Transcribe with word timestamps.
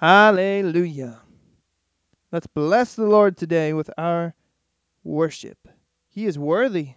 Hallelujah. 0.00 1.18
Let's 2.30 2.46
bless 2.46 2.94
the 2.94 3.06
Lord 3.06 3.36
today 3.36 3.72
with 3.72 3.90
our 3.98 4.32
worship. 5.02 5.58
He 6.06 6.24
is 6.26 6.38
worthy, 6.38 6.90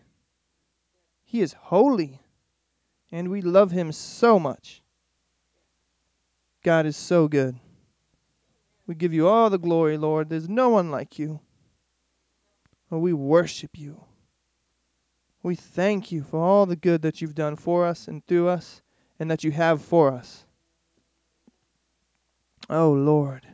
He 1.23 1.41
is 1.41 1.51
holy, 1.53 2.19
and 3.11 3.29
we 3.29 3.41
love 3.41 3.71
Him 3.71 3.91
so 3.91 4.37
much. 4.37 4.83
God 6.63 6.85
is 6.85 6.95
so 6.95 7.27
good. 7.27 7.55
We 8.85 8.93
give 8.93 9.15
you 9.15 9.27
all 9.27 9.49
the 9.49 9.57
glory, 9.57 9.97
Lord. 9.97 10.29
There's 10.29 10.47
no 10.47 10.69
one 10.69 10.91
like 10.91 11.17
you. 11.17 11.39
Oh, 12.91 12.99
we 12.99 13.13
worship 13.13 13.79
you. 13.79 13.99
We 15.41 15.55
thank 15.55 16.11
you 16.11 16.21
for 16.21 16.39
all 16.39 16.67
the 16.67 16.75
good 16.75 17.01
that 17.01 17.19
you've 17.19 17.33
done 17.33 17.55
for 17.55 17.87
us 17.87 18.07
and 18.07 18.23
through 18.27 18.49
us 18.49 18.83
and 19.19 19.31
that 19.31 19.43
you 19.43 19.49
have 19.49 19.81
for 19.81 20.13
us. 20.13 20.45
Oh, 22.71 22.93
Lord. 22.93 23.45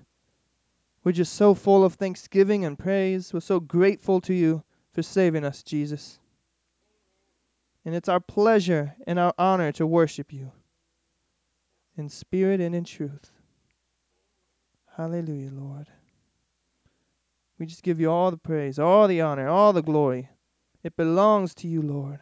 We're 1.03 1.11
just 1.11 1.33
so 1.33 1.55
full 1.55 1.83
of 1.83 1.95
thanksgiving 1.95 2.65
and 2.65 2.77
praise. 2.77 3.33
We're 3.33 3.39
so 3.39 3.59
grateful 3.59 4.21
to 4.21 4.33
you 4.33 4.63
for 4.93 5.01
saving 5.01 5.43
us, 5.43 5.63
Jesus. 5.63 6.19
And 7.83 7.95
it's 7.95 8.09
our 8.09 8.19
pleasure 8.19 8.95
and 9.07 9.17
our 9.17 9.33
honor 9.39 9.71
to 9.73 9.87
worship 9.87 10.31
you 10.31 10.51
in 11.97 12.09
spirit 12.09 12.61
and 12.61 12.75
in 12.75 12.83
truth. 12.83 13.31
Hallelujah, 14.95 15.49
Lord. 15.51 15.87
We 17.57 17.65
just 17.65 17.81
give 17.81 17.99
you 17.99 18.11
all 18.11 18.29
the 18.29 18.37
praise, 18.37 18.77
all 18.77 19.07
the 19.07 19.21
honor, 19.21 19.47
all 19.47 19.73
the 19.73 19.81
glory. 19.81 20.29
It 20.83 20.95
belongs 20.95 21.55
to 21.55 21.67
you, 21.67 21.81
Lord. 21.81 22.19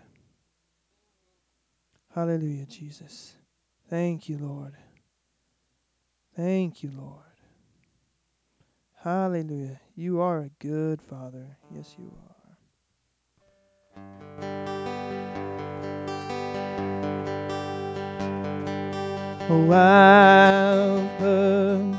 Hallelujah, 2.14 2.66
Jesus. 2.68 3.36
Thank 3.90 4.30
you, 4.30 4.38
Lord. 4.38 4.76
Thank 6.36 6.84
you, 6.84 6.92
Lord. 6.98 7.22
Hallelujah. 9.04 9.80
You 9.96 10.20
are 10.20 10.40
a 10.40 10.50
good 10.60 11.02
Father. 11.02 11.58
Yes, 11.74 11.96
you 11.98 12.12
are. 12.12 12.36
Oh, 19.48 19.72
I've 19.72 21.20
heard 21.20 21.96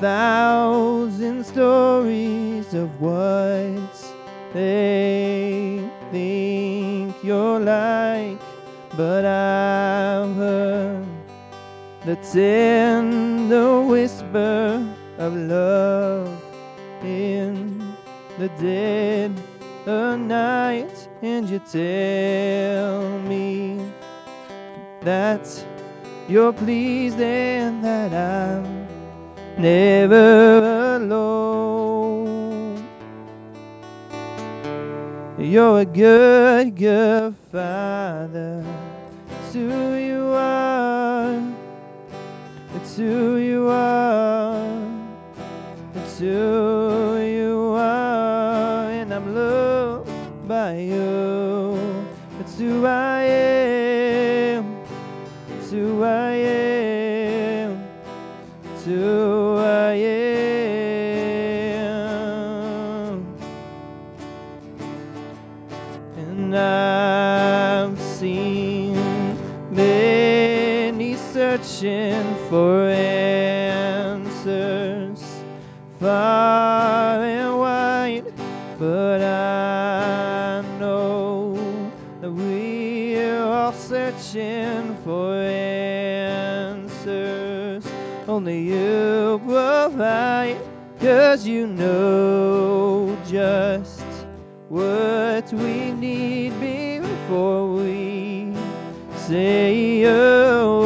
thousand 0.00 1.44
stories 1.44 2.74
of 2.74 3.00
what 3.00 4.12
they 4.52 5.88
think 6.10 7.14
you're 7.22 7.60
like, 7.60 8.40
but 8.96 9.24
heard 9.24 9.91
the 12.04 12.16
tender 12.16 13.80
whisper 13.82 14.84
of 15.18 15.36
love 15.36 16.28
in 17.04 17.94
the 18.38 18.48
dead 18.60 19.30
of 19.86 20.18
night, 20.18 21.08
and 21.22 21.48
you 21.48 21.60
tell 21.60 23.20
me 23.20 23.80
that 25.02 25.46
you're 26.28 26.52
pleased 26.52 27.20
and 27.20 27.84
that 27.84 28.12
I'm 28.12 28.88
never 29.56 30.96
alone. 30.96 32.84
You're 35.38 35.80
a 35.80 35.84
good, 35.84 36.74
good 36.74 37.34
father. 37.52 38.64
Who 39.52 39.94
you 39.94 40.32
are. 40.34 40.91
It's 42.92 42.98
who 42.98 43.38
you 43.38 43.68
are. 43.70 44.86
It's 45.94 46.18
who 46.18 47.16
you 47.24 47.72
are. 47.74 48.90
And 48.90 49.14
I'm 49.14 49.34
loved 49.34 50.10
by 50.46 50.76
you. 50.76 51.78
It's 52.38 52.58
who 52.58 52.84
I 52.84 53.11
provide, 89.92 90.56
cause 91.00 91.46
you 91.46 91.66
know 91.66 93.14
just 93.26 94.00
what 94.70 95.52
we 95.52 95.92
need 95.92 96.58
before 96.58 97.74
we 97.74 98.54
say 99.14 100.02
a 100.04 100.81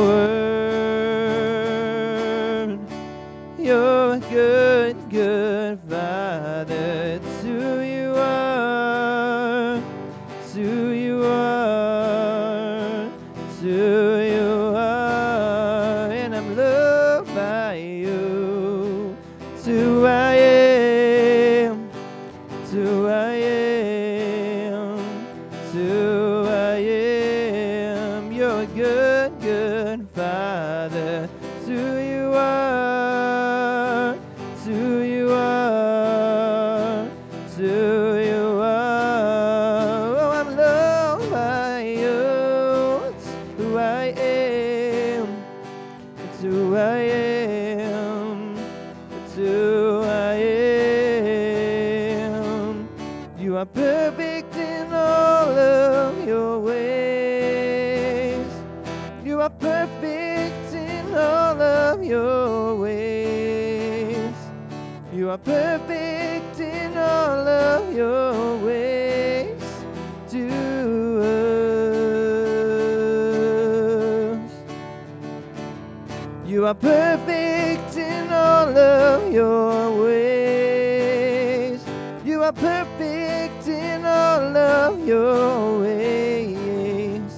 perfect 76.80 77.96
in 77.96 78.30
all 78.30 78.76
of 78.76 79.32
your 79.32 80.02
ways. 80.04 81.80
You 82.24 82.42
are 82.42 82.52
perfect 82.52 83.68
in 83.68 84.04
all 84.04 84.56
of 84.56 85.06
your 85.06 85.80
ways. 85.80 87.32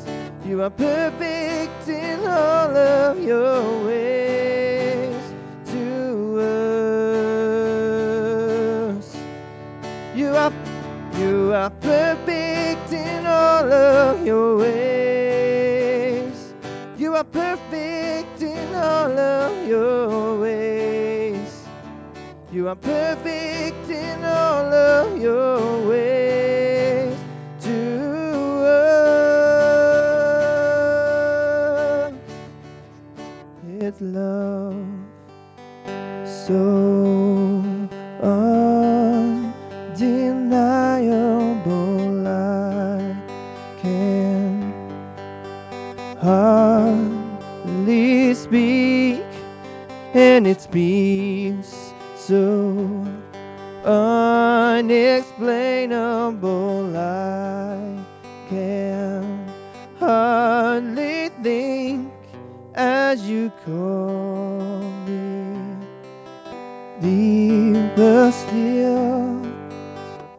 You 0.45 0.63
are 0.63 0.71
perfect 0.71 1.89
in 1.89 2.21
all 2.21 2.77
of 2.77 3.23
your 3.23 3.85
ways 3.87 5.17
to 5.67 6.41
us. 8.97 9.17
You 10.15 10.35
are 10.35 10.53
you 11.19 11.53
are 11.53 11.71
perfect 11.71 12.93
in 12.93 13.27
all 13.27 13.73
of 13.73 14.27
your 14.27 14.57
ways. 14.59 14.88
are 22.69 22.77
perfect 22.77 23.89
in 23.89 24.23
all 24.25 24.71
of 24.75 25.17
your 25.17 25.89
ways 25.89 27.17
to 27.63 28.61
us. 32.05 32.13
It's 33.81 34.01
love 34.03 34.85
so 36.27 37.63
undeniable. 38.23 39.49
I 42.29 43.17
can 43.81 44.75
hardly 46.21 47.55
speak, 48.35 49.25
and 50.13 50.47
it's 50.47 50.69
me. 50.71 51.28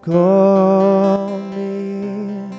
Call 0.10 1.38
me 1.56 2.50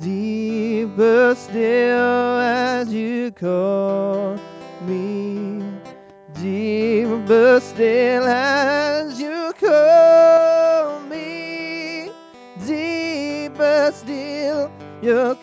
deeper 0.00 1.36
still 1.36 2.40
as 2.40 2.92
you 2.92 3.30
call 3.30 4.36
me. 4.80 5.62
Deeper 6.34 7.60
still 7.60 8.24
as 8.24 9.20
you 9.20 9.52
call 9.60 10.98
me. 11.02 12.10
Deeper 12.66 13.92
still, 13.94 14.72
you 15.00 15.38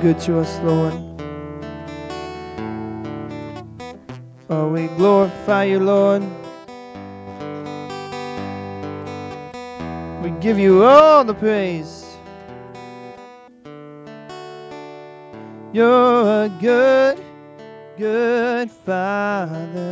good 0.00 0.18
to 0.20 0.38
us, 0.38 0.60
Lord. 0.60 0.94
Oh, 4.48 4.68
we 4.70 4.86
glorify 4.96 5.64
you, 5.64 5.80
Lord. 5.80 6.22
We 10.22 10.30
give 10.40 10.58
you 10.58 10.84
all 10.84 11.24
the 11.24 11.34
praise. 11.34 12.06
You're 15.72 16.44
a 16.44 16.48
good, 16.60 17.20
good 17.96 18.70
Father. 18.70 19.87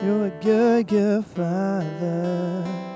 You're 0.00 0.26
a 0.26 0.30
good, 0.40 0.86
good 0.86 1.26
father. 1.26 2.87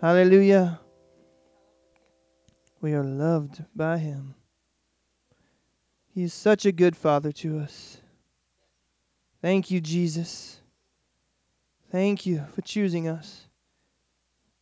Hallelujah. 0.00 0.78
We 2.80 2.92
are 2.94 3.02
loved 3.02 3.64
by 3.74 3.98
Him. 3.98 4.36
He 6.14 6.22
is 6.22 6.32
such 6.32 6.66
a 6.66 6.72
good 6.72 6.96
Father 6.96 7.32
to 7.32 7.58
us. 7.58 7.96
Thank 9.42 9.72
you, 9.72 9.80
Jesus. 9.80 10.60
Thank 11.90 12.26
you 12.26 12.44
for 12.54 12.62
choosing 12.62 13.08
us. 13.08 13.44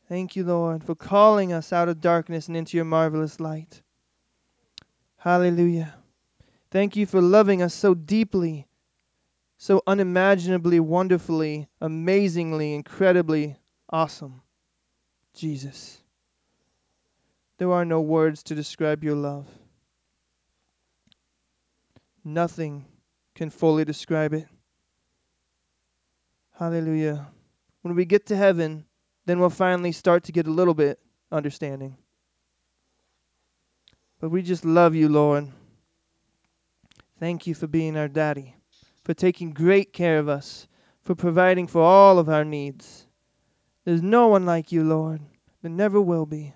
Thank 0.09 0.37
you, 0.37 0.45
Lord, 0.45 0.83
for 0.83 0.95
calling 0.95 1.53
us 1.53 1.71
out 1.71 1.91
of 1.91 2.01
darkness 2.01 2.49
and 2.49 2.57
into 2.57 2.79
your 2.79 2.87
marvelous 2.87 3.39
light. 3.39 3.83
Hallelujah. 5.19 5.95
Thank 6.71 6.97
you 6.97 7.05
for 7.05 7.21
loving 7.21 7.61
us 7.61 7.75
so 7.75 7.93
deeply, 7.93 8.67
so 9.59 9.83
unimaginably, 9.87 10.81
wonderfully, 10.81 11.69
amazingly, 11.83 12.75
incredibly 12.75 13.57
awesome. 13.91 14.41
Jesus. 15.37 15.99
There 17.59 17.73
are 17.73 17.85
no 17.85 18.01
words 18.01 18.43
to 18.45 18.55
describe 18.55 19.05
your 19.05 19.15
love. 19.15 19.47
Nothing 22.25 22.85
can 23.35 23.51
fully 23.51 23.85
describe 23.85 24.35
it. 24.35 24.47
Hallelujah. 26.59 27.29
When 27.83 27.95
we 27.95 28.05
get 28.05 28.27
to 28.27 28.37
heaven, 28.37 28.85
then 29.27 29.39
we'll 29.39 29.51
finally 29.51 29.93
start 29.93 30.25
to 30.25 30.33
get 30.33 30.47
a 30.47 30.51
little 30.51 30.75
bit 30.75 30.99
understanding. 31.31 31.97
But 34.21 34.31
we 34.31 34.43
just 34.43 34.65
love 34.65 34.95
you, 34.95 35.09
Lord. 35.09 35.49
Thank 37.21 37.47
you 37.47 37.55
for 37.55 37.67
being 37.67 37.97
our 37.97 38.09
daddy, 38.09 38.55
for 39.05 39.15
taking 39.15 39.53
great 39.53 39.93
care 39.93 40.19
of 40.19 40.29
us, 40.29 40.67
for 41.05 41.15
providing 41.15 41.67
for 41.67 41.83
all 41.83 42.19
of 42.19 42.29
our 42.29 42.45
needs. 42.45 43.06
There's 43.87 44.03
no 44.03 44.27
one 44.27 44.45
like 44.45 44.73
you, 44.73 44.83
Lord. 44.83 45.21
There 45.63 45.71
never 45.71 46.01
will 46.01 46.27
be. 46.27 46.53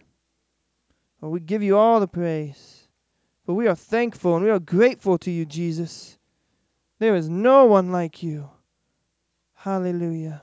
But 1.21 1.31
we 1.31 1.39
give 1.39 1.63
you 1.63 1.79
all 1.79 2.01
the 2.01 2.09
praise. 2.09 2.89
For 3.47 3.55
we 3.55 3.69
are 3.69 3.77
thankful 3.77 4.35
and 4.35 4.45
we 4.45 4.51
are 4.51 4.59
grateful 4.59 5.17
to 5.19 5.31
you, 5.31 5.47
Jesus. 5.47 6.19
There 6.99 7.15
is 7.15 7.29
no 7.29 7.67
one 7.67 7.93
like 7.93 8.25
you. 8.25 8.51
Hallelujah. 9.55 10.43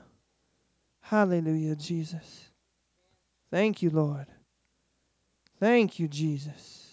Hallelujah, 1.00 1.76
Jesus. 1.76 2.50
Thank 3.50 3.82
you, 3.82 3.90
Lord. 3.90 4.26
Thank 5.60 5.98
you, 5.98 6.08
Jesus. 6.08 6.86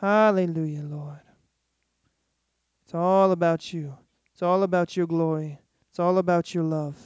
Hallelujah, 0.00 0.82
Lord. 0.82 1.18
It's 2.84 2.94
all 2.94 3.32
about 3.32 3.72
you. 3.72 3.96
It's 4.32 4.42
all 4.42 4.62
about 4.62 4.96
your 4.96 5.08
glory. 5.08 5.58
It's 5.90 5.98
all 5.98 6.18
about 6.18 6.54
your 6.54 6.62
love. 6.62 6.96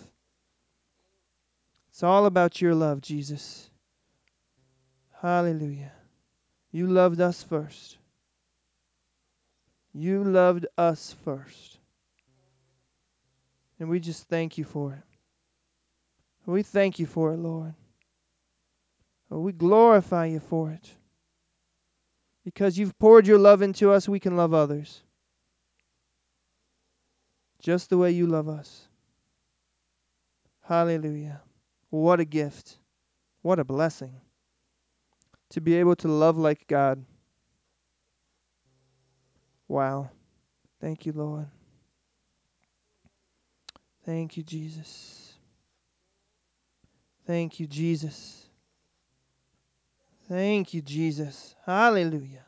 It's 2.00 2.04
all 2.04 2.25
about 2.25 2.62
your 2.62 2.75
love, 2.75 3.02
Jesus. 3.02 3.69
Hallelujah. 5.21 5.92
You 6.73 6.87
loved 6.87 7.21
us 7.21 7.42
first. 7.42 7.99
You 9.92 10.25
loved 10.25 10.64
us 10.78 11.14
first. 11.25 11.76
And 13.78 13.90
we 13.90 14.00
just 14.00 14.26
thank 14.28 14.57
you 14.57 14.64
for 14.64 14.95
it. 14.95 15.02
We 16.47 16.62
thank 16.62 16.99
you 16.99 17.04
for 17.04 17.35
it, 17.35 17.37
Lord. 17.37 17.75
We 19.28 19.52
glorify 19.52 20.25
you 20.25 20.40
for 20.40 20.71
it. 20.71 20.90
Because 22.47 22.78
you've 22.78 22.99
poured 22.99 23.26
your 23.26 23.38
love 23.38 23.61
into 23.61 23.90
us, 23.90 24.09
we 24.09 24.21
can 24.21 24.38
love 24.38 24.54
others. 24.54 25.02
Just 27.61 27.90
the 27.90 27.99
way 27.99 28.12
you 28.12 28.26
love 28.26 28.49
us. 28.49 28.88
Hallelujah. 30.62 31.42
What 31.90 32.20
a 32.20 32.25
gift. 32.25 32.78
What 33.42 33.59
a 33.59 33.64
blessing. 33.64 34.14
To 35.50 35.61
be 35.61 35.75
able 35.76 35.97
to 35.97 36.09
love 36.09 36.38
like 36.38 36.66
God. 36.66 37.04
Wow. 39.68 40.11
Thank 40.80 41.04
you, 41.06 41.12
Lord. 41.12 41.47
Thank 44.04 44.37
you, 44.37 44.42
Jesus. 44.42 45.35
Thank 47.26 47.61
you, 47.61 47.66
Jesus. 47.66 48.47
Thank 50.28 50.75
you, 50.75 50.80
Jesus. 50.80 51.54
Hallelujah. 51.66 52.44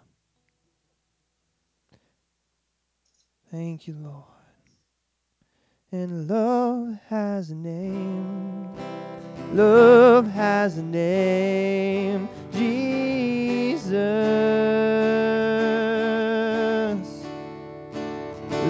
Thank 3.50 3.86
you, 3.86 3.94
Lord. 4.00 4.24
And 5.90 6.26
love 6.26 6.98
has 7.08 7.50
a 7.50 7.54
name. 7.54 8.74
Love 9.52 10.28
has 10.30 10.78
a 10.78 10.82
name. 10.82 12.26
Jesus. 12.52 13.92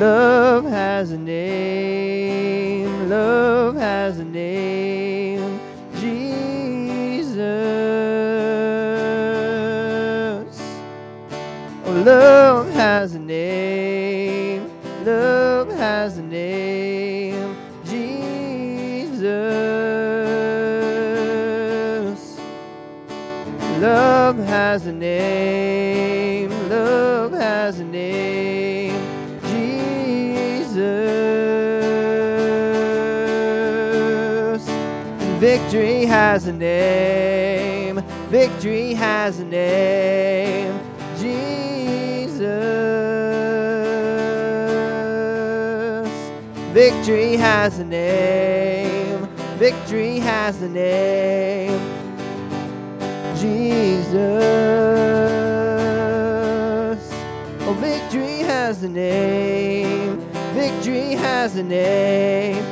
Love 0.01 0.65
has 0.65 1.12
a 1.12 1.19
name. 1.19 3.09
Love 3.09 3.77
has 3.77 4.19
a 4.19 4.25
name. 4.25 5.61
Jesus. 6.01 7.39
Oh, 11.85 12.03
love 12.05 12.69
has 12.71 13.15
a 13.15 13.21
name. 13.21 14.69
Love 15.05 15.69
has 15.75 16.19
a 16.19 16.23
name. 16.23 17.01
Love 23.83 24.39
has 24.39 24.87
a 24.87 24.93
name. 24.93 26.51
Love 26.69 27.33
has 27.33 27.81
a 27.81 27.85
name. 27.85 28.95
Jesus. 29.51 30.79
Victory 35.41 36.05
has 36.05 36.47
a 36.47 36.53
name. 36.53 38.01
Victory 38.31 38.95
has 38.95 39.41
a 39.41 39.45
name. 39.45 40.79
Jesus. 41.19 42.47
Victory 46.73 47.35
has 47.35 47.81
a 47.81 47.85
name. 47.85 49.27
Victory 49.59 50.21
has 50.21 50.62
a 50.62 50.69
name. 50.69 51.92
Jesus. 53.43 54.15
Oh, 57.67 57.77
victory 57.81 58.39
has 58.39 58.85
a 58.85 58.89
name. 58.89 60.21
Victory 60.55 61.15
has 61.17 61.57
a 61.57 61.65
name. 61.65 62.72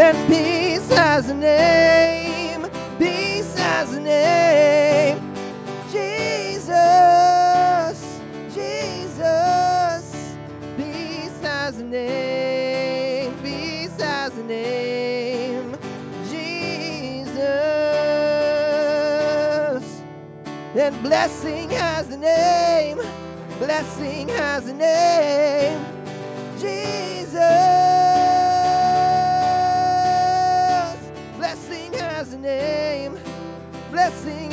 and 0.00 0.28
peace 0.28 0.88
has 0.90 1.28
a 1.28 1.34
name, 1.34 2.66
peace 2.98 3.52
has 3.58 3.92
a 3.94 4.00
name. 4.00 5.18
Jesus, 5.90 6.70
Jesus, 8.54 10.36
peace 10.76 11.40
has 11.42 11.78
a 11.80 11.84
name, 11.84 13.34
peace 13.42 14.00
has 14.00 14.38
a 14.38 14.44
name. 14.44 15.76
Jesus, 16.30 17.42
and 20.76 21.02
blessing 21.02 21.70
has 21.70 22.08
a 22.10 22.16
name, 22.18 22.98
blessing 23.58 24.28
has 24.28 24.68
a 24.68 24.74
name. 24.74 25.84
Jesus. 26.60 27.67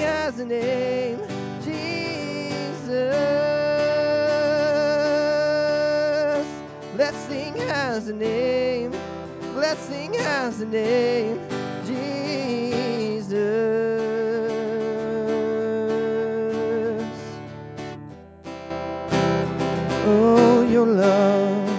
has 0.06 0.40
a 0.40 0.46
name, 0.46 1.20
Jesus. 1.64 2.88
Blessing 6.96 7.56
has 7.74 8.08
a 8.10 8.14
name, 8.14 8.92
blessing 9.56 10.14
has 10.16 10.62
a 10.62 10.68
name, 10.68 11.40
Jesus. 11.86 13.38
Oh, 19.92 20.64
your 20.70 20.88
love 20.88 21.70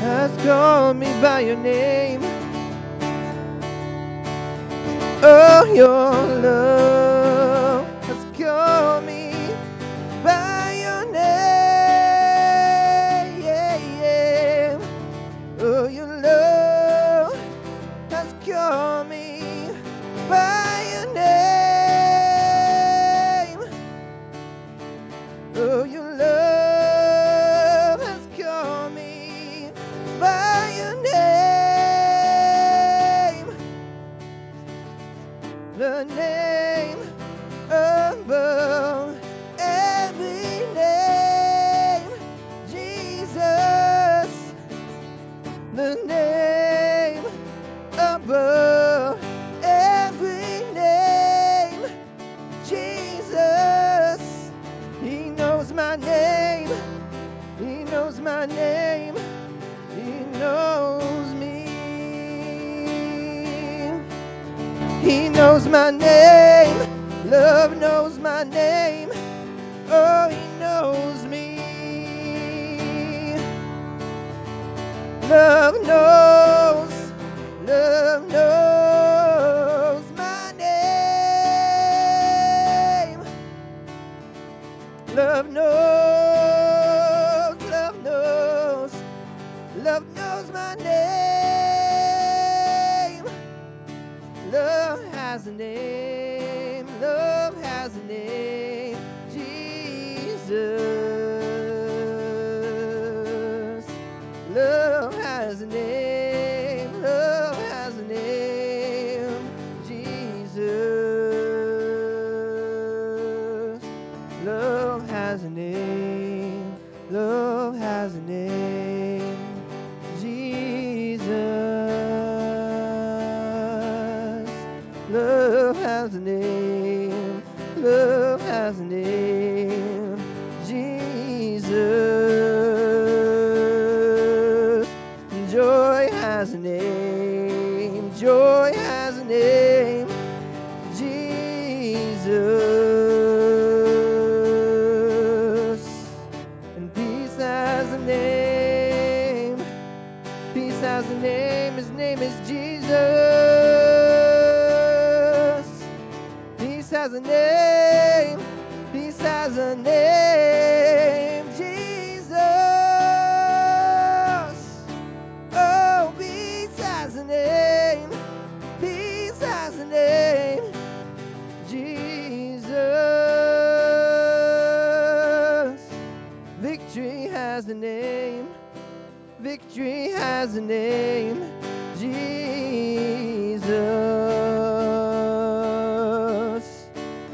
has 0.00 0.30
called 0.44 0.96
me 0.98 1.08
by 1.22 1.40
your 1.40 1.56
name. 1.58 2.22
Oh, 5.22 5.64
your 5.74 6.42
love. 6.42 6.91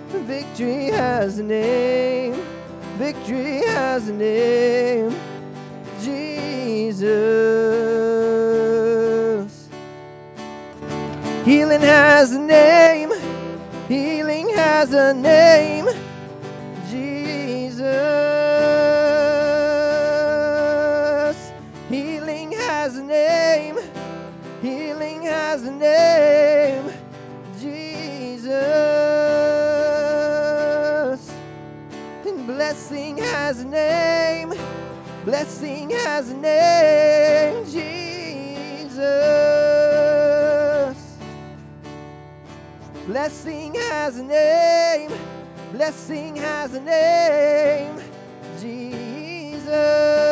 Victory 0.09 0.87
has 0.87 1.39
a 1.39 1.43
name. 1.43 2.35
Victory 2.97 3.59
has 3.67 4.09
a 4.09 4.13
name. 4.13 5.15
Jesus. 6.01 7.09
Healing 11.45 11.83
has 11.83 12.33
a 12.33 12.39
name. 12.39 13.13
Healing 13.89 14.49
has 14.51 14.95
a 14.95 15.13
name. 15.13 15.87
Blessing 32.89 33.19
has 33.19 33.61
a 33.61 33.67
name. 33.67 34.55
Blessing 35.27 35.91
has 35.91 36.31
a 36.31 36.37
name. 36.37 37.65
Jesus. 37.67 38.99
Blessing 43.07 43.75
has 43.75 44.17
a 44.19 44.23
name. 44.23 45.13
Blessing 45.73 46.37
has 46.37 46.73
a 46.73 46.81
name. 46.81 48.01
Jesus. 48.59 50.28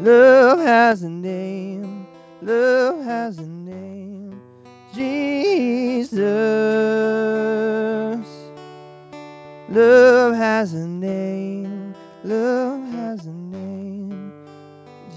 Love 0.00 0.60
has 0.60 1.02
a 1.02 1.10
name. 1.10 2.06
Love 2.40 3.04
has 3.04 3.38
a 3.38 3.46
name. 3.46 4.40
Jesus. 4.94 6.16
Love 9.68 10.34
has 10.34 10.72
a 10.72 10.86
name. 10.86 11.94
Love 12.24 12.80
has 12.92 13.26
a 13.26 13.30
name. 13.30 14.32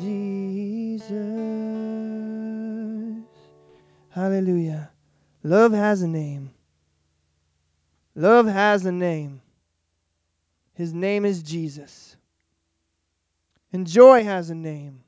Jesus. 0.01 1.13
Hallelujah. 4.09 4.91
Love 5.43 5.71
has 5.71 6.01
a 6.01 6.07
name. 6.09 6.51
Love 8.15 8.47
has 8.47 8.85
a 8.85 8.91
name. 8.91 9.39
His 10.73 10.93
name 10.93 11.23
is 11.23 11.41
Jesus. 11.41 12.17
And 13.73 13.87
joy 13.87 14.23
has 14.23 14.51
a 14.51 14.55
name. 14.55 15.01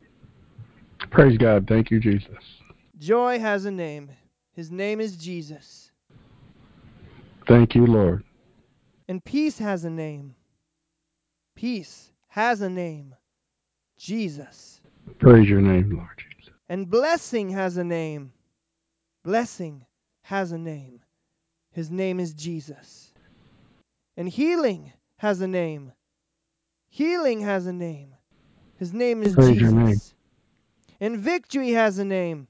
Praise 1.12 1.38
God. 1.38 1.68
Thank 1.68 1.92
you, 1.92 2.00
Jesus. 2.00 2.44
Joy 2.98 3.40
has 3.40 3.66
a 3.66 3.72
name. 3.72 4.10
His 4.54 4.72
name 4.72 5.00
is 5.00 5.16
Jesus. 5.16 5.92
Thank 7.48 7.76
you, 7.76 7.86
Lord. 7.86 8.24
And 9.08 9.24
peace 9.24 9.60
has 9.60 9.86
a 9.86 9.90
name. 9.90 10.34
Peace 11.56 12.12
has 12.28 12.62
a 12.62 12.70
name. 12.70 13.14
Jesus. 13.98 14.82
Praise 15.20 15.48
your 15.48 15.62
name, 15.62 15.92
Lord 15.92 16.10
Jesus. 16.18 16.54
And 16.68 16.90
blessing 16.90 17.50
has 17.50 17.78
a 17.78 17.84
name. 17.84 18.34
Blessing 19.24 19.86
has 20.24 20.52
a 20.52 20.58
name. 20.58 21.02
His 21.72 21.92
name 21.92 22.20
is 22.20 22.34
Jesus. 22.34 23.14
And 24.18 24.28
healing 24.28 24.92
has 25.18 25.40
a 25.42 25.48
name. 25.48 25.92
Healing 26.90 27.42
has 27.42 27.68
a 27.68 27.74
name. 27.74 28.15
His 28.78 28.94
name 28.94 29.24
is 29.24 29.36
Praise 29.36 29.60
your 29.60 29.72
name. 29.72 29.88
Jesus. 29.88 30.14
And 31.00 31.18
victory 31.18 31.72
has 31.72 31.98
a 32.00 32.06
name. 32.06 32.48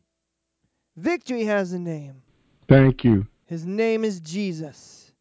Victory 0.96 1.44
has 1.44 1.74
a 1.74 1.80
name. 1.80 2.22
Thank 2.68 3.04
you. 3.04 3.28
His 3.46 3.66
name 3.66 4.04
is 4.04 4.20
Jesus. 4.20 5.12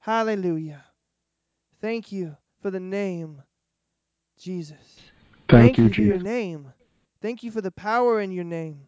Hallelujah. 0.00 0.84
Thank 1.80 2.12
you 2.12 2.36
for 2.60 2.70
the 2.70 2.80
name, 2.80 3.42
Jesus. 4.38 4.76
Thank, 5.48 5.78
you, 5.78 5.84
Jesus. 5.84 5.96
Thank 5.96 5.98
you 5.98 6.02
for 6.02 6.02
your 6.02 6.18
name. 6.22 6.72
Thank 7.22 7.42
you 7.42 7.50
for 7.50 7.60
the 7.60 7.70
power 7.70 8.20
in 8.20 8.30
your 8.30 8.44
name. 8.44 8.86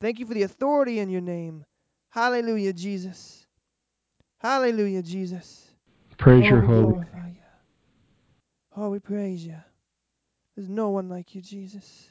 Thank 0.00 0.18
you 0.18 0.26
for 0.26 0.34
the 0.34 0.42
authority 0.42 0.98
in 0.98 1.08
your 1.08 1.20
name. 1.20 1.64
Hallelujah, 2.10 2.72
Jesus. 2.72 3.46
Hallelujah, 4.38 5.02
Jesus. 5.02 5.70
Praise 6.18 6.44
oh, 6.44 6.48
your 6.48 6.60
holy. 6.60 6.98
you. 6.98 7.36
Oh, 8.76 8.90
we 8.90 8.98
praise 8.98 9.46
you. 9.46 9.56
There's 10.56 10.68
no 10.68 10.90
one 10.90 11.08
like 11.08 11.34
you, 11.34 11.42
Jesus. 11.42 12.10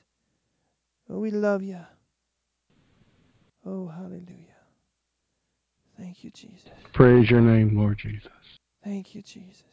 Oh, 1.10 1.19
we 1.19 1.32
love 1.32 1.63
you. 1.63 1.79
Oh, 3.65 3.88
hallelujah. 3.88 4.58
Thank 5.97 6.23
you, 6.23 6.32
Jesus. 6.32 6.71
Praise 6.91 7.29
your 7.29 7.41
name, 7.41 7.77
Lord 7.77 7.97
Jesus. 7.97 8.32
Thank 8.84 9.15
you, 9.15 9.21
Jesus. 9.21 9.63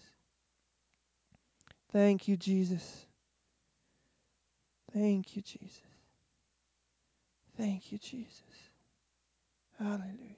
Thank 1.93 2.29
you, 2.29 2.37
Jesus. 2.37 3.07
Thank 4.93 5.35
you, 5.37 5.43
Jesus. 5.43 5.83
Thank 7.57 7.93
you, 7.93 7.99
Jesus. 7.99 8.43
Hallelujah. 9.79 10.37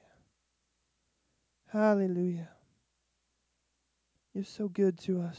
Hallelujah. 1.68 2.48
You're 4.34 4.44
so 4.44 4.68
good 4.68 4.98
to 5.00 5.20
us. 5.20 5.38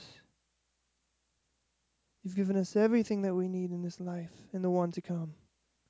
You've 2.23 2.36
given 2.36 2.55
us 2.55 2.75
everything 2.75 3.23
that 3.23 3.36
we 3.36 3.47
need 3.47 3.71
in 3.71 3.81
this 3.81 3.99
life 3.99 4.31
and 4.53 4.63
the 4.63 4.69
one 4.69 4.91
to 4.93 5.01
come. 5.01 5.33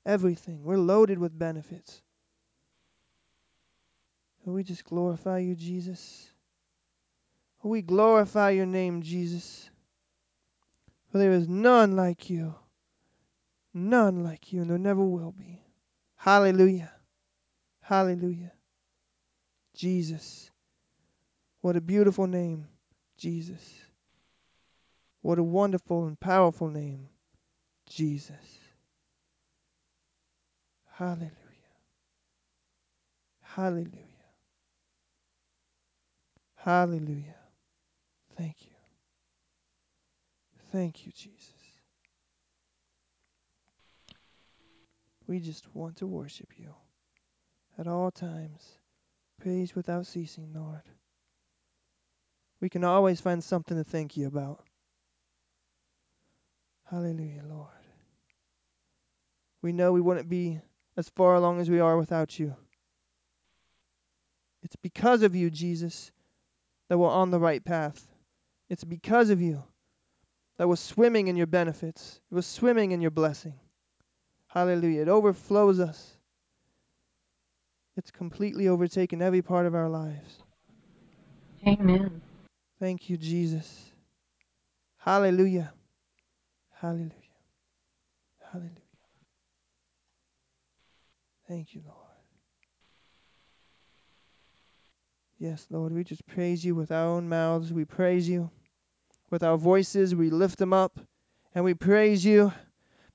Everything. 0.04 0.64
We're 0.64 0.78
loaded 0.78 1.18
with 1.18 1.38
benefits. 1.38 2.02
And 4.44 4.54
we 4.54 4.62
just 4.62 4.84
glorify 4.84 5.38
you, 5.38 5.54
Jesus. 5.54 6.28
We 7.62 7.80
glorify 7.80 8.50
your 8.50 8.66
name, 8.66 9.00
Jesus. 9.00 9.70
For 11.10 11.18
there 11.18 11.32
is 11.32 11.48
none 11.48 11.96
like 11.96 12.28
you. 12.28 12.54
None 13.72 14.22
like 14.22 14.52
you, 14.52 14.60
and 14.60 14.70
there 14.70 14.78
never 14.78 15.02
will 15.02 15.32
be. 15.32 15.62
Hallelujah. 16.16 16.92
Hallelujah. 17.80 18.52
Jesus. 19.74 20.50
What 21.62 21.76
a 21.76 21.80
beautiful 21.80 22.26
name, 22.26 22.66
Jesus. 23.16 23.83
What 25.24 25.38
a 25.38 25.42
wonderful 25.42 26.06
and 26.06 26.20
powerful 26.20 26.68
name, 26.68 27.08
Jesus. 27.88 28.58
Hallelujah. 30.92 31.30
Hallelujah. 33.40 33.88
Hallelujah. 36.56 37.36
Thank 38.36 38.56
you. 38.66 38.72
Thank 40.70 41.06
you, 41.06 41.12
Jesus. 41.16 41.54
We 45.26 45.40
just 45.40 45.74
want 45.74 45.96
to 45.96 46.06
worship 46.06 46.52
you 46.58 46.74
at 47.78 47.86
all 47.86 48.10
times. 48.10 48.76
Praise 49.40 49.74
without 49.74 50.04
ceasing, 50.04 50.52
Lord. 50.54 50.82
We 52.60 52.68
can 52.68 52.84
always 52.84 53.22
find 53.22 53.42
something 53.42 53.78
to 53.78 53.84
thank 53.84 54.18
you 54.18 54.26
about. 54.26 54.60
Hallelujah, 56.90 57.42
Lord. 57.48 57.68
We 59.62 59.72
know 59.72 59.92
we 59.92 60.00
wouldn't 60.00 60.28
be 60.28 60.60
as 60.96 61.08
far 61.08 61.34
along 61.34 61.60
as 61.60 61.70
we 61.70 61.80
are 61.80 61.96
without 61.96 62.38
you. 62.38 62.54
It's 64.62 64.76
because 64.76 65.22
of 65.22 65.34
you, 65.34 65.50
Jesus, 65.50 66.12
that 66.88 66.98
we're 66.98 67.08
on 67.08 67.30
the 67.30 67.38
right 67.38 67.64
path. 67.64 68.06
It's 68.68 68.84
because 68.84 69.30
of 69.30 69.40
you 69.40 69.62
that 70.56 70.68
we're 70.68 70.76
swimming 70.76 71.28
in 71.28 71.36
your 71.36 71.46
benefits. 71.46 72.20
We're 72.30 72.42
swimming 72.42 72.92
in 72.92 73.00
your 73.00 73.10
blessing. 73.10 73.54
Hallelujah. 74.48 75.02
It 75.02 75.08
overflows 75.08 75.80
us. 75.80 76.16
It's 77.96 78.10
completely 78.10 78.68
overtaken 78.68 79.22
every 79.22 79.42
part 79.42 79.66
of 79.66 79.74
our 79.74 79.88
lives. 79.88 80.42
Amen. 81.66 82.20
Thank 82.80 83.08
you, 83.08 83.16
Jesus. 83.16 83.92
Hallelujah. 84.98 85.72
Hallelujah. 86.84 87.10
Hallelujah. 88.52 88.70
Thank 91.48 91.74
you, 91.74 91.80
Lord. 91.82 91.96
Yes, 95.38 95.66
Lord, 95.70 95.92
we 95.92 96.04
just 96.04 96.26
praise 96.26 96.62
you 96.62 96.74
with 96.74 96.92
our 96.92 97.06
own 97.06 97.26
mouths. 97.26 97.72
We 97.72 97.86
praise 97.86 98.28
you 98.28 98.50
with 99.30 99.42
our 99.42 99.56
voices. 99.56 100.14
We 100.14 100.28
lift 100.28 100.58
them 100.58 100.74
up 100.74 101.00
and 101.54 101.64
we 101.64 101.72
praise 101.72 102.22
you. 102.22 102.52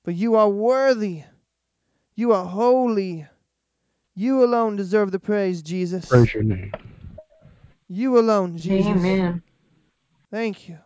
For 0.04 0.10
you 0.10 0.34
are 0.34 0.50
worthy. 0.50 1.26
You 2.16 2.32
are 2.34 2.46
holy. 2.46 3.28
You 4.16 4.44
alone 4.44 4.78
deserve 4.78 5.12
the 5.12 5.20
praise, 5.20 5.62
Jesus. 5.62 6.10
Praise 6.10 6.34
your 6.34 6.42
name. 6.42 6.74
You 7.88 8.18
alone, 8.18 8.58
Jesus. 8.58 8.88
Amen. 8.88 9.44
Thank 10.32 10.68
you. 10.68 10.80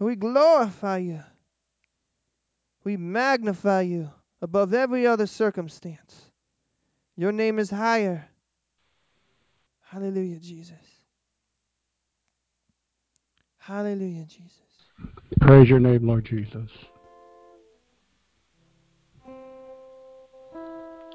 We 0.00 0.16
glorify 0.16 0.96
you. 0.96 1.22
We 2.84 2.96
magnify 2.96 3.82
you 3.82 4.10
above 4.40 4.72
every 4.72 5.06
other 5.06 5.26
circumstance. 5.26 6.22
Your 7.16 7.32
name 7.32 7.58
is 7.58 7.68
higher. 7.68 8.26
Hallelujah, 9.82 10.38
Jesus. 10.38 10.74
Hallelujah, 13.58 14.24
Jesus. 14.24 14.54
Praise 15.42 15.68
your 15.68 15.80
name, 15.80 16.06
Lord 16.06 16.24
Jesus. 16.24 16.70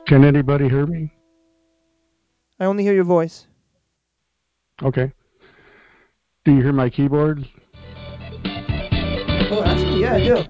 Can 0.06 0.24
anybody 0.24 0.70
hear 0.70 0.86
me? 0.86 1.12
I 2.60 2.66
only 2.66 2.84
hear 2.84 2.94
your 2.94 3.04
voice. 3.04 3.48
Okay. 4.84 5.12
Do 6.44 6.54
you 6.54 6.62
hear 6.62 6.74
my 6.74 6.92
keyboards? 6.92 7.48
Yeah, 10.06 10.16
I 10.16 10.24
do. 10.24 10.44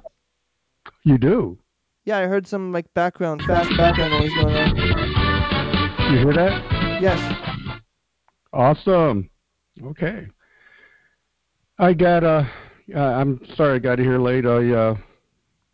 You 1.04 1.18
do. 1.18 1.58
Yeah, 2.04 2.18
I 2.18 2.24
heard 2.24 2.46
some 2.46 2.74
like 2.74 2.94
background, 2.94 3.42
fast 3.48 3.70
background 3.78 4.12
noise 4.12 4.34
going 4.34 4.56
on. 4.56 6.14
You 6.14 6.20
hear 6.20 6.34
that? 6.34 7.02
Yes. 7.02 7.82
Awesome. 8.52 9.30
Okay. 9.82 10.28
I 11.80 11.94
got 11.94 12.24
uh, 12.24 12.44
I'm 12.94 13.40
sorry 13.56 13.76
I 13.76 13.80
got 13.80 14.00
here 14.00 14.20
late. 14.20 14.46
I 14.46 14.72
uh, 14.72 14.98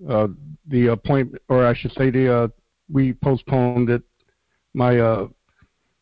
uh 0.09 0.27
the 0.67 0.87
appointment 0.87 1.41
or 1.49 1.65
I 1.65 1.73
should 1.73 1.93
say 1.93 2.11
the 2.11 2.33
uh 2.33 2.47
we 2.91 3.13
postponed 3.13 3.89
it 3.89 4.03
my 4.73 4.99
uh 4.99 5.27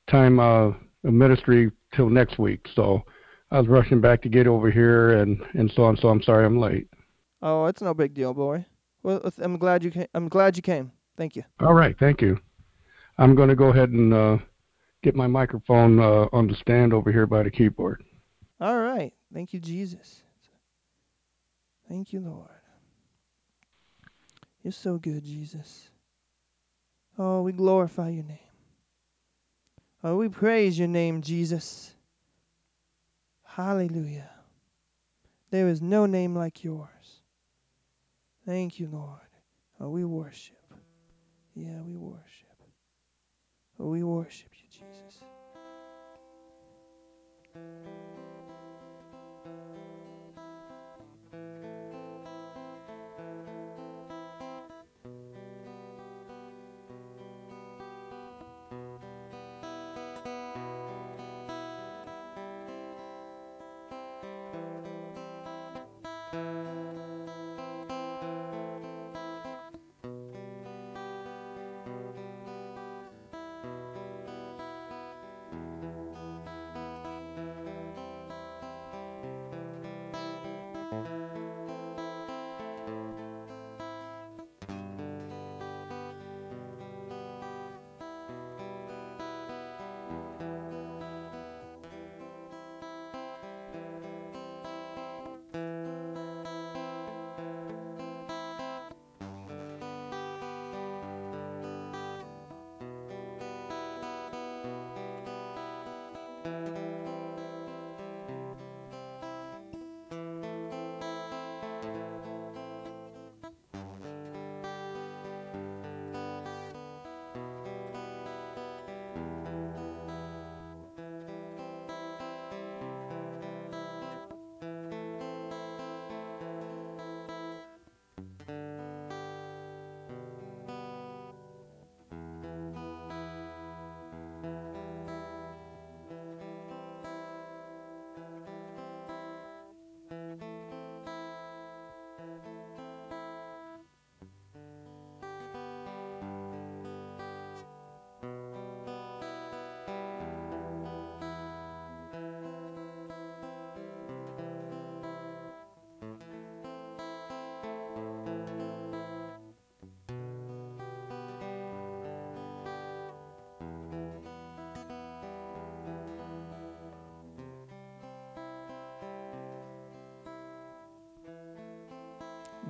time 0.09 0.39
uh 0.39 0.71
of 1.03 1.13
ministry 1.13 1.71
till 1.95 2.09
next 2.09 2.39
week. 2.39 2.67
So 2.75 3.03
I 3.51 3.59
was 3.59 3.69
rushing 3.69 4.01
back 4.01 4.21
to 4.23 4.29
get 4.29 4.47
over 4.47 4.69
here 4.69 5.21
and 5.21 5.41
and 5.53 5.71
so 5.75 5.83
on. 5.83 5.95
So 5.95 6.09
I'm 6.09 6.21
sorry 6.21 6.45
I'm 6.45 6.59
late. 6.59 6.88
Oh, 7.41 7.65
it's 7.65 7.81
no 7.81 7.93
big 7.93 8.13
deal, 8.13 8.33
boy. 8.33 8.65
Well, 9.03 9.31
I'm 9.37 9.57
glad 9.57 9.83
you 9.83 9.91
came. 9.91 10.07
I'm 10.13 10.27
glad 10.27 10.57
you 10.57 10.61
came. 10.61 10.91
Thank 11.17 11.35
you. 11.35 11.43
All 11.59 11.73
right, 11.73 11.97
thank 11.97 12.21
you. 12.21 12.39
I'm 13.17 13.35
going 13.35 13.49
to 13.49 13.55
go 13.55 13.67
ahead 13.67 13.89
and 13.89 14.13
uh 14.13 14.37
get 15.03 15.15
my 15.15 15.27
microphone 15.27 15.99
uh 15.99 16.27
on 16.33 16.47
the 16.47 16.55
stand 16.55 16.93
over 16.93 17.11
here 17.11 17.25
by 17.25 17.43
the 17.43 17.51
keyboard. 17.51 18.03
All 18.59 18.79
right. 18.79 19.13
Thank 19.33 19.53
you, 19.53 19.59
Jesus. 19.59 20.21
Thank 21.87 22.13
you, 22.13 22.19
Lord. 22.19 22.49
You're 24.63 24.73
so 24.73 24.97
good, 24.97 25.23
Jesus. 25.23 25.89
Oh, 27.17 27.41
we 27.41 27.51
glorify 27.53 28.09
your 28.09 28.23
name. 28.23 28.37
Oh, 30.03 30.17
we 30.17 30.29
praise 30.29 30.77
your 30.77 30.87
name, 30.87 31.21
Jesus. 31.21 31.93
Hallelujah. 33.43 34.29
There 35.51 35.67
is 35.67 35.81
no 35.81 36.05
name 36.05 36.35
like 36.35 36.63
yours. 36.63 36.89
Thank 38.49 38.79
you, 38.79 38.89
Lord. 38.91 39.29
Oh, 39.79 39.89
we 39.89 40.03
worship. 40.03 40.73
Yeah, 41.53 41.83
we 41.85 41.95
worship. 41.95 42.47
Oh, 43.79 43.89
we 43.89 44.01
worship 44.01 44.49
you, 44.55 44.67
Jesus. 44.71 45.21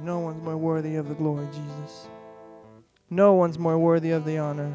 No 0.02 0.20
one's 0.20 0.42
more 0.42 0.56
worthy 0.56 0.96
of 0.96 1.10
the 1.10 1.16
glory, 1.16 1.46
Jesus. 1.48 2.08
No 3.10 3.34
one's 3.34 3.60
more 3.60 3.78
worthy 3.78 4.12
of 4.12 4.24
the 4.24 4.38
honor. 4.38 4.74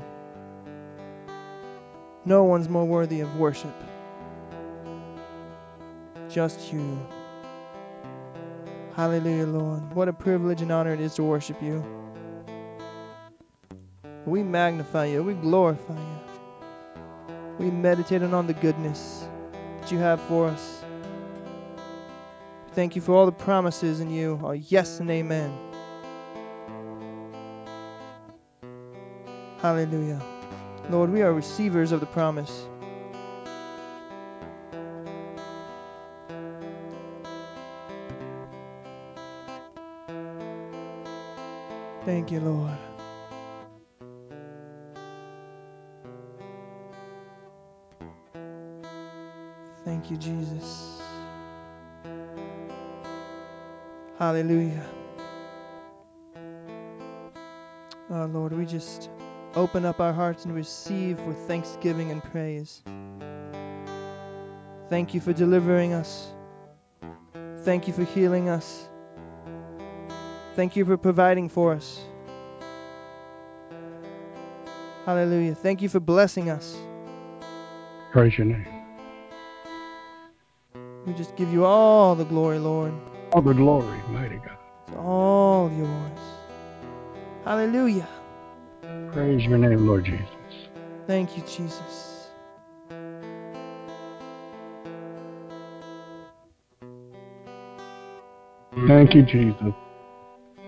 No 2.27 2.45
one's 2.45 2.69
more 2.69 2.85
worthy 2.85 3.21
of 3.21 3.37
worship. 3.37 3.75
Just 6.29 6.73
you. 6.73 6.99
Hallelujah, 8.95 9.47
Lord. 9.47 9.95
What 9.95 10.09
a 10.09 10.13
privilege 10.13 10.61
and 10.61 10.71
honor 10.71 10.93
it 10.93 11.01
is 11.01 11.15
to 11.15 11.23
worship 11.23 11.63
you. 11.63 11.83
We 14.27 14.43
magnify 14.43 15.07
you. 15.07 15.23
We 15.23 15.35
glorify 15.35 15.95
you. 15.95 17.35
We 17.59 17.71
meditate 17.71 18.23
on 18.23 18.47
the 18.47 18.55
goodness 18.55 19.27
that 19.81 19.91
you 19.91 19.99
have 19.99 20.21
for 20.23 20.49
us. 20.49 20.84
Thank 22.75 22.97
you 22.97 23.03
for 23.03 23.15
all 23.15 23.27
the 23.27 23.33
promises 23.33 24.01
in 24.01 24.11
you 24.11 24.41
are 24.43 24.57
yes 24.57 24.99
and 24.99 25.09
amen. 25.09 25.57
Hallelujah. 29.59 30.21
Lord, 30.91 31.11
we 31.11 31.23
are 31.23 31.33
receivers 31.33 31.93
of 31.93 32.01
the 32.01 32.07
promise. 32.07 32.67
Thank 42.05 42.33
you, 42.33 42.41
Lord. 42.41 42.77
Thank 49.85 50.11
you, 50.11 50.17
Jesus. 50.17 50.94
Hallelujah. 54.25 54.83
Oh, 58.11 58.25
Lord, 58.25 58.55
we 58.55 58.65
just 58.65 59.11
open 59.55 59.85
up 59.85 60.01
our 60.01 60.15
hearts 60.15 60.47
and 60.47 60.55
receive 60.55 61.21
with 61.21 61.37
thanksgiving 61.47 62.11
and 62.11 62.25
praise. 62.25 62.83
Thank 64.89 65.13
you 65.13 65.21
for 65.21 65.35
delivering 65.35 65.93
us. 65.93 66.33
Thank 67.65 67.87
you 67.87 67.93
for 67.93 68.05
healing 68.05 68.49
us. 68.49 68.89
Thank 70.57 70.75
you 70.75 70.87
for 70.87 70.97
providing 70.97 71.51
for 71.51 71.75
us. 71.75 72.01
Hallelujah. 75.05 75.55
Thank 75.55 75.83
you 75.83 75.91
for 75.91 76.01
blessing 76.01 76.49
us. 76.49 76.79
Praise 78.11 78.39
your 78.39 78.47
name. 78.47 78.67
We 81.05 81.13
just 81.13 81.37
give 81.37 81.53
you 81.53 81.67
all 81.67 82.15
the 82.15 82.25
glory, 82.25 82.59
Lord. 82.59 82.95
All 83.35 83.43
the 83.43 83.53
glory, 83.53 83.99
mighty 84.11 84.37
God. 84.37 84.57
It's 84.87 84.97
all 84.97 85.69
yours. 85.73 86.19
Hallelujah. 87.45 88.07
Praise 89.11 89.43
your 89.43 89.59
name, 89.59 89.89
Lord 89.89 90.05
Jesus. 90.05 90.29
Thank 91.09 91.37
you, 91.37 91.43
Jesus. 91.43 92.29
Thank 98.87 99.15
you, 99.17 99.23
Jesus. 99.25 99.75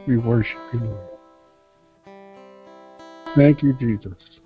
We 0.08 0.16
worship 0.16 0.58
you, 0.72 0.80
Lord. 0.80 1.08
Thank 3.36 3.62
you, 3.62 3.74
Jesus. 3.74 4.40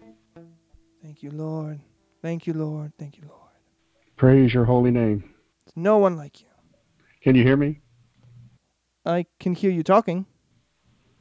Thank 1.02 1.22
you, 1.22 1.30
Lord. 1.30 1.80
Thank 2.20 2.46
you, 2.46 2.52
Lord. 2.52 2.92
Thank 2.98 3.16
you, 3.16 3.22
Lord. 3.26 3.40
Praise 4.18 4.52
your 4.52 4.66
holy 4.66 4.90
name. 4.90 5.20
There's 5.64 5.76
no 5.76 5.96
one 5.96 6.18
like 6.18 6.42
you. 6.42 6.48
Can 7.22 7.34
you 7.34 7.44
hear 7.44 7.56
me? 7.56 7.80
I 9.10 9.26
can 9.38 9.54
hear 9.54 9.70
you 9.70 9.82
talking. 9.82 10.26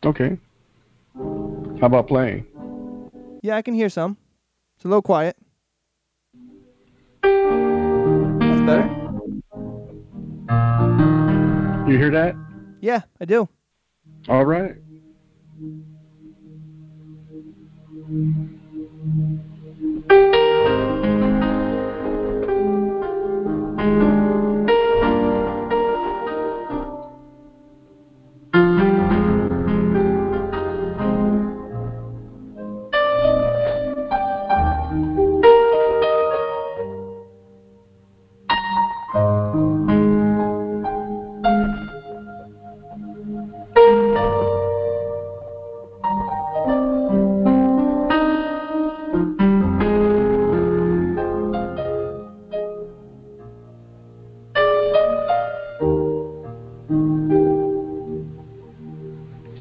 Okay. 0.05 0.37
How 1.15 1.87
about 1.87 2.07
playing? 2.07 2.45
Yeah, 3.41 3.55
I 3.55 3.61
can 3.61 3.73
hear 3.73 3.89
some. 3.89 4.17
It's 4.77 4.85
a 4.85 4.87
little 4.87 5.01
quiet. 5.01 5.35
That's 7.21 8.61
better. 8.65 8.89
You 11.89 11.97
hear 11.97 12.11
that? 12.11 12.35
Yeah, 12.81 13.01
I 13.19 13.25
do. 13.25 13.49
All 14.27 14.45
right. 14.45 14.75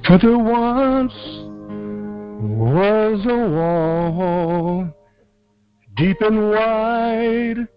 For 0.09 0.17
there 0.17 0.39
once 0.39 1.13
was 2.41 3.27
a 3.27 3.49
wall, 3.51 4.89
deep 5.97 6.17
and 6.23 6.49
wide, 6.49 7.69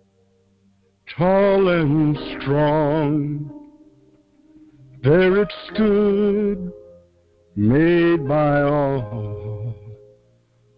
tall 1.17 1.67
and 1.67 2.17
strong. 2.39 3.51
There 5.03 5.41
it 5.41 5.51
stood, 5.73 6.71
made 7.57 8.25
by 8.25 8.61
all 8.61 9.75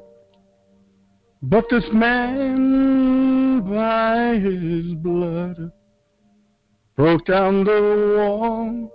But 1.40 1.66
this 1.70 1.84
man, 1.92 3.60
by 3.70 4.40
his 4.40 4.92
blood, 4.94 5.70
broke 6.96 7.24
down 7.26 7.62
the 7.64 8.16
wall 8.16 8.90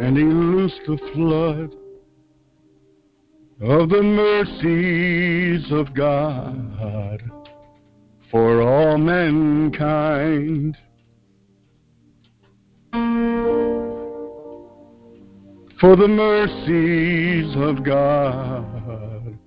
and 0.00 0.16
he 0.16 0.24
loosed 0.24 0.80
the 0.86 0.98
flood 1.14 1.74
of 3.62 3.88
the 3.88 4.02
mercies 4.02 5.72
of 5.72 5.94
God 5.94 7.22
for 8.30 8.60
all 8.60 8.98
mankind. 8.98 10.76
For 15.80 15.96
the 15.96 16.08
mercies 16.08 17.56
of 17.56 17.82
God 17.84 19.38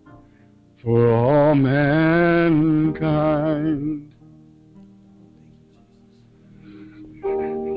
for 0.81 1.11
all 1.11 1.53
mankind. 1.55 2.87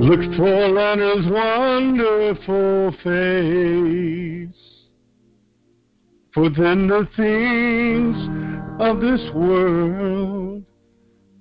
Look 0.00 0.20
full 0.34 0.78
on 0.78 0.98
his 0.98 1.26
wonderful 1.30 2.92
face. 3.04 4.56
For 6.32 6.48
then 6.48 6.88
the 6.88 7.06
things 7.16 8.16
of 8.80 9.00
this 9.02 9.30
world 9.34 10.64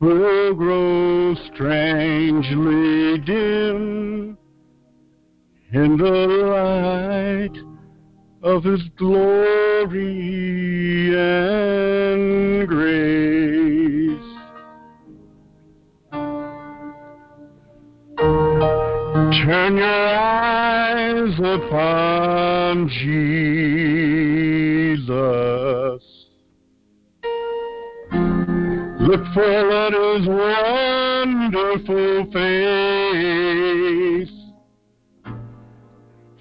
will 0.02 0.54
grow 0.56 1.36
strangely 1.54 3.20
dim 3.20 4.38
in 5.72 5.98
the 5.98 6.12
light 6.52 7.75
of 8.46 8.64
his 8.64 8.82
glory 8.96 10.38
and 11.18 12.68
grace. 12.68 14.22
Turn 19.42 19.78
your 19.78 20.16
eyes 20.16 21.40
upon 21.40 22.88
Jesus. 22.88 23.24
Look 29.02 29.26
full 29.34 29.74
at 29.74 29.94
his 29.94 30.28
wonderful 31.48 32.26
face. 32.32 32.46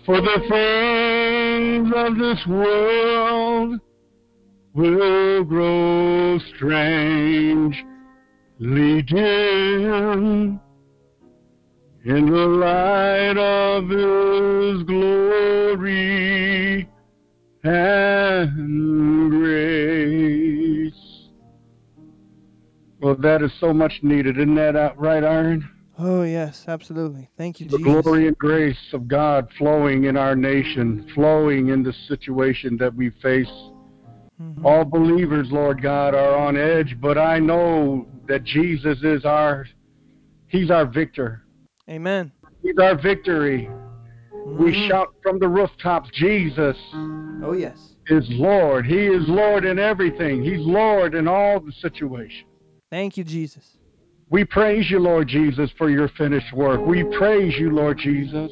For 0.04 0.20
the 0.20 0.38
things 0.50 1.03
of 1.64 2.18
this 2.18 2.46
world 2.46 3.80
will 4.74 5.42
grow 5.44 6.38
strangely 6.54 7.82
dim 9.02 10.60
in 12.04 12.26
the 12.26 12.46
light 12.46 13.38
of 13.38 13.88
His 13.88 14.82
glory 14.82 16.86
and 17.62 19.30
grace. 19.30 20.92
Well, 23.00 23.16
that 23.16 23.40
is 23.42 23.52
so 23.58 23.72
much 23.72 24.02
needed. 24.02 24.36
Isn't 24.36 24.54
that 24.56 24.98
right, 24.98 25.24
Iron? 25.24 25.66
Oh, 25.98 26.22
yes, 26.22 26.64
absolutely. 26.66 27.28
Thank 27.36 27.60
you, 27.60 27.66
The 27.66 27.78
Jesus. 27.78 28.02
glory 28.02 28.26
and 28.26 28.36
grace 28.36 28.92
of 28.92 29.06
God 29.06 29.48
flowing 29.56 30.04
in 30.04 30.16
our 30.16 30.34
nation, 30.34 31.08
flowing 31.14 31.68
in 31.68 31.82
the 31.82 31.92
situation 32.08 32.76
that 32.78 32.94
we 32.94 33.10
face. 33.10 33.50
Mhm. 34.40 34.64
All 34.64 34.84
believers, 34.84 35.52
Lord 35.52 35.80
God, 35.80 36.14
are 36.14 36.36
on 36.36 36.56
edge, 36.56 37.00
but 37.00 37.16
I 37.16 37.38
know 37.38 38.06
that 38.26 38.42
Jesus 38.42 39.02
is 39.02 39.24
our, 39.24 39.66
He's 40.48 40.70
our 40.70 40.84
victor. 40.86 41.42
Amen. 41.88 42.32
He's 42.62 42.78
our 42.78 42.96
victory. 42.96 43.68
We 44.46 44.72
Mhm. 44.72 44.88
shout 44.88 45.14
from 45.22 45.38
the 45.38 45.48
rooftops, 45.48 46.10
Jesus 46.10 46.76
Oh, 47.42 47.52
yes. 47.56 47.96
is 48.08 48.28
Lord. 48.30 48.84
He 48.86 49.06
is 49.06 49.28
Lord 49.28 49.64
in 49.64 49.78
everything. 49.78 50.42
He's 50.42 50.60
Lord 50.60 51.14
in 51.14 51.28
all 51.28 51.60
the 51.60 51.72
situation. 51.72 52.46
Thank 52.90 53.16
you, 53.16 53.24
Jesus. 53.24 53.78
We 54.30 54.44
praise 54.44 54.90
you, 54.90 54.98
Lord 54.98 55.28
Jesus, 55.28 55.70
for 55.76 55.90
your 55.90 56.08
finished 56.08 56.52
work. 56.52 56.84
We 56.84 57.04
praise 57.16 57.54
you, 57.58 57.70
Lord 57.70 57.98
Jesus. 57.98 58.50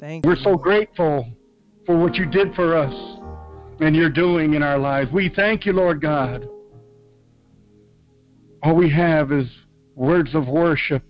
Thank 0.00 0.24
you. 0.24 0.30
We're 0.30 0.36
you. 0.36 0.42
so 0.42 0.56
grateful 0.56 1.30
for 1.86 1.98
what 1.98 2.16
you 2.16 2.26
did 2.26 2.54
for 2.54 2.76
us 2.76 2.94
and 3.80 3.94
you're 3.94 4.10
doing 4.10 4.54
in 4.54 4.62
our 4.62 4.78
lives. 4.78 5.10
We 5.12 5.28
thank 5.28 5.66
you, 5.66 5.72
Lord 5.72 6.00
God. 6.00 6.48
All 8.62 8.74
we 8.74 8.90
have 8.90 9.30
is 9.30 9.46
words 9.94 10.34
of 10.34 10.48
worship 10.48 11.02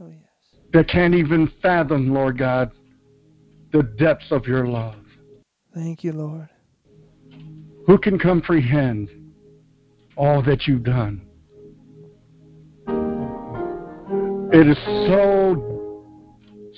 Oh, 0.00 0.08
yes. 0.08 0.18
that 0.72 0.88
can't 0.88 1.14
even 1.14 1.50
fathom, 1.62 2.12
Lord 2.12 2.38
God, 2.38 2.72
the 3.72 3.82
depths 3.82 4.30
of 4.30 4.46
your 4.46 4.66
love. 4.66 4.96
Thank 5.74 6.02
you, 6.02 6.12
Lord. 6.12 6.48
Who 7.86 7.98
can 7.98 8.18
comprehend 8.18 9.10
all 10.16 10.42
that 10.42 10.66
you've 10.66 10.82
done? 10.82 11.25
It 14.58 14.68
is 14.68 14.78
so, 14.78 16.02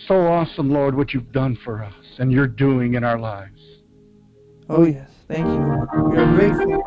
so 0.09 0.27
awesome, 0.27 0.69
Lord, 0.69 0.97
what 0.97 1.15
you've 1.15 1.31
done 1.31 1.57
for 1.65 1.81
us 1.85 1.95
and 2.19 2.33
you're 2.33 2.49
doing 2.49 2.95
in 2.95 3.05
our 3.05 3.21
lives. 3.21 3.63
Oh, 4.69 4.85
yes. 4.85 5.09
Thank 5.29 5.47
you, 5.47 5.53
Lord. 5.53 5.89
We 6.11 6.19
are 6.19 6.27
grateful. 6.35 6.83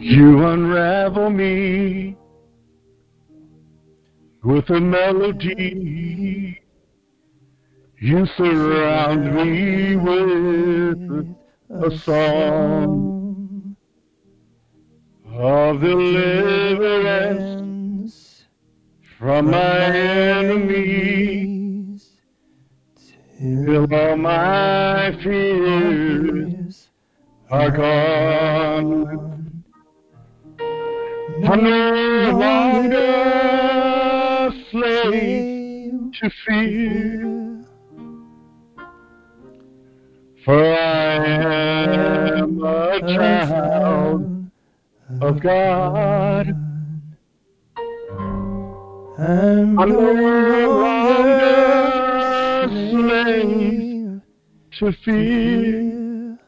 You 0.00 0.46
unravel 0.46 1.28
me 1.28 2.16
with 4.42 4.70
a 4.70 4.80
melody. 4.80 6.62
You 8.00 8.24
surround 8.38 9.34
me 9.34 9.96
with 9.96 11.36
a 11.68 11.98
song 11.98 13.13
of 15.36 15.80
deliverance 15.80 17.24
from 19.18 19.50
my 19.50 19.86
enemies 19.86 20.92
till 23.38 23.92
all 23.92 24.16
my 24.16 25.10
fears 25.22 26.88
are 27.50 27.70
gone. 27.70 29.64
I'm 31.48 31.64
no 31.64 32.30
longer 32.38 33.02
slave 34.70 36.12
to 36.20 36.30
fear, 36.46 37.66
for 40.44 40.74
I 40.74 41.26
am 41.26 42.62
a 42.64 43.00
child 43.00 44.33
of 45.20 45.40
God. 45.40 46.48
I'm 49.16 49.78
I'm 49.78 49.88
no 49.90 50.12
longer 50.80 51.48
slave 52.90 54.20
to 54.78 54.92
fear, 55.04 56.38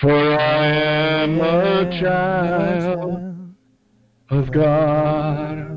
for 0.00 0.38
I 0.38 0.66
am 0.66 1.40
a 1.40 2.00
child 2.00 3.54
of 4.30 4.50
God. 4.50 5.72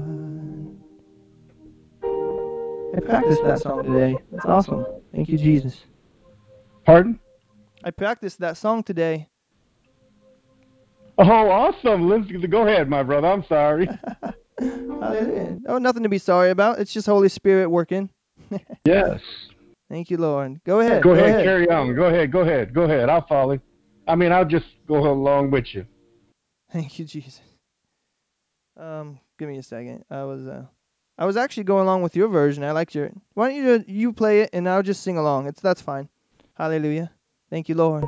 I 2.95 2.99
practiced 3.01 3.43
that 3.43 3.59
song 3.61 3.83
today. 3.83 4.17
That's 4.31 4.45
awesome. 4.45 4.85
Thank 5.13 5.29
you, 5.29 5.37
Jesus. 5.37 5.85
Pardon? 6.85 7.19
I 7.83 7.91
practiced 7.91 8.39
that 8.39 8.57
song 8.57 8.83
today. 8.83 9.28
Oh, 11.21 11.49
awesome. 11.49 12.07
Let's 12.09 12.31
go 12.47 12.65
ahead, 12.65 12.89
my 12.89 13.03
brother. 13.03 13.27
I'm 13.27 13.43
sorry. 13.45 13.89
Oh, 14.61 15.77
nothing 15.77 16.03
to 16.03 16.09
be 16.09 16.17
sorry 16.17 16.49
about. 16.49 16.79
It's 16.79 16.91
just 16.91 17.07
Holy 17.07 17.29
Spirit 17.29 17.69
working. 17.69 18.09
Yes. 18.85 19.21
Thank 19.89 20.09
you, 20.09 20.17
Lord. 20.17 20.61
Go 20.65 20.79
ahead. 20.81 21.01
Go 21.01 21.11
ahead, 21.11 21.43
carry 21.43 21.69
on. 21.69 21.95
Go 21.95 22.05
ahead, 22.05 22.31
go 22.31 22.41
ahead, 22.41 22.73
go 22.73 22.83
ahead. 22.83 23.09
I'll 23.09 23.25
follow. 23.25 23.59
I 24.07 24.15
mean, 24.15 24.31
I'll 24.31 24.45
just 24.45 24.65
go 24.87 24.97
along 25.11 25.51
with 25.51 25.73
you. 25.73 25.85
Thank 26.71 26.99
you, 26.99 27.05
Jesus. 27.05 27.39
Um, 28.77 29.19
give 29.37 29.47
me 29.49 29.57
a 29.57 29.63
second. 29.63 30.05
I 30.09 30.23
was 30.23 30.45
uh, 30.45 30.65
I 31.17 31.25
was 31.25 31.37
actually 31.37 31.63
going 31.63 31.83
along 31.83 32.01
with 32.03 32.15
your 32.15 32.27
version. 32.27 32.63
I 32.63 32.71
liked 32.71 32.93
your. 32.95 33.11
Why 33.33 33.49
don't 33.49 33.87
you 33.87 33.93
you 33.93 34.13
play 34.13 34.41
it 34.41 34.51
and 34.53 34.67
I'll 34.69 34.83
just 34.83 35.03
sing 35.03 35.17
along. 35.17 35.47
It's 35.47 35.61
that's 35.61 35.81
fine. 35.81 36.09
Hallelujah. 36.55 37.11
Thank 37.49 37.69
you, 37.69 37.75
Lord. 37.75 38.05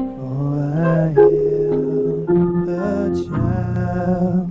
For 0.00 0.58
I 0.58 1.14
am 1.14 2.68
a 2.68 3.24
child 3.28 4.50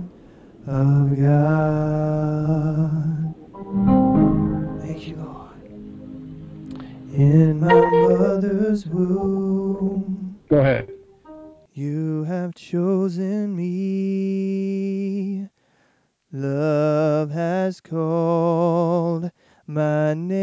of 0.66 1.20
God. 1.20 3.34
Thank 4.80 5.08
you, 5.08 5.16
Lord. 5.16 5.62
In 7.12 7.60
my 7.60 7.80
mother's 7.90 8.86
womb, 8.86 10.38
Go 10.48 10.58
ahead. 10.58 10.88
you 11.74 12.24
have 12.24 12.54
chosen 12.54 13.54
me. 13.56 15.48
Love 16.32 17.30
has 17.30 17.80
called 17.80 19.30
my 19.74 20.14
name. 20.14 20.42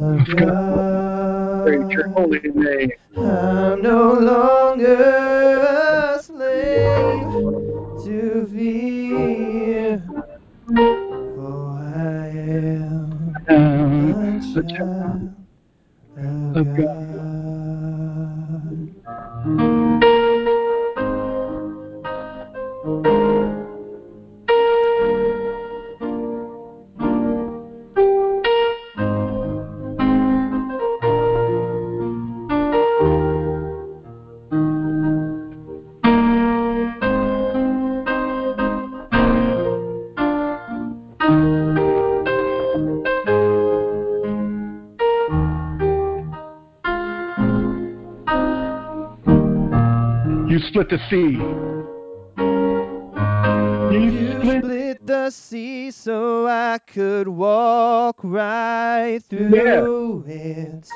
of 0.00 0.28
your 1.90 2.08
holy 2.14 2.40
God. 2.54 2.54
name. 2.54 2.90
I'm 3.16 3.82
no 3.82 4.14
longer 4.14 4.96
a 5.56 6.20
slave 6.22 7.34
to 8.04 8.46
fear, 8.52 10.04
for 11.34 11.78
I 11.78 12.28
am 12.28 13.36
a 14.54 14.64
child 14.64 15.28
of 16.54 16.72
God. 16.74 17.51
Split 50.72 50.88
the 50.88 50.98
sea. 51.10 51.36
You, 53.94 54.40
split 54.58 55.06
the 55.06 55.28
sea 55.28 55.90
so 55.90 56.46
I 56.46 56.78
could 56.78 57.28
walk 57.28 58.20
right 58.22 59.20
through 59.28 60.24
it. 60.26 60.88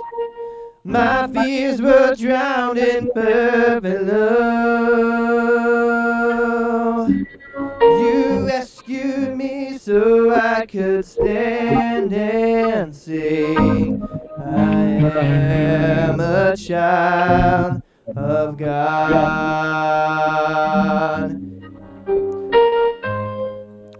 My 0.83 1.29
fears 1.31 1.83
were 1.83 2.15
drowned 2.15 2.79
in 2.79 3.11
perfect 3.13 4.03
love. 4.05 5.11
You 7.83 8.47
rescued 8.47 9.37
me 9.37 9.77
so 9.77 10.31
I 10.35 10.65
could 10.65 11.05
stand 11.05 12.15
and 12.15 12.97
sing. 12.97 14.09
I 14.39 14.85
am 15.21 16.19
a 16.21 16.57
child 16.57 17.83
of 18.15 18.57
God. 18.57 19.31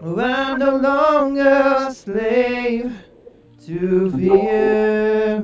Oh, 0.01 0.19
I'm 0.19 0.59
no 0.59 0.77
longer 0.77 1.87
a 1.89 1.93
slave 1.93 2.93
to 3.65 4.11
fear, 4.11 5.43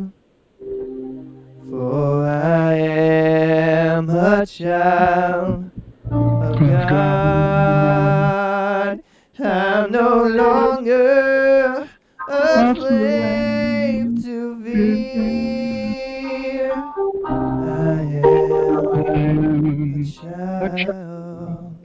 for 1.69 2.25
I 2.25 2.75
am 2.75 4.09
a 4.09 4.45
child 4.45 5.69
of 6.09 6.59
God. 6.59 7.43
I'm 9.39 9.91
no 9.91 10.23
longer 10.23 11.89
a 12.29 12.75
slave 12.75 13.32
am 19.13 19.93
a 20.01 20.69
child 20.69 21.77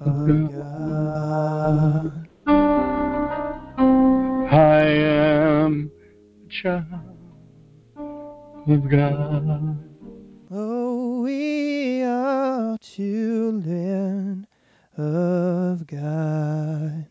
of 0.00 0.50
God. 0.50 2.28
I 4.50 4.82
am 4.82 5.90
a 6.44 6.48
child 6.50 6.84
of 8.68 8.88
God. 8.88 9.78
Oh, 10.50 11.22
we 11.22 12.02
are 12.02 12.76
children 12.78 14.46
of 14.96 15.86
God. 15.86 17.06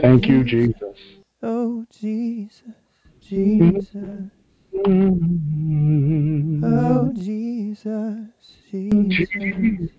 Thank 0.00 0.26
you, 0.26 0.44
Jesus. 0.44 0.98
Oh, 1.42 1.86
Jesus, 1.90 2.74
Jesus. 3.20 4.30
Oh, 4.74 5.18
Oh, 6.64 7.12
Jesus, 7.14 8.16
Jesus. 8.70 9.28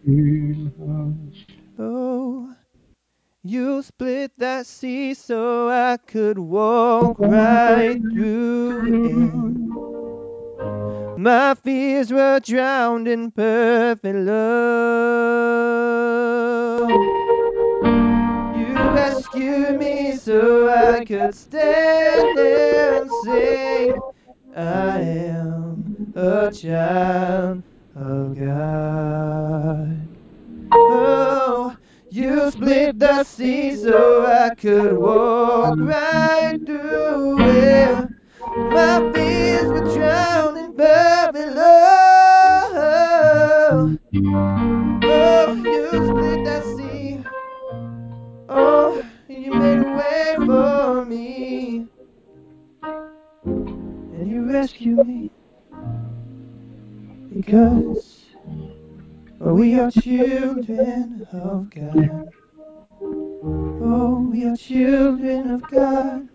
Jesus. 0.06 0.80
Oh, 1.78 2.56
you 3.44 3.82
split 3.84 4.32
that 4.38 4.66
sea 4.66 5.14
so 5.14 5.70
I 5.70 5.98
could 5.98 6.40
walk 6.40 7.18
right 7.20 8.02
through 8.14 8.82
it. 9.06 9.34
My 11.20 11.54
fears 11.54 12.12
were 12.12 12.40
drowned 12.40 13.08
in 13.08 13.30
perfect 13.32 14.16
love. 14.16 14.40
You 18.58 18.74
rescued 18.96 19.78
me 19.78 20.16
so 20.18 20.70
I 20.70 21.06
could 21.06 21.36
stand 21.36 22.38
there 22.38 23.02
and 23.04 23.12
sing. 23.24 24.13
I 24.56 25.00
am 25.00 26.14
a 26.16 26.52
child 26.52 27.64
of 27.96 28.38
God. 28.38 29.98
Oh, 30.72 31.76
you 32.12 32.52
split 32.52 33.00
the 33.00 33.24
sea 33.24 33.76
so 33.76 34.26
I 34.26 34.54
could 34.54 34.96
walk 34.96 35.80
right 35.80 36.60
through 36.66 37.38
it. 37.40 38.10
My 38.56 39.12
fears 39.14 39.70
were 39.70 39.92
drowned 39.96 40.58
in 40.60 40.74
Babylon. 40.76 41.64
Oh, 45.04 45.56
you 45.56 46.08
split 46.08 46.44
that 46.46 46.64
sea. 46.78 47.24
Oh, 48.50 49.04
you 49.28 49.52
made 49.54 49.80
a 49.80 49.94
way 49.98 50.36
for 50.46 51.06
me. 51.06 51.43
Rescued 54.54 55.08
me. 55.08 55.32
Because 57.34 58.26
we 59.40 59.80
are 59.80 59.92
children 59.92 61.28
of 61.34 61.70
God. 61.72 62.30
Oh, 63.68 64.30
we 64.32 64.46
are 64.46 64.56
children 64.58 65.52
of 65.52 65.68
God. 65.68 66.30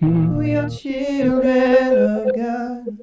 We 0.00 0.56
are 0.56 0.68
children 0.70 1.98
of 1.98 2.32
God. 2.34 2.98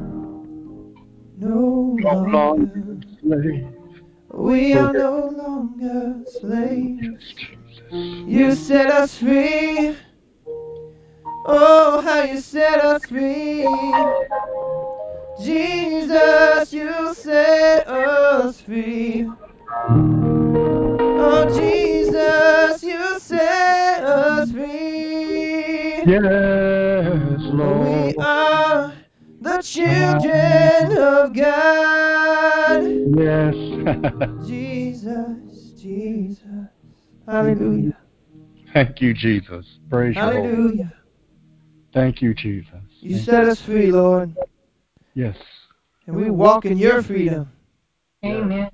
No 1.37 2.01
no 2.01 2.23
longer. 2.23 2.31
longer 2.31 2.97
slave. 3.21 3.69
We 4.33 4.73
are 4.75 4.93
no 4.93 5.29
longer 5.29 6.23
slaves. 6.27 7.35
You 7.91 8.55
set 8.55 8.91
us 8.91 9.17
free. 9.17 9.97
Oh, 11.49 12.01
how 12.01 12.23
you 12.23 12.41
set 12.41 12.81
us 12.81 13.05
free. 13.05 13.63
Jesus, 15.41 16.73
you 16.73 17.13
set 17.13 17.87
us 17.87 18.59
free. 18.59 19.25
Oh, 20.99 21.45
Jesus, 21.57 22.83
you 22.83 23.19
set 23.19 24.03
us 24.03 24.51
free. 24.51 26.03
Yes, 26.05 27.39
Lord. 27.43 27.79
We 27.81 28.15
are 28.17 28.93
the 29.39 29.61
children 29.61 30.97
of 30.97 31.33
God. 31.33 32.83
Yes. 33.15 33.55
Jesus, 34.45 35.71
Jesus. 35.79 36.43
Hallelujah. 37.25 37.97
Thank 38.73 39.01
you, 39.01 39.13
Jesus. 39.13 39.79
Praise. 39.89 40.15
Hallelujah. 40.15 40.93
Thank 41.97 42.21
you, 42.21 42.35
Jesus. 42.35 42.75
You 43.01 43.15
Thank 43.15 43.25
set 43.25 43.47
us 43.47 43.59
free, 43.59 43.91
Lord, 43.91 44.35
Yes. 45.15 45.35
and 46.05 46.15
we 46.15 46.29
walk 46.29 46.63
in 46.65 46.77
your 46.77 47.01
freedom. 47.01 47.51
Amen. 48.23 48.69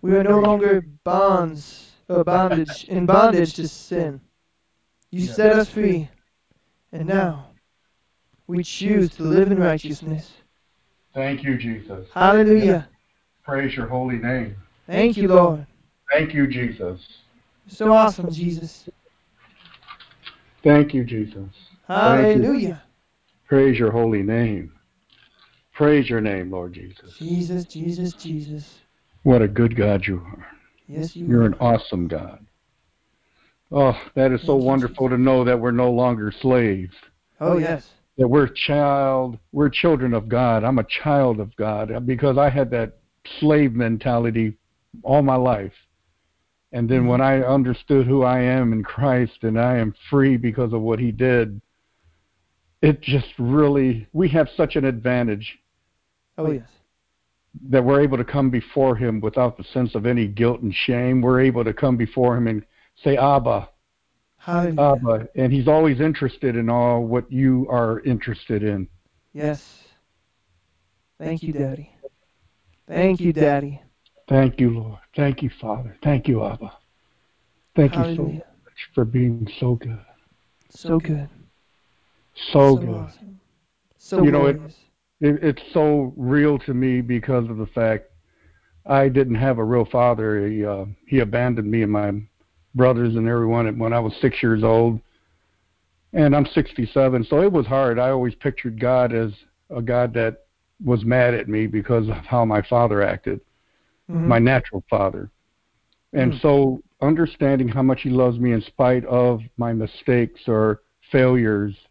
We 0.00 0.16
are 0.16 0.24
no 0.24 0.40
longer 0.40 0.80
bonds 1.04 1.92
or 2.08 2.24
bondage 2.24 2.84
in 2.84 3.04
bondage 3.04 3.52
to 3.56 3.68
sin. 3.68 4.22
You 5.10 5.26
Yes. 5.26 5.36
set 5.36 5.52
us 5.52 5.68
free, 5.68 6.08
and 6.92 7.06
now 7.06 7.50
we 8.46 8.64
choose 8.64 9.10
to 9.16 9.24
live 9.24 9.52
in 9.52 9.58
righteousness. 9.58 10.32
Thank 11.12 11.44
you, 11.44 11.58
Jesus. 11.58 12.08
Hallelujah. 12.14 12.88
Praise 13.42 13.76
your 13.76 13.86
holy 13.86 14.16
name. 14.16 14.56
Thank 14.86 15.18
you, 15.18 15.28
Lord. 15.28 15.66
Thank 16.10 16.32
you, 16.32 16.46
Jesus. 16.46 17.06
So 17.66 17.92
awesome, 17.92 18.30
Jesus. 18.30 18.88
Thank 20.62 20.94
you, 20.94 21.04
Jesus. 21.04 21.50
Hallelujah. 21.88 22.82
Praise 23.48 23.78
your 23.78 23.90
holy 23.90 24.22
name. 24.22 24.72
Praise 25.72 26.08
your 26.08 26.20
name, 26.20 26.50
Lord 26.50 26.74
Jesus. 26.74 27.14
Jesus, 27.16 27.64
Jesus, 27.64 28.12
Jesus. 28.12 28.80
What 29.22 29.40
a 29.40 29.48
good 29.48 29.74
God 29.74 30.06
you 30.06 30.18
are. 30.18 30.46
Yes, 30.86 31.16
you 31.16 31.26
You're 31.26 31.46
an 31.46 31.54
awesome 31.60 32.06
God. 32.06 32.44
Oh, 33.72 33.98
that 34.14 34.32
is 34.32 34.40
so 34.42 34.48
Thank 34.48 34.62
you, 34.62 34.66
wonderful 34.66 35.08
to 35.08 35.16
know 35.16 35.44
that 35.44 35.58
we're 35.58 35.70
no 35.70 35.90
longer 35.90 36.30
slaves. 36.30 36.94
Oh, 37.40 37.56
yes. 37.56 37.90
That 38.18 38.28
we're 38.28 38.48
child, 38.48 39.38
we're 39.52 39.70
children 39.70 40.12
of 40.12 40.28
God. 40.28 40.64
I'm 40.64 40.78
a 40.78 40.84
child 40.84 41.40
of 41.40 41.56
God 41.56 42.04
because 42.06 42.36
I 42.36 42.50
had 42.50 42.70
that 42.72 42.98
slave 43.40 43.72
mentality 43.72 44.58
all 45.02 45.22
my 45.22 45.36
life. 45.36 45.74
And 46.72 46.86
then 46.88 47.04
Mhm. 47.04 47.08
when 47.08 47.20
I 47.22 47.40
understood 47.42 48.06
who 48.06 48.24
I 48.24 48.40
am 48.40 48.74
in 48.74 48.82
Christ 48.82 49.42
and 49.42 49.58
I 49.58 49.78
am 49.78 49.94
free 50.10 50.36
because 50.36 50.74
of 50.74 50.82
what 50.82 50.98
he 50.98 51.12
did, 51.12 51.60
it 52.82 53.00
just 53.00 53.28
really 53.38 54.06
we 54.12 54.28
have 54.28 54.48
such 54.56 54.76
an 54.76 54.84
advantage 54.84 55.58
Oh, 56.36 56.52
yes. 56.52 56.68
that 57.68 57.82
we're 57.82 58.00
able 58.00 58.16
to 58.16 58.24
come 58.24 58.48
before 58.50 58.94
him 58.94 59.20
without 59.20 59.56
the 59.56 59.64
sense 59.64 59.96
of 59.96 60.06
any 60.06 60.28
guilt 60.28 60.60
and 60.60 60.72
shame. 60.72 61.20
We're 61.20 61.40
able 61.40 61.64
to 61.64 61.72
come 61.74 61.96
before 61.96 62.36
him 62.36 62.46
and 62.46 62.64
say, 63.02 63.16
Abba, 63.16 63.68
Hallelujah. 64.36 64.80
Abba. 64.80 65.28
And 65.34 65.52
he's 65.52 65.66
always 65.66 65.98
interested 66.00 66.54
in 66.54 66.70
all 66.70 67.04
what 67.04 67.30
you 67.32 67.66
are 67.68 68.00
interested 68.00 68.62
in. 68.62 68.88
Yes. 69.32 69.82
Thank 71.18 71.42
you, 71.42 71.52
Daddy. 71.52 71.92
Thank 72.86 73.18
you, 73.18 73.32
Daddy. 73.32 73.82
Thank 74.28 74.60
you, 74.60 74.70
Lord. 74.70 74.98
Thank 75.16 75.42
you, 75.42 75.50
Father. 75.60 75.96
Thank 76.04 76.28
you, 76.28 76.44
Abba. 76.44 76.72
Thank 77.74 77.96
you 77.96 78.14
so 78.14 78.22
much 78.22 78.88
for 78.94 79.04
being 79.04 79.50
so 79.58 79.74
good. 79.74 79.98
So 80.70 81.00
good. 81.00 81.28
So, 82.52 82.76
good. 82.76 82.88
awesome. 82.88 83.40
So 83.98 84.22
You 84.22 84.30
know, 84.30 84.46
it- 84.46 84.60
It, 85.20 85.42
it's 85.42 85.62
so 85.72 86.12
real 86.16 86.60
to 86.60 86.72
me 86.74 87.00
because 87.00 87.48
of 87.50 87.56
the 87.56 87.66
fact 87.66 88.12
I 88.86 89.08
didn't 89.08 89.34
have 89.34 89.58
a 89.58 89.64
real 89.64 89.84
father. 89.84 90.46
He, 90.48 90.64
uh, 90.64 90.84
he 91.08 91.18
abandoned 91.18 91.68
me 91.68 91.82
and 91.82 91.90
my 91.90 92.12
brothers 92.76 93.16
and 93.16 93.26
everyone 93.26 93.78
when 93.78 93.92
I 93.92 93.98
was 93.98 94.14
six 94.20 94.40
years 94.42 94.62
old. 94.62 95.00
And 96.12 96.36
I'm 96.36 96.46
67, 96.46 97.24
so 97.24 97.42
it 97.42 97.50
was 97.52 97.66
hard. 97.66 97.98
I 97.98 98.10
always 98.10 98.34
pictured 98.36 98.78
God 98.80 99.12
as 99.12 99.32
a 99.70 99.82
God 99.82 100.14
that 100.14 100.46
was 100.84 101.04
mad 101.04 101.34
at 101.34 101.48
me 101.48 101.66
because 101.66 102.08
of 102.08 102.14
how 102.14 102.44
my 102.44 102.62
father 102.62 103.02
acted, 103.02 103.40
Mhm. 104.08 104.26
my 104.26 104.38
natural 104.38 104.84
father. 104.88 105.30
And 106.12 106.32
Mm. 106.32 106.40
so 106.40 106.82
understanding 107.02 107.66
how 107.68 107.82
much 107.82 108.02
he 108.02 108.10
loves 108.10 108.38
me 108.38 108.52
in 108.52 108.60
spite 108.62 109.04
of 109.06 109.42
my 109.56 109.72
mistakes 109.72 110.48
or 110.48 110.82
failures, 111.10 111.87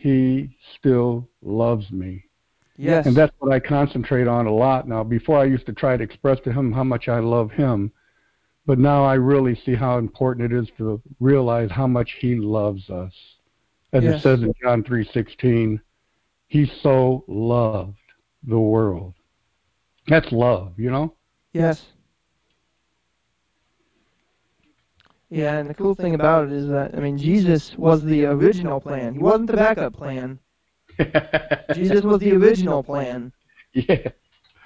he 0.00 0.56
still 0.78 1.28
loves 1.42 1.90
me. 1.90 2.24
yes. 2.76 3.04
And 3.06 3.16
that's 3.16 3.34
what 3.40 3.52
I 3.52 3.58
concentrate 3.58 4.28
on 4.28 4.46
a 4.46 4.52
lot 4.54 4.86
now. 4.86 5.02
Before 5.02 5.36
I 5.38 5.44
used 5.44 5.66
to 5.66 5.72
try 5.72 5.96
to 5.96 6.04
express 6.04 6.38
to 6.44 6.52
him 6.52 6.70
how 6.72 6.84
much 6.84 7.08
I 7.08 7.18
love 7.18 7.50
him, 7.50 7.90
but 8.64 8.78
now 8.78 9.04
I 9.04 9.14
really 9.14 9.56
see 9.56 9.74
how 9.74 9.98
important 9.98 10.52
it 10.52 10.56
is 10.56 10.68
to 10.78 11.02
realize 11.18 11.70
how 11.72 11.88
much 11.88 12.12
he 12.20 12.36
loves 12.36 12.88
us. 12.90 13.12
As 13.92 14.04
Yes. 14.04 14.20
it 14.20 14.22
says 14.22 14.42
in 14.42 14.52
John 14.62 14.84
3:16, 14.84 15.80
he 16.46 16.64
so 16.82 17.24
loved 17.26 17.98
the 18.44 18.60
world. 18.60 19.14
That's 20.06 20.30
love, 20.30 20.78
you 20.78 20.90
know? 20.92 21.14
Yes. 21.52 21.84
Yeah, 25.30 25.58
and 25.58 25.68
the 25.68 25.74
cool 25.74 25.94
thing 25.94 26.14
about 26.14 26.46
it 26.46 26.52
is 26.52 26.68
that 26.68 26.94
I 26.94 27.00
mean 27.00 27.18
Jesus 27.18 27.76
was 27.76 28.02
the 28.02 28.24
original 28.26 28.80
plan. 28.80 29.14
He 29.14 29.18
wasn't 29.20 29.48
the 29.48 29.56
backup 29.56 29.92
plan. 29.94 30.38
Jesus 31.74 32.02
was 32.02 32.20
the 32.20 32.32
original 32.32 32.82
plan. 32.82 33.32
Yeah. 33.74 34.08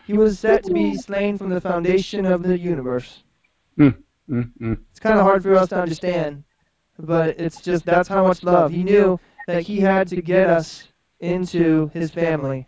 He 0.06 0.14
was 0.14 0.38
set 0.38 0.64
to 0.64 0.72
be 0.72 0.96
slain 0.96 1.36
from 1.38 1.50
the 1.50 1.60
foundation 1.60 2.24
of 2.26 2.42
the 2.42 2.58
universe. 2.58 3.22
Mm-mm. 3.78 4.78
It's 4.90 5.00
kind 5.00 5.18
of 5.18 5.24
hard 5.24 5.42
for 5.42 5.54
us 5.54 5.68
to 5.70 5.80
understand, 5.80 6.44
but 6.98 7.40
it's 7.40 7.60
just 7.60 7.84
that's 7.84 8.08
how 8.08 8.26
much 8.26 8.42
love. 8.42 8.70
He 8.70 8.84
knew 8.84 9.18
that 9.46 9.62
he 9.62 9.80
had 9.80 10.08
to 10.08 10.22
get 10.22 10.48
us 10.48 10.88
into 11.20 11.90
his 11.92 12.10
family. 12.10 12.66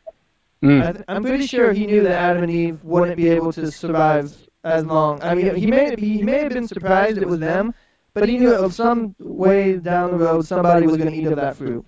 I 0.62 0.66
Mm. 0.66 0.92
th- 0.94 1.04
I'm 1.08 1.22
pretty 1.22 1.46
sure 1.46 1.72
he 1.72 1.86
knew 1.86 2.02
that 2.04 2.12
Adam 2.12 2.42
and 2.42 2.50
Eve 2.52 2.82
wouldn't 2.84 3.16
be 3.16 3.28
able 3.28 3.52
to 3.52 3.70
survive 3.70 4.34
as 4.64 4.84
long. 4.86 5.20
I 5.22 5.34
mean, 5.34 5.54
he 5.54 5.66
may 5.66 5.94
he 5.96 6.22
may 6.22 6.38
have 6.38 6.52
been 6.52 6.66
surprised 6.68 7.18
it 7.18 7.28
was 7.28 7.40
them, 7.40 7.74
but 8.14 8.28
he 8.28 8.38
knew 8.38 8.54
of 8.54 8.72
some 8.72 9.14
way 9.18 9.76
down 9.76 10.12
the 10.12 10.16
road 10.18 10.46
somebody 10.46 10.86
was 10.86 10.96
going 10.96 11.10
to 11.10 11.16
eat 11.16 11.26
of 11.26 11.36
that 11.36 11.56
fruit. 11.56 11.84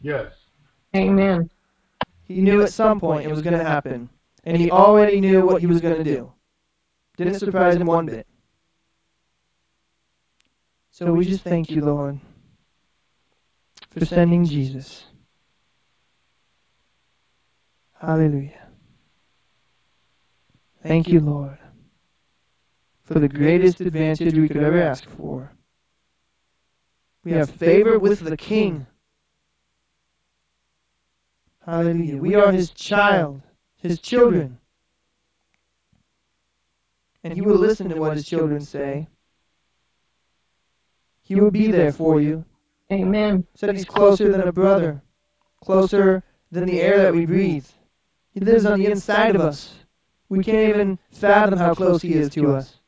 Yes. 0.00 0.32
Amen. 0.94 1.50
He 2.24 2.40
knew 2.40 2.62
at 2.62 2.72
some 2.72 3.00
point 3.00 3.26
it 3.26 3.30
was 3.30 3.42
going 3.42 3.58
to 3.58 3.64
happen, 3.64 4.08
and 4.44 4.56
he 4.56 4.70
already 4.70 5.20
knew 5.20 5.44
what 5.44 5.60
he 5.60 5.66
was 5.66 5.80
going 5.80 5.96
to 5.96 6.04
do. 6.04 6.32
Didn't 7.16 7.38
surprise 7.38 7.76
him 7.76 7.86
one 7.86 8.06
bit. 8.06 8.26
So 10.90 11.12
we 11.12 11.24
just 11.24 11.42
thank 11.42 11.70
you, 11.70 11.82
Lord, 11.82 12.20
for 13.90 14.04
sending 14.04 14.44
Jesus. 14.44 15.04
Hallelujah. 18.00 18.68
Thank 20.82 21.08
you, 21.08 21.20
Lord, 21.20 21.58
for 23.04 23.18
the 23.18 23.28
greatest 23.28 23.80
advantage 23.80 24.34
we 24.34 24.48
could 24.48 24.62
ever 24.62 24.80
ask 24.80 25.08
for. 25.16 25.52
We 27.22 27.32
have 27.32 27.50
favor 27.50 27.98
with 27.98 28.20
the 28.20 28.36
King. 28.36 28.86
Hallelujah. 31.64 32.16
We 32.16 32.34
are 32.34 32.52
his 32.52 32.70
child, 32.70 33.42
his 33.76 33.98
children. 33.98 34.58
And 37.22 37.32
he 37.32 37.40
will 37.40 37.56
listen 37.56 37.88
to 37.88 37.96
what 37.98 38.16
his 38.16 38.26
children 38.26 38.60
say. 38.60 39.08
He 41.22 41.34
will 41.34 41.50
be 41.50 41.70
there 41.70 41.92
for 41.92 42.20
you. 42.20 42.44
Amen. 42.92 43.46
Said 43.54 43.74
he's 43.74 43.86
closer 43.86 44.30
than 44.30 44.42
a 44.42 44.52
brother, 44.52 45.02
closer 45.62 46.22
than 46.52 46.66
the 46.66 46.82
air 46.82 46.98
that 47.02 47.14
we 47.14 47.24
breathe. 47.24 47.66
He 48.32 48.40
lives 48.40 48.66
on 48.66 48.78
the 48.78 48.86
inside 48.86 49.34
of 49.34 49.40
us. 49.40 49.74
We 50.28 50.44
can't 50.44 50.68
even 50.68 50.98
fathom 51.12 51.58
how 51.58 51.74
close 51.74 52.02
he 52.02 52.12
is 52.12 52.28
to 52.30 52.54
us. 52.54 52.80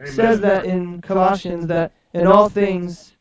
It 0.00 0.12
says 0.12 0.40
that 0.40 0.64
in 0.64 1.00
Colossians 1.02 1.66
that 1.66 1.92
in 2.14 2.26
all 2.26 2.48
things 2.48 3.12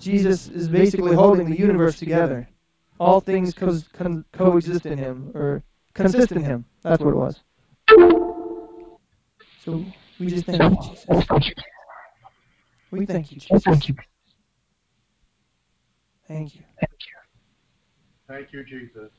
Jesus 0.00 0.48
is 0.48 0.68
basically 0.68 1.14
holding 1.14 1.50
the 1.50 1.58
universe 1.58 1.98
together. 1.98 2.48
All 2.98 3.20
things 3.20 3.54
co- 3.54 3.80
con- 3.92 4.24
coexist 4.32 4.86
in 4.86 4.98
him, 4.98 5.30
or 5.34 5.62
consist 5.94 6.32
in 6.32 6.42
him. 6.42 6.64
That's 6.82 7.02
what 7.02 7.12
it 7.12 7.16
was. 7.16 7.40
So 9.64 9.84
we 10.18 10.26
just 10.26 10.44
thank 10.46 10.62
you, 10.62 10.76
Jesus. 10.94 11.26
We 12.90 13.06
thank 13.06 13.32
you, 13.32 13.38
Jesus. 13.38 13.64
Thank 13.64 13.88
you. 13.88 13.94
Thank 16.28 16.54
you. 16.56 16.62
Thank 18.28 18.52
you, 18.52 18.64
Jesus. 18.64 19.10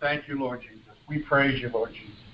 Thank 0.00 0.28
you, 0.28 0.38
Lord 0.38 0.62
Jesus. 0.62 0.96
We 1.08 1.18
praise 1.18 1.60
you, 1.60 1.68
Lord 1.68 1.92
Jesus. 1.92 2.29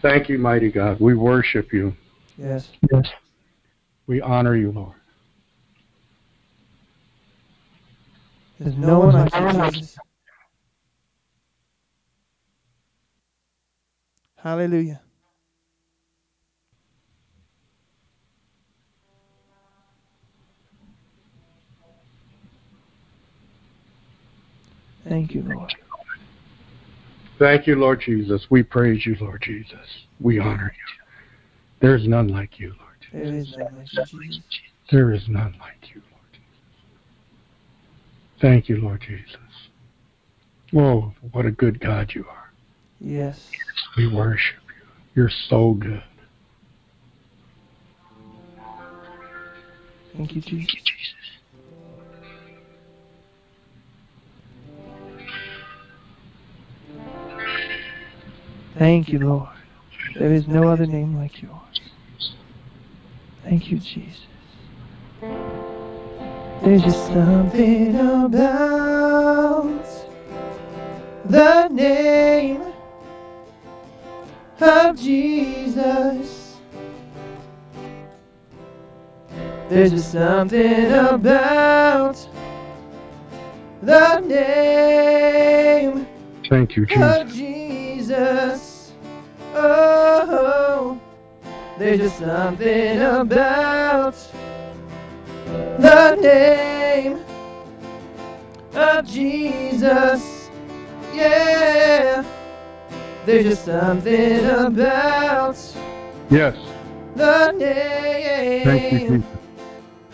Thank 0.00 0.28
you, 0.28 0.38
mighty 0.38 0.70
God. 0.70 1.00
We 1.00 1.14
worship 1.14 1.72
you. 1.72 1.94
Yes. 2.36 2.68
Yes. 2.92 3.08
We 4.06 4.20
honor 4.20 4.56
you, 4.56 4.70
Lord. 4.70 4.94
There's 8.58 8.76
no 8.76 9.00
one 9.00 9.14
like 9.14 9.34
you, 9.34 9.70
Jesus. 9.72 9.98
Hallelujah. 14.36 15.00
Thank 25.08 25.34
you, 25.34 25.42
Lord. 25.42 25.74
Thank 27.38 27.66
you, 27.66 27.76
Lord 27.76 28.00
Jesus. 28.00 28.46
We 28.50 28.62
praise 28.62 29.06
you, 29.06 29.16
Lord 29.20 29.42
Jesus. 29.42 30.04
We 30.20 30.40
honor 30.40 30.74
you. 30.74 31.04
There 31.80 31.94
is 31.94 32.08
none 32.08 32.28
like 32.28 32.58
you, 32.58 32.74
Lord. 32.78 32.88
There 33.12 33.34
is 33.34 33.54
none 33.56 33.76
like 33.76 33.92
you, 33.92 34.04
Jesus. 34.22 34.44
There 34.90 35.12
is 35.12 35.22
none 35.28 35.54
like 35.60 35.94
you, 35.94 36.02
Lord 36.10 36.24
Jesus. 36.32 36.46
Thank 38.40 38.68
you, 38.68 38.78
Lord 38.78 39.00
Jesus. 39.00 39.36
Oh, 40.76 41.12
what 41.32 41.46
a 41.46 41.52
good 41.52 41.80
God 41.80 42.10
you 42.14 42.26
are. 42.28 42.50
Yes. 43.00 43.50
We 43.96 44.12
worship 44.12 44.58
you. 44.66 44.88
You're 45.14 45.30
so 45.48 45.74
good. 45.74 46.02
Thank 50.16 50.34
you, 50.34 50.40
Jesus. 50.42 50.74
Thank 58.78 59.08
you, 59.08 59.18
Lord. 59.18 59.48
There 60.14 60.32
is 60.32 60.46
no 60.46 60.68
other 60.68 60.86
name 60.86 61.16
like 61.16 61.42
yours. 61.42 61.80
Thank 63.42 63.72
you, 63.72 63.78
Jesus. 63.78 64.26
There's 66.62 66.82
just 66.82 67.06
something 67.06 67.96
about 67.96 69.84
the 71.24 71.68
name 71.68 72.62
of 74.60 74.96
Jesus. 74.96 76.56
There's 79.68 79.90
just 79.90 80.12
something 80.12 80.92
about 80.92 82.28
the 83.82 84.20
name 84.20 86.06
Thank 86.48 86.76
you, 86.76 86.86
of 86.96 87.28
Jesus. 87.28 88.67
There's 91.78 92.00
just 92.00 92.18
something 92.18 93.00
about 93.00 94.14
the 95.78 96.16
name 96.16 97.24
of 98.74 99.06
Jesus. 99.06 100.50
Yeah, 101.14 102.24
there's 103.24 103.44
just 103.44 103.64
something 103.64 104.44
about 104.44 105.56
Yes. 106.30 106.56
the 107.14 107.54
Thank 108.64 108.92
you, 108.92 108.98
name 108.98 109.22
Jesus. 109.22 109.26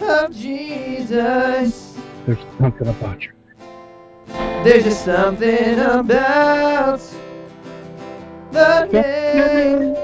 of 0.01 0.37
Jesus. 0.37 1.97
There's 2.27 2.39
something 2.59 2.89
about 2.89 3.23
you. 3.25 3.33
There's 4.65 4.85
just 4.85 5.05
something 5.05 5.79
about 5.79 7.01
the 8.53 8.85
name 8.93 10.04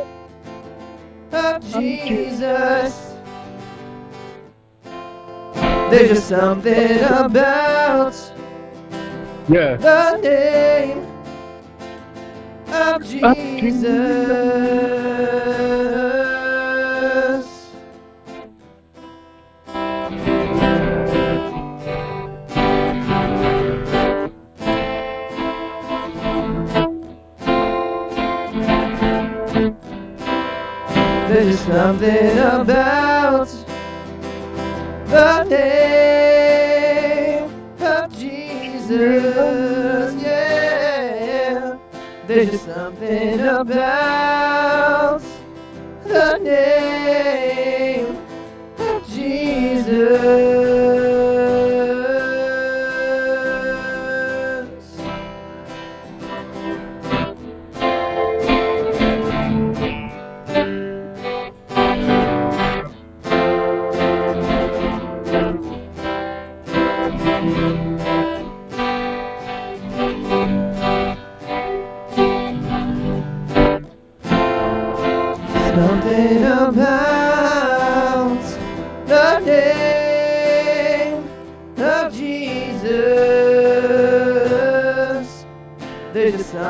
of 1.33 1.63
Jesus. 1.73 3.15
There's 5.91 6.11
just 6.11 6.29
something 6.29 7.01
about 7.01 8.15
Yes. 9.49 9.83
the 9.83 10.19
name 10.19 11.07
of 12.69 13.05
Jesus. 13.05 13.89
There's 31.43 31.59
something 31.61 32.39
about 32.39 33.49
the 35.07 35.45
name 35.45 37.51
of 37.81 38.19
Jesus. 38.19 40.23
Yeah. 40.23 41.79
There's 42.27 42.51
just 42.51 42.67
something 42.67 43.41
about 43.41 45.23
the 46.05 46.37
name 46.43 48.19
of 48.79 49.09
Jesus. 49.09 50.80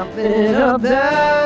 Something 0.01 0.55
about 0.55 1.40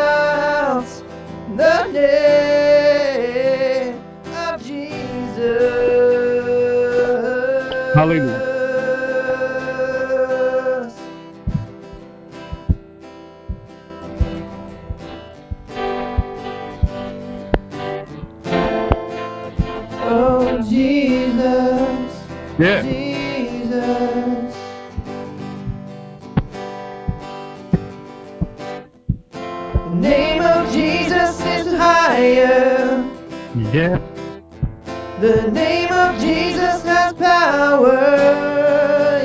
power. 37.44 38.00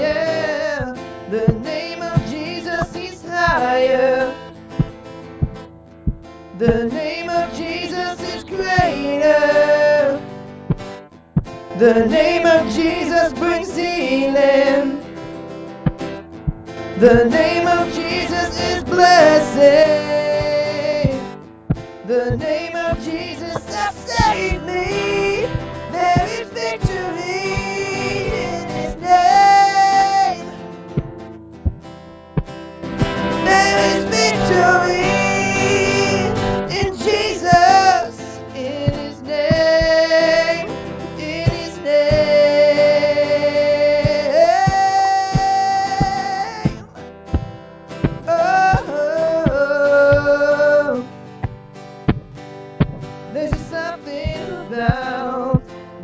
Yeah. 0.05 0.93
The 1.31 1.47
name 1.69 2.01
of 2.01 2.17
Jesus 2.33 2.87
is 2.95 3.17
higher. 3.23 4.33
The 6.57 6.77
name 6.99 7.29
of 7.29 7.47
Jesus 7.61 8.17
is 8.33 8.43
greater. 8.43 10.19
The 11.77 11.95
name 12.17 12.45
of 12.45 12.61
Jesus 12.79 13.31
brings 13.41 13.73
healing. 13.75 14.99
The 17.05 17.19
name 17.39 17.67
of 17.77 17.83
Jesus 17.99 18.49
is 18.71 18.83
blessing. 18.83 20.29
The 22.05 22.35
name 22.35 22.75
of 22.75 22.93
Jesus 23.09 23.61
has 23.75 23.95
saved 24.09 24.65
me. 24.65 25.47
There 25.95 26.25
is 26.37 26.47
victory 26.49 27.18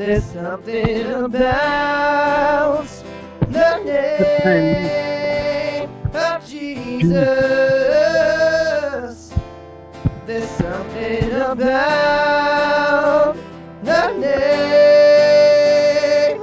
there's 0.06 0.24
something 0.26 1.14
about 1.14 2.86
the 3.50 3.84
name 3.84 5.90
of 6.14 6.48
Jesus. 6.48 7.65
About 11.56 13.36
the 13.84 14.12
name 14.20 15.56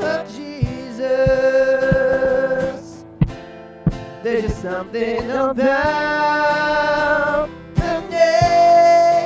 of 0.01 0.27
Jesus. 0.35 1.13
There's 4.23 4.43
just 4.45 4.63
something 4.63 5.31
about 5.31 6.31
the 7.75 8.01
name 8.09 9.19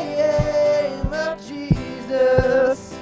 of 1.12 1.38
Jesus. 1.46 2.98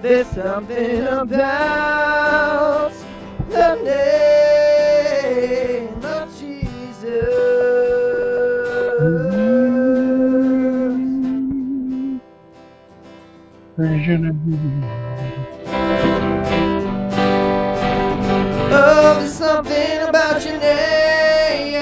There's 0.00 0.28
something 0.28 1.06
about 1.06 2.95
Oh, 18.70 19.16
there's 19.20 19.32
something 19.34 20.02
about 20.08 20.44
your 20.44 20.58
name. 20.58 21.74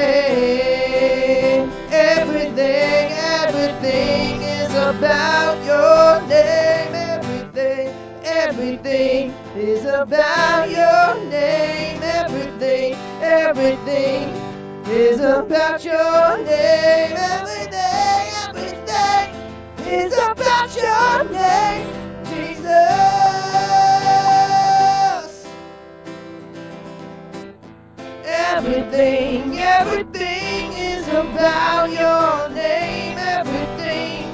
Everything, 1.91 3.13
everything 3.13 4.43
is 4.43 4.71
about 4.75 5.65
your 5.65 6.21
name. 6.29 6.95
Everything, 6.95 7.89
everything 8.25 9.33
is 9.57 9.85
about 9.87 10.71
your 10.71 11.17
name. 11.31 12.01
Everything, 12.03 12.95
everything 13.23 14.29
is 14.91 15.21
about 15.21 15.85
your 15.85 16.39
name. 16.45 17.17
Everything, 17.17 18.29
everything 18.49 19.35
is 19.87 20.15
about 20.15 20.77
your 20.77 21.25
name, 21.33 21.94
Everything, 28.57 29.59
everything 29.59 30.73
is 30.75 31.09
about 31.09 31.91
your 31.91 32.49
name. 32.55 33.19
Everything 33.19 34.29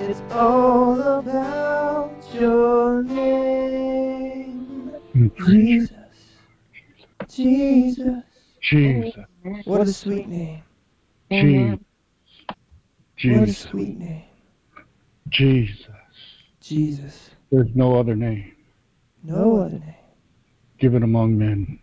is 0.00 0.18
all 0.32 0.98
about 1.18 2.14
your 2.32 3.02
name. 3.02 4.90
Mm. 5.14 5.46
Jesus. 5.46 5.90
Jesus. 7.28 8.24
Jesus. 8.62 9.26
What 9.64 9.82
a 9.82 9.92
sweet 9.92 10.28
name. 10.28 10.62
Jesus. 11.30 11.78
What 13.22 13.48
a 13.50 13.52
sweet 13.52 13.98
name. 13.98 14.24
Jesus. 15.28 15.86
Jesus. 16.62 17.30
There's 17.50 17.74
no 17.74 18.00
other 18.00 18.16
name 18.16 18.56
No 19.22 19.56
other 19.58 19.78
name. 19.78 19.94
given 20.78 21.02
among 21.02 21.36
men 21.36 21.78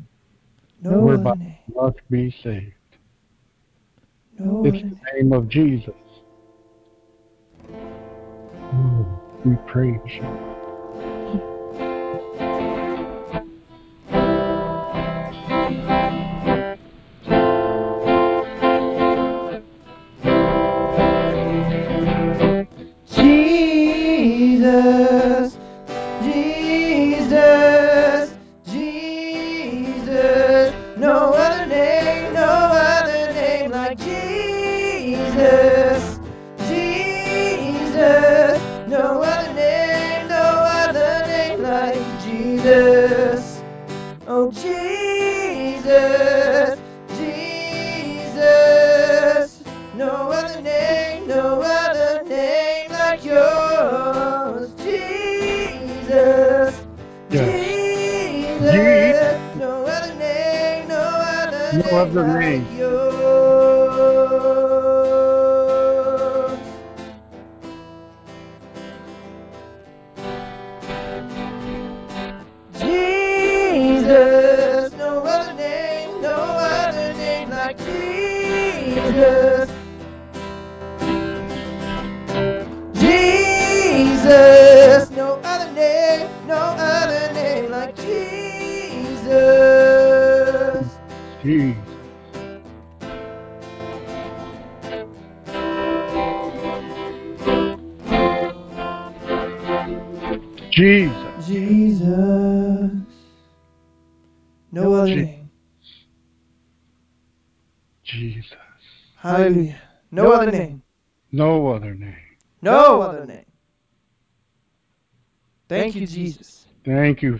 No 0.82 1.00
Whereby- 1.02 1.34
name. 1.36 1.56
must 1.76 1.98
be 2.10 2.32
saved. 2.44 2.74
No 4.38 4.64
It's 4.66 4.82
the 4.82 4.98
name 5.22 5.34
of 5.34 5.50
Jesus. 5.50 5.94
Oh, 8.72 9.22
we 9.46 9.56
praise 9.68 10.00
you. 10.06 10.59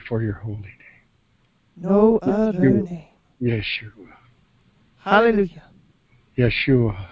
For 0.10 0.24
your 0.24 0.34
holy 0.34 0.58
name. 0.58 0.76
No 1.78 2.18
other 2.24 2.64
you. 2.64 2.88
name. 2.90 3.06
Yeshua. 3.42 4.10
Hallelujah. 4.98 5.64
Yeshua. 6.36 7.08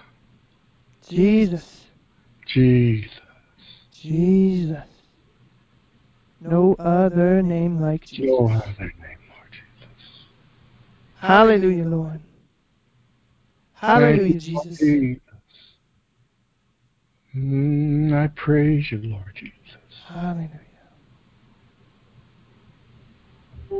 Jesus. 1.08 1.86
Jesus. 2.44 3.20
Jesus. 3.92 4.82
No 6.40 6.74
other 6.78 7.40
name 7.40 7.80
like 7.80 8.04
Jesus. 8.04 8.26
No 8.26 8.48
other 8.48 8.92
name, 9.00 9.22
Lord 9.30 9.50
Jesus. 9.52 10.22
Hallelujah, 11.20 11.84
Lord. 11.84 12.20
Hallelujah, 13.74 14.40
Jesus. 14.40 14.78
Jesus. 14.78 15.20
Mm, 17.36 18.12
I 18.12 18.26
praise 18.28 18.90
you, 18.90 18.98
Lord 19.04 19.32
Jesus. 19.34 19.54
Hallelujah. 20.06 20.67
This 23.70 23.76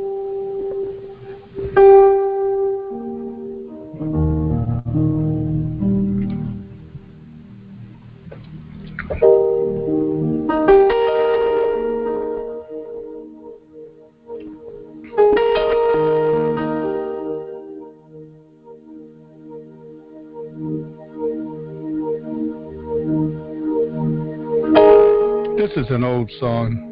is 25.75 25.89
an 25.89 26.03
old 26.03 26.29
song. 26.39 26.88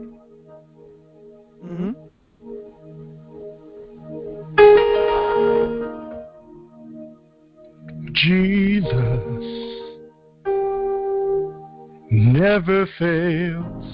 Jesus 8.27 9.45
never 12.11 12.85
fails. 12.99 13.85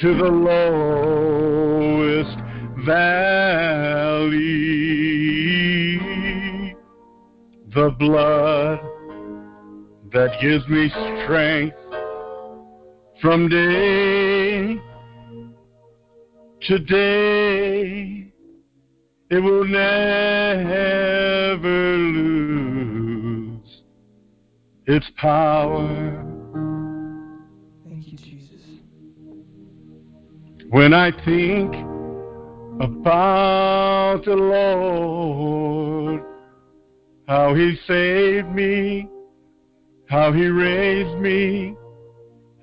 to 0.00 0.14
the 0.14 0.24
lowest 0.28 1.86
valley. 2.84 4.36
The 7.74 7.90
blood 7.98 8.80
that 10.12 10.38
gives 10.40 10.68
me 10.68 10.90
strength 11.24 11.76
from 13.22 13.48
day 13.48 14.78
to 16.68 16.78
day, 16.78 18.32
it 19.30 19.38
will 19.42 19.64
never 19.64 20.96
lose 21.96 23.82
its 24.86 25.10
power. 25.16 26.05
When 30.86 30.94
I 30.94 31.10
think 31.24 31.74
about 32.80 34.24
the 34.24 34.36
Lord, 34.36 36.22
how 37.26 37.54
He 37.56 37.76
saved 37.88 38.50
me, 38.50 39.08
how 40.08 40.30
He 40.32 40.46
raised 40.46 41.18
me, 41.18 41.74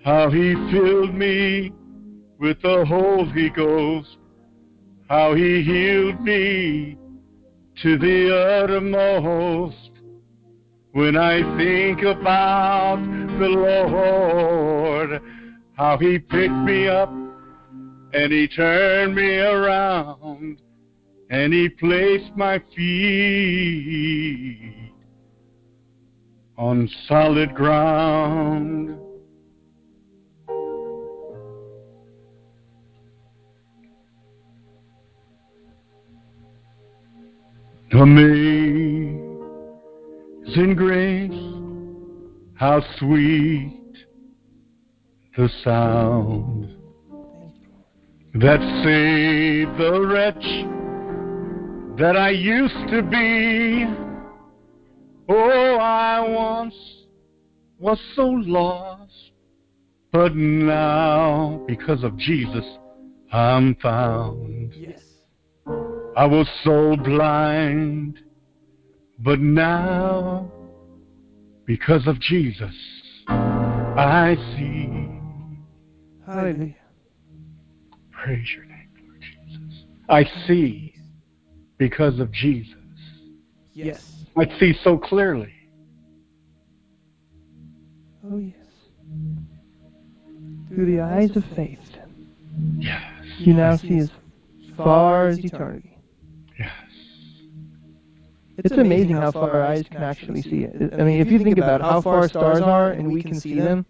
how 0.06 0.30
He 0.30 0.54
filled 0.72 1.14
me 1.14 1.74
with 2.40 2.62
the 2.62 2.86
Holy 2.86 3.50
Ghost, 3.50 4.18
how 5.10 5.34
He 5.34 5.62
healed 5.62 6.22
me 6.22 6.98
to 7.82 7.98
the 7.98 8.62
uttermost. 8.64 9.92
When 10.94 11.18
I 11.18 11.42
think 11.58 12.04
about 12.04 13.04
the 13.38 13.50
Lord, 13.50 15.22
how 15.76 15.98
He 15.98 16.20
picked 16.20 16.54
me 16.54 16.88
up 16.88 17.10
and 18.14 18.32
He 18.32 18.48
turned 18.48 19.16
me 19.16 19.38
around 19.40 20.62
and 21.30 21.52
He 21.54 21.68
placed 21.70 22.36
my 22.36 22.62
feet 22.76 24.74
on 26.58 26.88
solid 27.08 27.54
ground. 27.56 29.00
Amazing 37.92 39.24
grace, 40.76 41.32
how 42.56 42.82
sweet 42.98 43.98
the 45.38 45.48
sound. 45.64 46.63
That 48.36 48.60
saved 48.84 49.78
the 49.78 50.02
wretch 50.08 50.44
that 52.00 52.18
I 52.18 52.32
used 52.32 52.88
to 52.90 53.04
be. 53.04 53.86
Oh, 55.30 55.78
I 55.78 56.20
once 56.28 56.74
was 57.78 58.00
so 58.16 58.26
lost, 58.26 59.12
but 60.12 60.36
now, 60.36 61.64
because 61.68 62.04
of 62.04 62.18
Jesus, 62.18 62.66
I'm 63.32 63.76
found. 63.76 64.74
Yes. 64.76 65.02
I 66.16 66.26
was 66.26 66.48
so 66.64 66.96
blind, 66.96 68.20
but 69.20 69.40
now, 69.40 70.52
because 71.66 72.08
of 72.08 72.20
Jesus, 72.20 72.74
I 73.28 74.36
see. 74.58 75.08
Hallelujah. 76.26 76.83
Praise 78.24 78.48
your 78.56 78.64
name, 78.64 78.88
Lord 79.06 79.22
Jesus. 79.22 79.84
I 80.08 80.24
see 80.48 80.96
because 81.78 82.20
of 82.22 82.32
Jesus. 82.32 82.78
Yes. 83.74 84.14
I 84.38 84.46
see 84.60 84.74
so 84.82 84.98
clearly. 84.98 85.52
Oh, 88.26 88.38
yes. 88.38 88.56
Through 90.70 90.86
the 90.86 91.02
eyes 91.02 91.36
of 91.36 91.44
faith, 91.54 91.80
Yes. 92.78 93.04
you 93.40 93.54
now 93.54 93.76
see 93.76 93.98
as 93.98 94.10
far 94.78 95.28
as 95.28 95.40
eternity. 95.40 95.98
Yes. 96.58 96.72
It's 98.58 98.72
amazing 98.72 99.18
how 99.18 99.34
far 99.34 99.52
our 99.52 99.64
eyes 99.64 99.84
can 99.92 100.02
actually 100.02 100.44
see 100.44 100.64
it. 100.64 100.94
I 100.94 101.04
mean, 101.04 101.20
if 101.20 101.30
you 101.30 101.40
think 101.40 101.58
about 101.58 101.82
how 101.82 102.00
far 102.00 102.30
stars 102.30 102.62
are 102.62 102.92
and 102.92 103.12
we 103.12 103.22
can 103.22 103.38
see 103.38 103.56
them, 103.56 103.86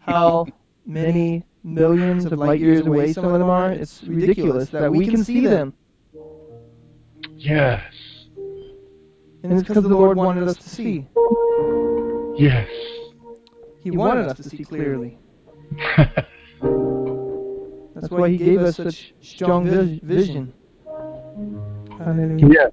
how 0.00 0.46
many 0.84 1.44
millions 1.74 2.24
of 2.24 2.32
light 2.38 2.60
years 2.60 2.86
away 2.86 3.12
some 3.12 3.26
of 3.26 3.32
them 3.38 3.50
are, 3.50 3.72
it's 3.72 4.02
ridiculous 4.04 4.70
that 4.70 4.90
we 4.90 5.06
can 5.06 5.24
see 5.24 5.46
them. 5.46 5.72
yes. 7.36 7.82
And 9.42 9.52
it's 9.52 9.68
because 9.68 9.84
the 9.84 9.88
Lord 9.88 10.16
wanted 10.16 10.48
us 10.48 10.56
to 10.56 10.68
see. 10.68 11.06
Yes. 12.36 12.68
He 13.80 13.90
wanted 13.92 14.26
us 14.26 14.36
to 14.38 14.42
see 14.42 14.64
clearly. 14.64 15.18
That's 17.94 18.10
why 18.10 18.30
He 18.30 18.36
gave 18.36 18.60
us 18.60 18.76
such 18.76 19.14
strong 19.20 19.64
vision. 20.02 20.52
Hallelujah. 21.98 22.48
Yes. 22.50 22.72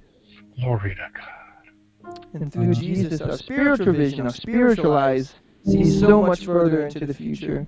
Glory 0.60 0.96
to 0.96 1.08
God. 1.14 2.18
And 2.34 2.52
through 2.52 2.74
Jesus, 2.74 3.20
our 3.20 3.36
spiritual 3.36 3.92
vision, 3.92 4.26
our 4.26 4.32
spiritual 4.32 4.94
eyes, 4.94 5.34
see 5.64 5.84
so 5.84 6.22
much 6.22 6.44
further 6.44 6.86
into 6.86 7.06
the 7.06 7.14
future, 7.14 7.66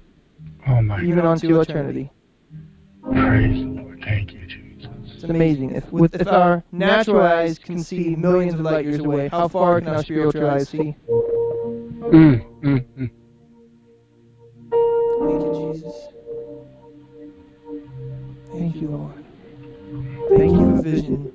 Oh 0.67 0.83
my 0.83 1.01
even 1.03 1.17
God. 1.17 1.27
onto 1.27 1.61
eternity. 1.61 2.11
Praise 3.03 3.63
the 3.63 3.69
Lord. 3.69 4.03
Thank 4.05 4.33
you, 4.33 4.47
Jesus. 4.47 4.69
It's 5.15 5.25
amazing. 5.25 5.75
If, 5.75 5.91
with, 5.93 6.15
if 6.15 6.29
our 6.29 6.63
natural 6.71 7.23
eyes 7.23 7.59
can 7.59 7.83
see 7.83 8.15
millions 8.15 8.55
of 8.55 8.61
light 8.61 8.85
years 8.85 9.01
away, 9.01 9.29
how 9.29 9.49
far 9.49 9.81
can 9.81 9.89
our 9.89 10.03
spiritual 10.03 10.49
eyes 10.49 10.69
see? 10.69 10.95
Mm, 11.09 12.45
mm, 12.63 12.85
mm. 12.97 13.11
Thank 15.21 15.43
you, 15.45 15.73
Jesus. 15.73 16.09
Thank 18.53 18.77
you, 18.77 18.89
Lord. 18.89 19.25
Thank 20.37 20.53
you 20.53 20.77
for 20.77 20.83
vision. 20.83 21.33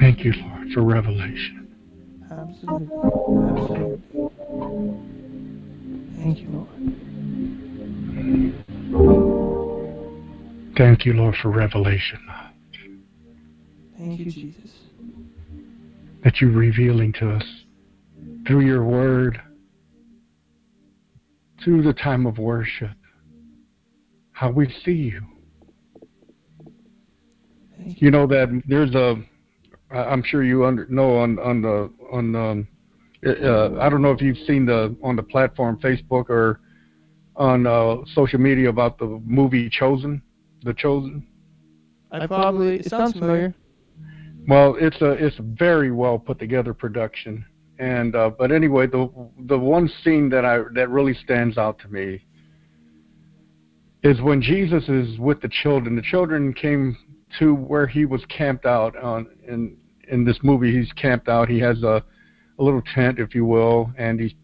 Thank 0.00 0.24
you, 0.24 0.32
Lord, 0.32 0.72
for 0.72 0.82
revelation. 0.82 1.74
Absolutely. 2.30 2.88
Absolutely. 3.48 4.00
Thank 6.16 6.40
you, 6.40 6.48
Lord. 6.48 7.62
Thank 10.76 11.06
you, 11.06 11.14
Lord, 11.14 11.34
for 11.40 11.50
revelation 11.50 12.18
Thank 13.96 14.20
you, 14.20 14.30
Jesus. 14.30 14.70
that 16.22 16.40
you're 16.40 16.50
revealing 16.50 17.12
to 17.14 17.30
us 17.30 17.44
through 18.46 18.60
your 18.60 18.84
word, 18.84 19.40
through 21.64 21.82
the 21.82 21.92
time 21.92 22.26
of 22.26 22.38
worship, 22.38 22.90
how 24.32 24.50
we 24.50 24.72
see 24.84 24.92
you. 24.92 25.22
You. 27.78 27.94
You 27.98 28.10
know 28.10 28.26
that 28.26 28.62
there's 28.66 28.94
a. 28.94 29.16
I'm 29.90 30.22
sure 30.24 30.42
you 30.44 30.66
under, 30.66 30.86
know 30.88 31.16
on 31.16 31.38
on 31.38 31.62
the 31.62 31.90
on 32.12 32.34
um, 32.34 32.68
uh, 33.24 33.80
I 33.80 33.88
don't 33.88 34.02
know 34.02 34.10
if 34.10 34.20
you've 34.20 34.38
seen 34.46 34.66
the 34.66 34.96
on 35.02 35.16
the 35.16 35.22
platform 35.22 35.78
Facebook 35.78 36.28
or 36.28 36.60
on 37.36 37.66
uh, 37.66 37.96
social 38.14 38.40
media 38.40 38.68
about 38.68 38.98
the 38.98 39.20
movie 39.24 39.68
Chosen, 39.68 40.22
The 40.62 40.74
Chosen. 40.74 41.26
I 42.10 42.26
probably, 42.26 42.76
it 42.76 42.86
sounds 42.86 43.12
familiar. 43.12 43.54
Well, 44.48 44.76
it's 44.80 45.00
a 45.00 45.10
it's 45.12 45.38
a 45.38 45.42
very 45.42 45.90
well 45.90 46.18
put 46.18 46.38
together 46.38 46.72
production, 46.72 47.44
and 47.78 48.14
uh, 48.14 48.30
but 48.30 48.52
anyway, 48.52 48.86
the 48.86 49.10
the 49.46 49.58
one 49.58 49.90
scene 50.04 50.28
that 50.30 50.44
I 50.44 50.58
that 50.74 50.88
really 50.88 51.14
stands 51.14 51.58
out 51.58 51.80
to 51.80 51.88
me 51.88 52.24
is 54.04 54.20
when 54.20 54.40
Jesus 54.40 54.88
is 54.88 55.18
with 55.18 55.40
the 55.42 55.48
children. 55.48 55.96
The 55.96 56.02
children 56.02 56.54
came 56.54 56.96
to 57.40 57.54
where 57.54 57.88
he 57.88 58.04
was 58.04 58.24
camped 58.26 58.66
out 58.66 58.96
on 58.96 59.26
in 59.48 59.76
in 60.08 60.24
this 60.24 60.38
movie. 60.44 60.72
He's 60.72 60.92
camped 60.92 61.28
out. 61.28 61.48
He 61.48 61.58
has 61.58 61.82
a 61.82 62.04
a 62.58 62.62
little 62.62 62.82
tent, 62.94 63.18
if 63.18 63.34
you 63.34 63.44
will, 63.44 63.92
and 63.98 64.20
he's 64.20 64.34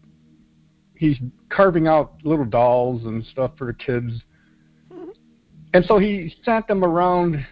he's 0.95 1.17
carving 1.53 1.87
out 1.87 2.13
little 2.23 2.45
dolls 2.45 3.03
and 3.05 3.23
stuff 3.25 3.51
for 3.57 3.67
the 3.67 3.73
kids. 3.73 4.11
And 5.73 5.85
so 5.85 5.97
he 5.97 6.35
sat 6.43 6.67
them 6.67 6.83
around 6.83 7.45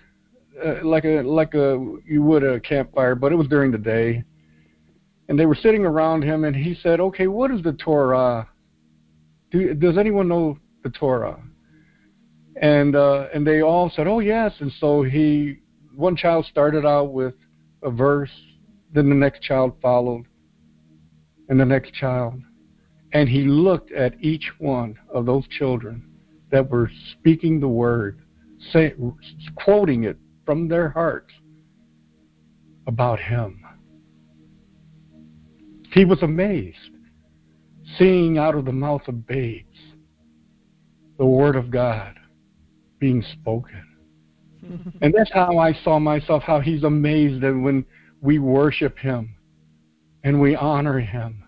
uh, 0.63 0.83
like 0.83 1.05
a 1.05 1.21
like 1.21 1.53
a 1.53 1.97
you 2.05 2.21
would 2.23 2.43
a 2.43 2.59
campfire, 2.59 3.15
but 3.15 3.31
it 3.31 3.35
was 3.35 3.47
during 3.47 3.71
the 3.71 3.77
day. 3.77 4.23
And 5.27 5.39
they 5.39 5.45
were 5.45 5.55
sitting 5.55 5.85
around 5.85 6.23
him, 6.23 6.43
and 6.43 6.55
he 6.55 6.75
said, 6.83 6.99
"Okay, 6.99 7.27
what 7.27 7.51
is 7.51 7.61
the 7.63 7.73
Torah? 7.73 8.47
Do, 9.49 9.73
does 9.73 9.97
anyone 9.97 10.27
know 10.27 10.57
the 10.83 10.89
Torah?" 10.89 11.41
And 12.61 12.95
uh, 12.95 13.27
and 13.33 13.47
they 13.47 13.61
all 13.61 13.91
said, 13.95 14.07
"Oh 14.07 14.19
yes." 14.19 14.53
And 14.59 14.71
so 14.79 15.03
he, 15.03 15.59
one 15.95 16.15
child 16.15 16.45
started 16.45 16.85
out 16.85 17.13
with 17.13 17.33
a 17.81 17.89
verse, 17.89 18.29
then 18.93 19.09
the 19.09 19.15
next 19.15 19.41
child 19.41 19.73
followed, 19.81 20.25
and 21.49 21.59
the 21.59 21.65
next 21.65 21.93
child, 21.93 22.35
and 23.13 23.27
he 23.27 23.43
looked 23.43 23.91
at 23.91 24.13
each 24.21 24.51
one 24.59 24.97
of 25.13 25.25
those 25.25 25.47
children 25.47 26.03
that 26.51 26.69
were 26.69 26.89
speaking 27.13 27.59
the 27.59 27.67
word, 27.67 28.21
say, 28.71 28.93
quoting 29.55 30.03
it 30.03 30.17
from 30.45 30.67
their 30.67 30.89
hearts 30.89 31.33
about 32.87 33.19
him. 33.19 33.63
He 35.93 36.05
was 36.05 36.21
amazed, 36.23 36.77
seeing 37.97 38.37
out 38.37 38.55
of 38.55 38.65
the 38.65 38.71
mouth 38.71 39.07
of 39.07 39.27
babes 39.27 39.67
the 41.17 41.25
word 41.25 41.55
of 41.55 41.69
God 41.69 42.17
being 42.99 43.23
spoken. 43.33 43.87
And 45.01 45.13
that's 45.13 45.31
how 45.33 45.57
I 45.57 45.73
saw 45.83 45.97
myself, 45.99 46.43
how 46.43 46.59
he's 46.59 46.83
amazed 46.83 47.41
that 47.41 47.53
when 47.53 47.83
we 48.21 48.37
worship 48.37 48.97
him 48.97 49.35
and 50.23 50.39
we 50.39 50.55
honor 50.55 50.99
him. 50.99 51.43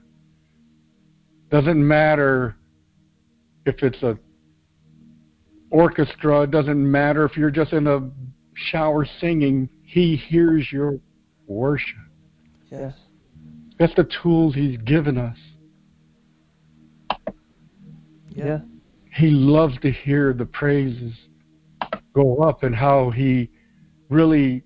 Doesn't 1.54 1.88
matter 1.88 2.56
if 3.68 3.84
it's 3.84 4.02
a 4.02 4.18
orchestra, 5.70 6.42
it 6.42 6.52
doesn't 6.52 6.92
matter 6.92 7.26
if 7.26 7.38
you're 7.38 7.52
just 7.52 7.74
in 7.74 7.86
a 7.86 8.10
shower 8.56 9.06
singing, 9.22 9.70
he 9.84 10.16
hears 10.16 10.68
your 10.72 10.98
worship. 11.46 11.96
Yes. 12.72 12.96
That's 13.78 13.94
the 13.94 14.10
tools 14.24 14.56
he's 14.56 14.80
given 14.80 15.20
us. 15.20 15.38
Yeah. 18.30 18.62
He 19.16 19.28
loves 19.28 19.76
to 19.82 19.92
hear 19.92 20.34
the 20.34 20.48
praises 20.48 21.14
go 22.16 22.38
up 22.38 22.64
and 22.64 22.76
how 22.76 23.12
he 23.12 23.52
really 24.10 24.64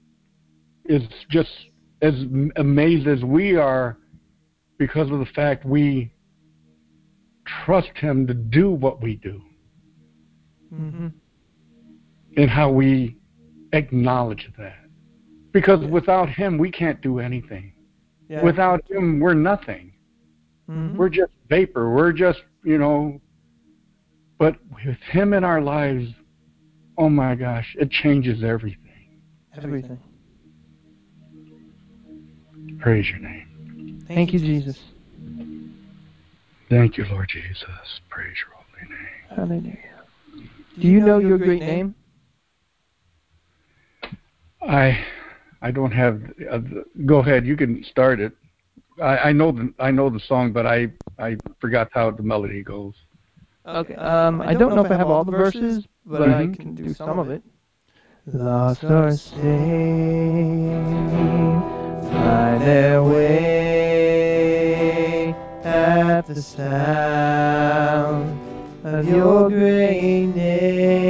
is 0.86 1.02
just 1.30 1.52
as 2.02 2.14
amazed 2.56 3.10
as 3.10 3.26
we 3.26 3.58
are 3.58 3.98
because 4.78 5.12
of 5.12 5.20
the 5.20 5.28
fact 5.36 5.66
we 5.66 6.14
trust 7.66 7.92
him 7.96 8.28
to 8.28 8.34
do 8.34 8.72
what 8.72 9.02
we 9.02 9.16
do 9.16 9.42
hmm 10.70 11.08
and 12.36 12.50
how 12.52 12.70
we 12.70 13.18
acknowledge 13.74 14.50
that. 14.58 14.78
Because 15.52 15.82
Yeah. 15.82 15.88
without 15.88 16.30
him, 16.30 16.58
we 16.60 16.70
can't 16.70 17.02
do 17.02 17.20
anything. 17.20 17.74
Yeah. 18.30 18.44
Without 18.44 18.88
him, 18.92 19.20
we're 19.20 19.34
nothing. 19.34 19.94
Mhm. 20.70 20.96
We're 20.98 21.10
just 21.10 21.32
vapor. 21.50 21.90
We're 21.90 22.12
just, 22.12 22.44
you 22.64 22.78
know. 22.78 23.20
But 24.38 24.58
with 24.86 24.98
him 25.10 25.34
in 25.34 25.44
our 25.44 25.62
lives, 25.62 26.14
oh 26.98 27.10
my 27.10 27.34
gosh, 27.34 27.76
it 27.80 27.90
changes 27.90 28.44
everything. 28.44 28.84
everything. 29.54 30.00
Praise 32.78 33.10
your 33.10 33.20
name. 33.20 34.04
Thank 34.08 34.34
you, 34.34 34.40
Jesus. 34.40 34.78
Thank 36.70 36.98
you, 36.98 37.06
Lord 37.06 37.30
Jesus. 37.30 38.02
Praise 38.10 38.36
your 38.46 38.56
holy 38.56 38.90
name. 38.90 39.18
Hallelujah. 39.30 39.78
Do 40.80 40.88
you 40.88 41.00
know 41.00 41.20
your 41.20 41.38
great 41.38 41.62
name? 41.62 41.96
I 44.62 45.00
I 45.62 45.72
don't 45.72 45.92
have. 45.92 46.22
Uh, 46.52 46.60
go 47.06 47.20
ahead. 47.20 47.46
You 47.46 47.56
can 47.56 47.84
start 47.84 48.20
it. 48.20 48.34
I, 49.02 49.18
I 49.18 49.32
know 49.32 49.52
the 49.52 49.74
I 49.80 49.92
know 49.92 50.10
the 50.10 50.20
song, 50.20 50.52
but 50.52 50.66
I 50.66 50.92
I 51.20 51.38
forgot 51.62 51.90
how 51.94 52.12
the 52.12 52.24
melody 52.24 52.64
goes. 52.64 52.94
Okay. 53.66 53.96
Um, 53.96 54.42
I 54.42 54.54
don't 54.54 54.76
know 54.76 54.82
if 54.84 54.92
I 54.92 54.98
have 54.98 55.10
all 55.10 55.24
the 55.24 55.32
verses, 55.32 55.86
but 56.06 56.22
I 56.22 56.48
Mhm. 56.48 56.56
can 56.56 56.76
do 56.76 56.94
some 56.94 57.20
of 57.20 57.30
it. 57.30 57.44
Lost 58.26 58.84
or 58.84 59.12
saved, 59.12 59.42
find 62.12 62.62
their 62.62 63.02
way 63.04 63.87
at 65.88 66.26
the 66.28 66.42
sound 66.42 67.78
of 68.84 69.08
your 69.08 69.50
great 69.50 70.28
name. 70.36 71.08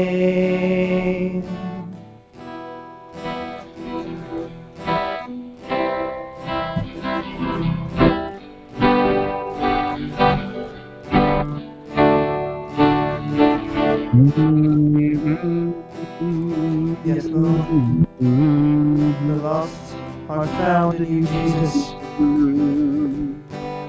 Yes, 17.06 17.26
Lord. 17.26 18.06
The 18.20 19.40
lost 19.42 19.96
are 20.30 20.48
found 20.48 21.00
in 21.00 21.08
you, 21.14 21.28
Jesus. 21.28 21.94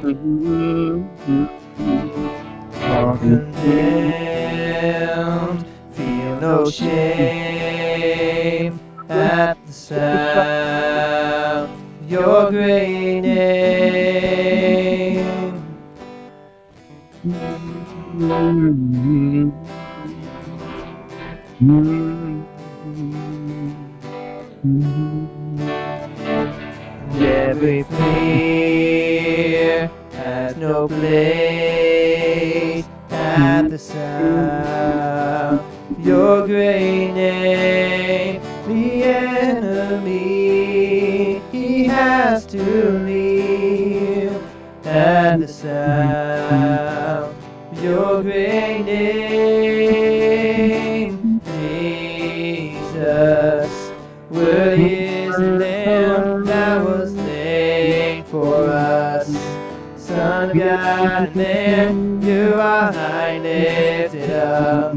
All 0.09 0.15
condemned, 3.19 3.67
feel 5.93 6.41
no 6.41 6.71
shame 6.71 8.01
at 9.11 9.59
the 9.67 9.73
sound 9.73 11.69
of 11.69 12.11
your 12.11 12.51
great 12.51 13.21
name. 13.21 13.59
Every 27.21 27.83
no 27.83 28.48
place 30.89 32.85
at 33.11 33.69
the 33.69 33.79
sound 33.79 35.61
your 35.99 36.47
great 36.47 37.13
name. 37.13 38.41
The 38.67 39.05
enemy 39.05 40.29
he 41.53 41.85
has 41.85 42.47
to 42.47 42.63
leave 43.01 44.33
at 44.85 45.37
the 45.41 45.49
sound 45.49 47.35
your 47.83 48.23
great 48.23 48.83
name, 48.85 50.21
Jesus. 52.65 53.71
Worthy 54.31 54.95
is 54.95 55.58
Of 60.49 60.57
God, 60.57 61.37
man, 61.37 62.23
you 62.23 62.55
are 62.55 62.91
high 62.91 63.29
and 63.33 63.43
lifted 63.45 64.31
up. 64.31 64.97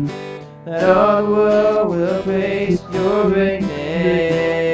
That 0.64 0.90
all 0.90 1.26
the 1.26 1.30
world 1.30 1.90
will 1.90 2.24
praise 2.24 2.82
your 2.94 3.30
great 3.30 3.60
name. 3.60 4.72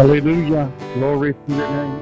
Hallelujah. 0.00 0.72
Glory 0.94 1.34
to 1.34 1.40
your 1.48 1.68
name. 1.68 2.00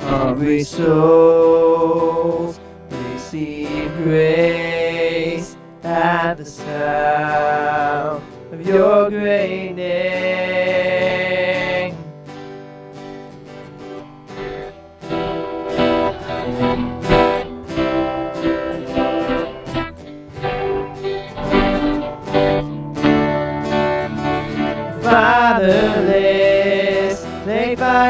Hungry 0.00 0.64
souls 0.64 2.58
receive 2.90 3.92
grace 3.98 5.56
at 5.84 6.34
the 6.34 6.44
sound 6.44 8.24
of 8.52 8.66
your 8.66 9.08
great 9.08 9.74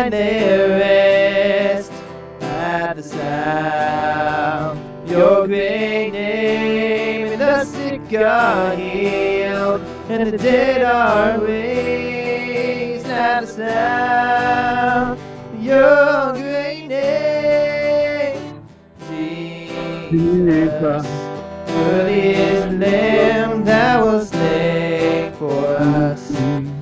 find 0.02 0.12
their 0.12 0.68
rest 0.80 1.92
at 2.40 2.96
the 2.96 3.02
sound 3.02 4.80
your 5.08 5.46
great 5.46 6.10
name. 6.10 7.28
And 7.28 7.40
the 7.40 7.64
sick 7.64 8.12
are 8.20 8.74
healed, 8.74 9.80
and 10.08 10.32
the 10.32 10.38
dead 10.38 10.82
are 10.82 11.38
raised 11.38 13.06
at 13.06 13.42
the 13.42 13.46
sound 13.46 15.20
your 15.60 16.32
great 16.32 16.88
name. 16.88 18.64
Jesus. 20.10 21.06
Worthy 21.68 22.30
is 22.30 22.64
the 22.64 22.72
Lamb 22.72 23.64
that 23.64 24.04
was 24.04 24.30
slain 24.30 25.32
for 25.34 25.76
us. 25.76 26.28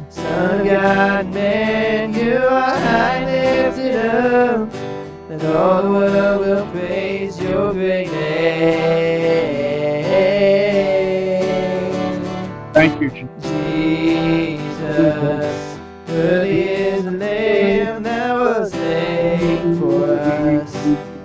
Son 0.08 0.60
of 0.60 0.66
God, 0.66 1.34
man, 1.34 1.89
lifted 3.80 3.96
up, 3.96 4.72
and 5.30 5.42
all 5.44 5.82
the 5.82 5.90
world 5.90 6.40
will 6.40 6.66
praise 6.72 7.40
your 7.40 7.72
great 7.72 8.10
name. 8.10 8.40
Thank 12.72 13.00
you, 13.00 13.10
Jesus. 13.10 13.28
Jesus, 14.22 14.78
worthy 16.08 16.62
is 16.62 17.04
the 17.04 17.10
name 17.10 18.02
that 18.02 18.34
was 18.34 18.72
slain 18.72 19.78
for 19.78 20.10
us. 20.10 20.72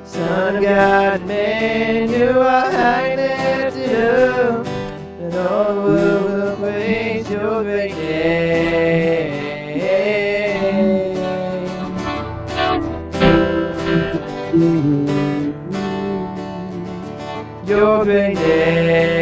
Son 0.06 0.56
of 0.58 0.64
God, 0.64 1.26
man, 1.26 2.10
you 2.10 2.40
are 2.40 2.72
high 2.72 3.16
lifted 3.16 3.96
up, 3.96 4.68
and 4.68 5.36
all 5.36 5.76
the 5.76 5.82
world 5.82 6.32
will 6.32 6.56
praise 6.58 7.30
your 7.30 7.64
great 7.64 7.94
name. 7.96 8.95
Your 17.76 18.06
great 18.06 19.15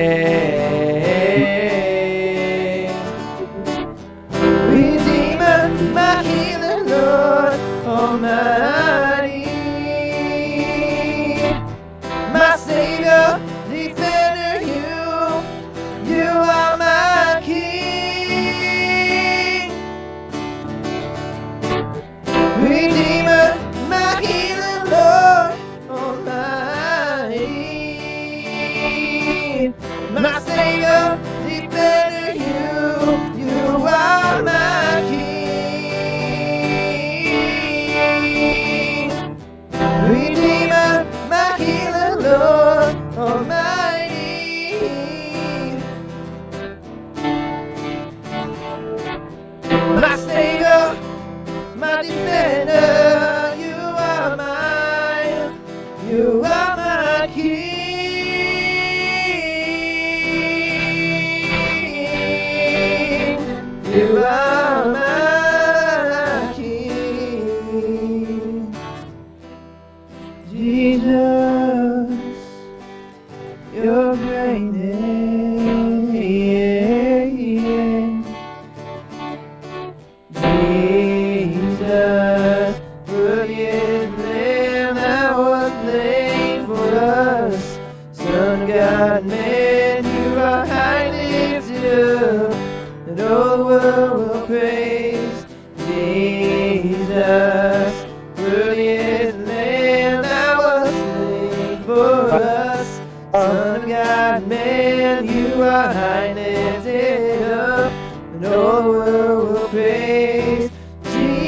high 106.23 106.33
lifted 106.33 107.41
up, 107.43 107.91
and 107.91 108.45
all 108.45 108.83
the 108.83 108.89
world 108.89 109.53
will 109.53 109.67
praise 109.69 110.71
Jesus. 111.03 111.43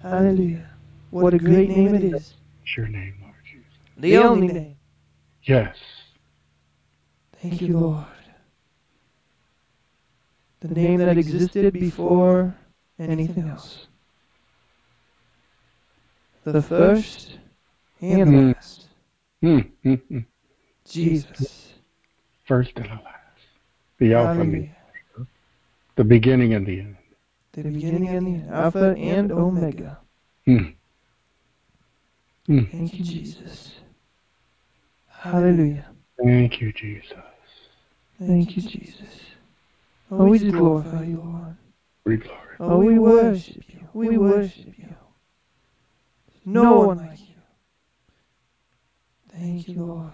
Hallelujah. 0.00 0.70
What 1.10 1.34
a 1.34 1.38
great 1.38 1.68
name 1.68 1.94
it 1.94 2.04
is. 2.04 2.34
It's 2.62 2.76
your 2.76 2.88
name, 2.88 3.14
Lord 3.20 3.34
Jesus. 3.44 3.70
The 3.98 4.16
only 4.16 4.48
name. 4.48 4.76
Yes. 5.42 5.76
Thank 7.44 7.60
you, 7.60 7.78
Lord. 7.78 8.06
The 10.60 10.68
name 10.68 10.98
that 10.98 11.18
existed 11.18 11.74
before 11.74 12.56
anything 12.98 13.50
else. 13.50 13.86
The 16.44 16.62
first 16.62 17.38
and 18.00 18.26
the 18.26 18.54
last. 18.54 18.86
Hmm, 19.42 19.58
hmm, 19.82 19.94
hmm. 19.94 20.18
Jesus. 20.88 21.74
First 22.46 22.72
and 22.76 22.86
the 22.86 22.94
last. 22.94 23.42
The 23.98 24.14
Alpha, 24.14 24.40
and 24.40 24.54
the, 24.54 25.26
the 25.96 26.04
beginning 26.04 26.54
and 26.54 26.66
the 26.66 26.80
end. 26.80 26.96
The 27.52 27.64
beginning 27.64 28.08
and 28.08 28.26
the 28.26 28.30
end. 28.40 28.54
Alpha 28.54 28.94
and 28.96 29.30
Omega. 29.30 29.98
Thank 32.46 32.94
you, 32.94 33.04
Jesus. 33.04 33.72
Hallelujah. 35.08 35.90
Thank 36.22 36.62
you, 36.62 36.72
Jesus. 36.72 37.12
Thank 38.18 38.56
you, 38.56 38.62
Jesus. 38.62 39.20
Oh, 40.10 40.26
we 40.26 40.38
just 40.38 40.52
glorify 40.52 41.04
you, 41.04 41.16
Lord. 41.16 41.56
We 42.04 42.16
glory. 42.16 42.56
Oh, 42.60 42.78
we 42.78 42.98
worship 42.98 43.62
you. 43.68 43.88
We 43.92 44.16
worship 44.18 44.78
you. 44.78 44.94
No 46.44 46.80
one 46.80 46.98
like 46.98 47.20
you. 47.20 47.34
Thank 49.32 49.68
you, 49.68 49.82
Lord. 49.82 50.12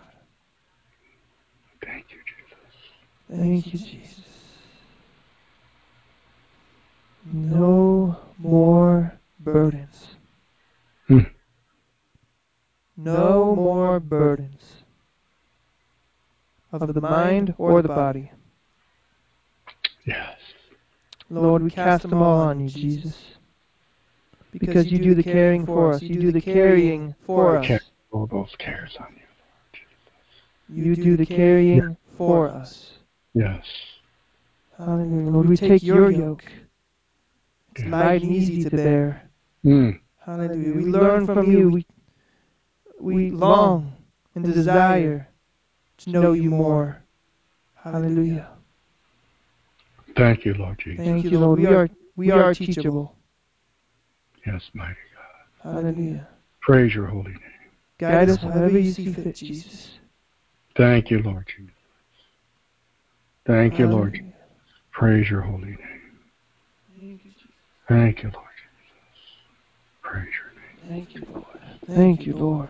Thank 1.85 2.07
you, 2.13 2.19
Jesus. 2.25 2.57
Thank 3.29 3.67
you, 3.67 3.79
Jesus. 3.79 4.25
No 7.33 8.17
more 8.39 9.13
burdens. 9.39 10.15
Hmm. 11.07 11.19
No 12.97 13.55
more 13.55 14.01
burdens 14.01 14.80
of 16.73 16.95
the 16.95 17.01
mind 17.01 17.55
or 17.59 17.83
the 17.83 17.89
body. 17.89 18.31
Yes. 20.05 20.37
Lord, 21.29 21.63
we 21.63 21.71
cast 21.71 22.09
them 22.09 22.23
all 22.23 22.41
on 22.41 22.61
you, 22.61 22.69
Jesus. 22.69 23.17
Because 24.53 24.91
you 24.91 24.99
do 24.99 25.15
the 25.15 25.23
caring 25.23 25.65
for 25.65 25.93
us. 25.93 26.03
You 26.03 26.21
do 26.21 26.33
the 26.33 26.41
carrying 26.41 27.15
for 27.25 27.59
us. 27.59 27.83
All 28.11 28.27
those 28.27 28.55
cares 28.59 28.97
on 28.99 29.15
you. 29.17 30.85
You 30.85 30.97
do 30.97 31.17
the 31.17 31.27
carrying 31.27 31.97
for 32.17 32.49
us. 32.49 32.93
Yes. 33.35 33.65
Hallelujah. 34.77 35.31
Lord, 35.31 35.49
we 35.49 35.57
take 35.57 35.83
your 35.83 36.11
yoke. 36.11 36.45
It's 37.77 37.85
light 37.85 38.23
and 38.23 38.33
easy 38.33 38.65
to 38.65 38.71
bear. 38.71 39.31
Hmm. 39.63 39.91
Hallelujah. 40.25 40.75
We 40.75 40.85
learn 40.85 41.27
from 41.27 41.51
you. 41.51 41.71
We, 41.71 41.87
we 42.99 43.31
long 43.31 43.93
and 44.35 44.45
desire 44.45 45.30
to 46.01 46.11
know 46.11 46.33
you 46.33 46.51
more. 46.51 47.03
Hallelujah. 47.75 48.49
Thank 50.17 50.45
you, 50.45 50.55
Lord 50.55 50.79
Jesus. 50.79 51.05
Thank 51.05 51.25
you, 51.25 51.39
Lord. 51.39 51.59
We 51.59 51.67
are 51.67 51.89
we 52.17 52.31
are 52.31 52.55
teachable. 52.55 53.17
Yes, 54.47 54.71
mighty 54.75 54.97
God. 55.63 55.75
Hallelujah. 55.75 56.27
Praise 56.61 56.95
your 56.95 57.07
holy 57.07 57.33
name. 57.33 57.41
Guide 57.99 58.29
us 58.29 58.39
however 58.39 58.79
you 58.79 58.93
see 58.93 59.13
fit, 59.13 59.35
Jesus. 59.35 59.99
Thank 60.77 61.11
you, 61.11 61.23
Lord 61.23 61.47
Jesus. 61.47 61.75
Thank 63.47 63.79
you, 63.79 63.87
Lord. 63.87 64.13
Hallelujah. 64.15 64.35
Praise 64.93 65.31
your 65.31 65.41
holy 65.43 65.67
name. 65.67 65.79
Thank 66.99 67.25
you, 67.25 67.31
Jesus. 67.31 67.51
Thank 67.89 68.23
you, 68.23 68.31
Lord 68.35 68.47
Jesus. 68.57 69.31
Praise 70.03 70.29
your 70.35 70.53
name. 70.55 70.89
Thank 70.89 71.15
you, 71.15 71.27
Lord. 71.33 71.47
Thank 71.87 72.27
you, 72.27 72.37
Lord. 72.37 72.69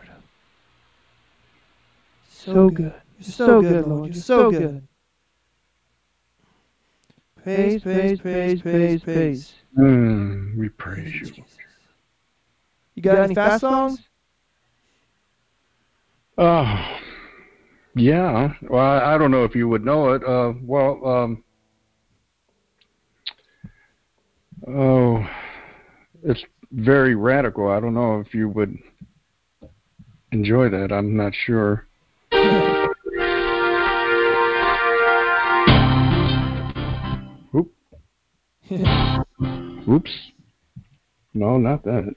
So 2.31 2.70
good. 2.70 2.94
You're 3.20 3.32
so 3.32 3.60
good, 3.60 3.86
Lord. 3.86 4.14
You're 4.14 4.22
so 4.22 4.51
good. 4.51 4.86
Praise, 7.42 7.82
praise, 7.82 8.20
praise, 8.20 8.62
praise, 8.62 9.02
praise. 9.02 9.52
Hmm. 9.74 10.59
We 10.59 10.68
praise 10.68 11.14
you, 11.14 11.20
you. 11.20 11.26
Jesus. 11.26 11.59
You 12.94 13.02
got 13.02 13.18
any 13.18 13.34
fast 13.34 13.60
songs? 13.60 14.01
Oh, 16.38 16.98
yeah. 17.94 18.55
Well, 18.68 18.82
I 18.82 19.14
I 19.14 19.18
don't 19.18 19.30
know 19.30 19.44
if 19.44 19.55
you 19.55 19.68
would 19.68 19.84
know 19.84 20.12
it. 20.12 20.22
Uh, 20.24 20.55
well, 20.62 21.06
um, 21.06 21.44
oh, 24.66 25.26
it's 26.22 26.44
very 26.72 27.14
radical. 27.14 27.68
I 27.70 27.80
don't 27.80 27.94
know 27.94 28.20
if 28.20 28.34
you 28.34 28.48
would 28.48 28.76
enjoy 30.32 30.70
that. 30.70 30.92
I'm 30.92 31.16
not 31.16 31.34
sure. 31.34 31.86
oops. 39.88 40.10
No, 41.34 41.59
not 41.59 41.82
that. 41.82 42.14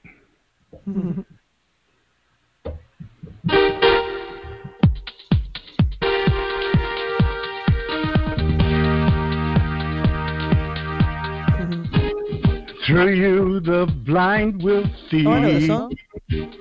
Through 12.85 13.13
you, 13.15 13.59
the 13.61 13.91
blind 14.05 14.61
will 14.61 14.83
oh, 14.85 15.09
see. 15.09 15.25
oh, 15.25 15.41
the 15.41 15.65
song. 15.65 15.95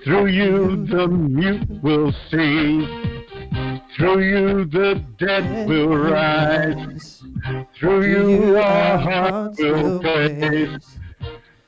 Through 0.05 0.27
you, 0.29 0.87
the 0.87 1.07
mute 1.07 1.69
will 1.83 2.15
sing. 2.31 3.22
Through 3.97 4.21
you, 4.21 4.65
the 4.65 5.05
dead 5.19 5.69
will 5.69 5.97
rise. 5.97 7.23
Through 7.75 8.07
you, 8.07 8.57
our 8.57 8.99
hearts 8.99 9.59
will 9.59 10.01
praise. 10.01 10.99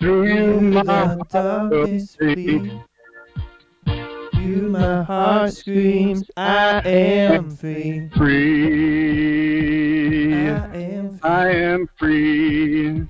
Through 0.00 0.26
you, 0.34 0.60
my 0.60 0.84
heart 0.84 1.18
will 1.18 1.26
darkness 1.30 2.16
flee. 2.16 2.80
You, 3.86 4.68
my 4.70 5.02
heart 5.02 5.52
screams, 5.52 6.30
I 6.36 6.80
am 6.88 7.50
free. 7.50 8.08
Free. 8.16 8.72
I 10.32 10.76
am 10.76 11.18
free. 11.18 11.30
I 11.30 11.50
am 11.50 11.88
free. 11.98 13.06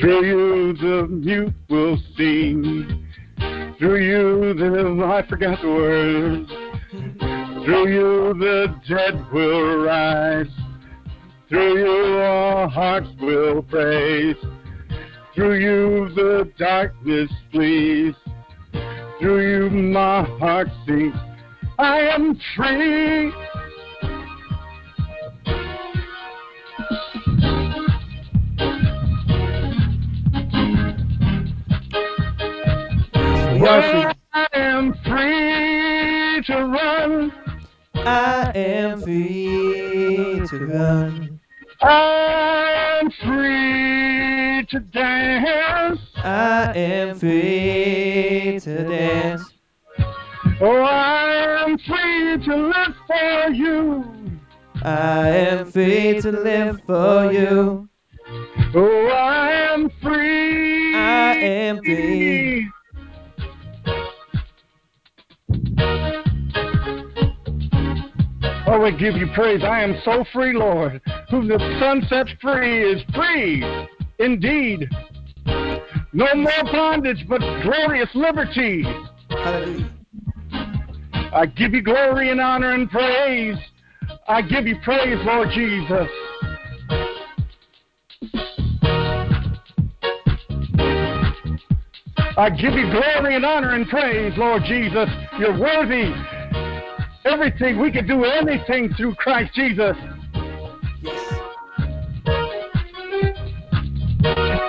Through 0.00 0.24
you, 0.24 0.72
the 0.72 1.06
mute 1.08 1.54
will 1.68 1.98
sing. 2.16 3.03
Through 3.78 4.02
you, 4.02 4.54
the 4.54 5.04
I 5.04 5.26
forgot 5.28 5.60
the 5.60 5.68
words. 5.68 6.48
Through 7.64 7.88
you, 7.88 8.34
the 8.38 8.74
dead 8.88 9.32
will 9.32 9.84
rise. 9.84 10.46
Through 11.48 11.78
you, 11.78 12.16
our 12.18 12.68
hearts 12.68 13.08
will 13.20 13.62
praise. 13.62 14.36
Through 15.34 15.58
you, 15.58 16.14
the 16.14 16.52
darkness 16.56 17.30
flees. 17.50 18.14
Through 19.18 19.64
you, 19.64 19.70
my 19.70 20.22
heart 20.38 20.68
sings. 20.86 21.14
I 21.78 21.98
am 22.00 22.38
free. 22.56 23.32
We. 33.64 33.70
I 33.70 34.46
am 34.52 34.92
free 34.92 36.42
to 36.44 36.66
run. 36.66 37.32
I 37.94 38.52
am 38.54 39.00
free 39.00 40.46
to 40.46 40.66
run. 40.66 41.40
I'm 41.80 43.10
free 43.10 44.66
to 44.66 44.80
dance. 44.80 45.98
I 46.16 46.74
am 46.76 47.18
free 47.18 48.60
to 48.60 48.84
dance. 48.84 49.42
Oh, 50.60 50.82
I 50.82 51.64
am 51.64 51.78
free 51.78 52.44
to 52.44 52.56
live 52.56 52.94
for 53.06 53.50
you. 53.50 54.04
I 54.82 55.28
am 55.30 55.72
free 55.72 56.20
to 56.20 56.30
live 56.30 56.82
for 56.86 57.32
you. 57.32 57.88
Oh, 58.74 59.06
I 59.08 59.52
am 59.72 59.88
free. 60.02 60.94
I 60.94 61.34
am 61.36 61.78
free. 61.78 62.73
Oh, 68.66 68.80
we 68.82 68.96
give 68.96 69.16
you 69.16 69.26
praise. 69.34 69.62
I 69.62 69.82
am 69.82 70.00
so 70.04 70.24
free, 70.32 70.54
Lord. 70.54 71.00
Whom 71.30 71.48
the 71.48 71.58
Son 71.78 72.02
sets 72.08 72.30
free 72.40 72.92
is 72.92 73.02
free 73.14 73.62
indeed. 74.18 74.88
No 76.12 76.34
more 76.34 76.64
bondage, 76.72 77.26
but 77.28 77.40
glorious 77.62 78.08
liberty. 78.14 78.84
Hallelujah. 79.28 79.90
I 81.32 81.46
give 81.46 81.74
you 81.74 81.82
glory 81.82 82.30
and 82.30 82.40
honor 82.40 82.72
and 82.72 82.88
praise. 82.88 83.56
I 84.28 84.40
give 84.40 84.66
you 84.66 84.76
praise, 84.82 85.18
Lord 85.24 85.48
Jesus. 85.52 86.08
I 92.36 92.50
give 92.50 92.74
you 92.74 92.90
glory 92.90 93.36
and 93.36 93.44
honor 93.44 93.74
and 93.74 93.88
praise, 93.88 94.32
Lord 94.36 94.62
Jesus. 94.64 95.08
You're 95.38 95.58
worthy. 95.58 96.12
Everything, 97.24 97.80
we 97.80 97.90
can 97.90 98.06
do 98.06 98.24
anything 98.24 98.92
through 98.94 99.14
Christ 99.14 99.54
Jesus. 99.54 99.96
Yes. 101.02 101.40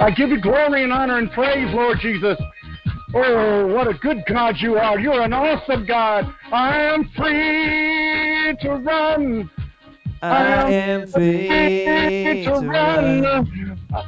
I 0.02 0.12
give 0.12 0.30
you 0.30 0.40
glory 0.40 0.84
and 0.84 0.94
honor 0.94 1.18
and 1.18 1.32
praise, 1.32 1.74
Lord 1.74 2.00
Jesus. 2.00 2.38
Oh, 3.14 3.68
what 3.68 3.88
a 3.88 3.94
good 3.94 4.24
God 4.28 4.56
you 4.60 4.78
are. 4.78 5.00
You're 5.00 5.22
an 5.22 5.34
awesome 5.34 5.86
God. 5.86 6.34
I 6.52 6.78
am 6.78 7.06
free 7.16 8.56
to 8.62 8.76
run. 8.76 9.50
I 10.22 10.72
am 10.72 11.08
free 11.08 12.44
to 12.46 12.52
run. 12.52 13.26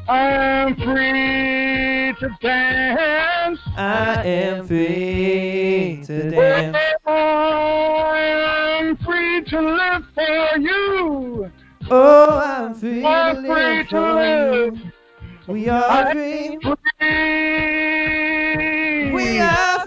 I 0.08 0.30
am 0.30 0.76
free 0.76 2.14
to 2.20 2.30
dance. 2.42 3.60
I 3.78 4.24
am 4.26 4.68
free 4.68 6.04
to 6.06 6.30
dance. 6.30 6.87
I 7.18 8.80
am 8.82 8.98
free 8.98 9.44
to 9.46 9.62
live 9.62 10.06
for 10.16 10.60
you. 10.60 11.52
Oh, 11.90 12.38
I'm 12.38 12.74
free 12.76 13.04
I'm 13.06 13.38
free 13.46 13.84
live 13.84 13.88
to 13.90 14.00
live. 14.02 14.76
We 15.48 15.70
are 15.70 15.90
I'm 15.90 16.08
free. 16.08 16.60
free. 16.62 16.76
We 19.12 19.40
are 19.40 19.80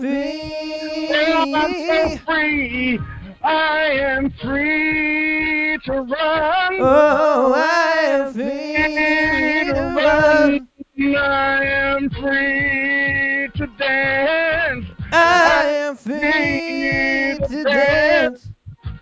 Oh, 1.10 1.46
I'm 1.52 1.74
so 1.86 2.10
free. 2.14 2.20
free. 2.26 3.00
I 3.42 3.90
am 3.92 4.30
free 4.42 5.78
to 5.84 5.92
run. 5.92 6.74
Oh, 6.80 7.52
I 7.54 7.98
am 8.04 8.34
free 8.34 9.64
to 9.64 9.74
run. 9.74 10.68
I 10.98 11.64
am 11.64 12.10
free 12.10 13.48
to 13.56 13.66
dance. 13.78 14.86
I 15.12 15.79
free 16.18 17.38
to 17.48 17.64
dance. 17.64 18.48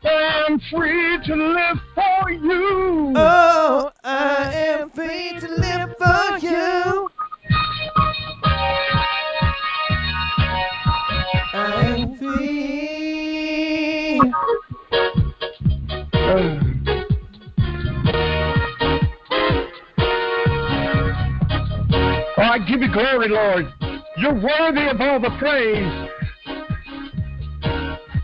I'm 0.04 0.60
free 0.70 1.18
to 1.24 1.34
live 1.34 1.80
for 1.94 2.30
you. 2.30 3.14
Oh, 3.16 3.90
I 4.04 4.52
am 4.52 4.90
free 4.90 5.40
to 5.40 5.48
live 5.48 5.96
for 5.98 6.38
you. 6.38 7.10
I 11.54 11.96
am 11.96 12.18
free. 12.18 12.68
Oh, 22.36 22.42
I 22.42 22.58
give 22.68 22.82
you 22.82 22.92
glory, 22.92 23.28
Lord. 23.28 23.66
You're 24.18 24.34
worthy 24.34 24.88
of 24.88 25.00
all 25.00 25.20
the 25.20 25.30
praise. 25.38 26.08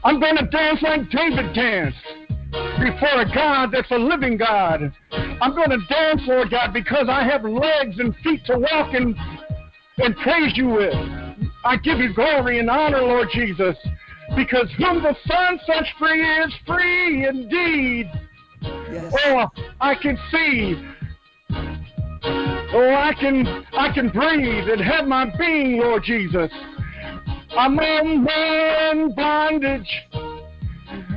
I'm 0.05 0.21
going 0.21 0.37
to 0.37 0.47
dance 0.47 0.83
like 0.83 1.11
David 1.11 1.55
danced 1.55 1.99
before 2.79 3.23
a 3.23 3.35
God 3.35 3.71
that's 3.73 3.91
a 3.91 3.97
living 3.97 4.37
God. 4.37 4.93
I'm 5.11 5.55
going 5.55 5.71
to 5.71 5.79
dance, 5.89 6.23
Lord 6.27 6.51
God, 6.51 6.73
because 6.73 7.09
I 7.09 7.25
have 7.25 7.45
legs 7.45 7.99
and 7.99 8.15
feet 8.17 8.45
to 8.47 8.59
walk 8.59 8.93
and, 8.95 9.17
and 9.99 10.17
praise 10.17 10.57
you 10.57 10.69
with. 10.69 10.95
I 11.65 11.77
give 11.77 11.99
you 11.99 12.13
glory 12.13 12.59
and 12.61 12.69
honor, 12.69 13.01
Lord 13.01 13.29
Jesus, 13.33 13.77
because 14.37 14.69
whom 14.77 15.03
the 15.03 15.17
Son 15.27 15.59
sets 15.67 15.89
free 15.99 16.23
is 16.23 16.53
free 16.67 17.27
indeed. 17.27 18.11
Yes. 18.63 19.15
Oh, 19.27 19.47
I 19.81 19.95
can 19.95 20.19
see. 20.31 20.77
Oh, 22.77 22.95
I 22.95 23.13
can 23.19 23.47
I 23.73 23.93
can 23.93 24.09
breathe 24.09 24.69
and 24.69 24.81
have 24.81 25.07
my 25.07 25.33
being, 25.39 25.79
Lord 25.79 26.03
Jesus. 26.03 26.51
I'm 27.57 27.77
no 27.77 28.05
more 28.05 28.91
in 28.93 29.15
bondage. 29.15 30.03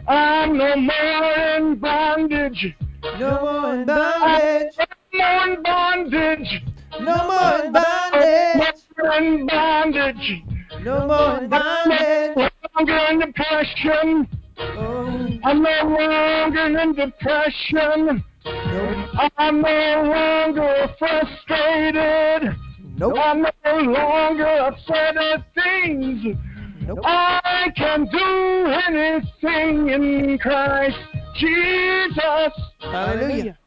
I'm 0.07 0.57
no 0.57 0.75
more 0.75 1.55
in 1.57 1.79
bondage. 1.79 2.75
No 3.19 3.41
more 3.41 3.73
in 3.73 3.85
bondage. 3.85 4.73
I'm 4.79 4.93
no 5.13 5.33
more 5.33 5.47
in 5.47 5.63
bondage. 5.63 6.63
No 7.01 7.27
more 7.27 7.65
in 7.65 7.73
bondage. 7.73 8.53
No 8.53 9.03
more 9.03 9.17
in 9.17 9.47
bondage. 9.47 10.43
No 10.83 11.07
more 11.07 11.37
in 11.39 11.49
bondage. 11.49 12.35
No 12.35 12.49
longer 12.75 12.97
in 13.09 13.19
depression. 13.19 14.27
Oh, 14.59 15.39
I'm 15.43 15.63
no 15.63 15.83
longer 15.83 16.79
in 16.79 16.93
depression. 16.93 18.23
nope. 18.45 19.31
I'm 19.37 19.61
no 19.61 20.03
longer 20.13 20.87
frustrated. 20.99 22.55
Nope. 22.97 23.13
I'm 23.15 23.41
no 23.43 23.91
longer 23.91 24.45
upset 24.45 25.17
at 25.17 25.45
things. 25.53 26.35
Nope. 26.81 26.99
I 27.03 27.71
can 27.75 28.05
do 28.05 28.65
anything 28.87 29.89
in 29.89 30.37
Christ 30.39 30.97
Jesus. 31.35 32.53
Hallelujah. 32.79 33.57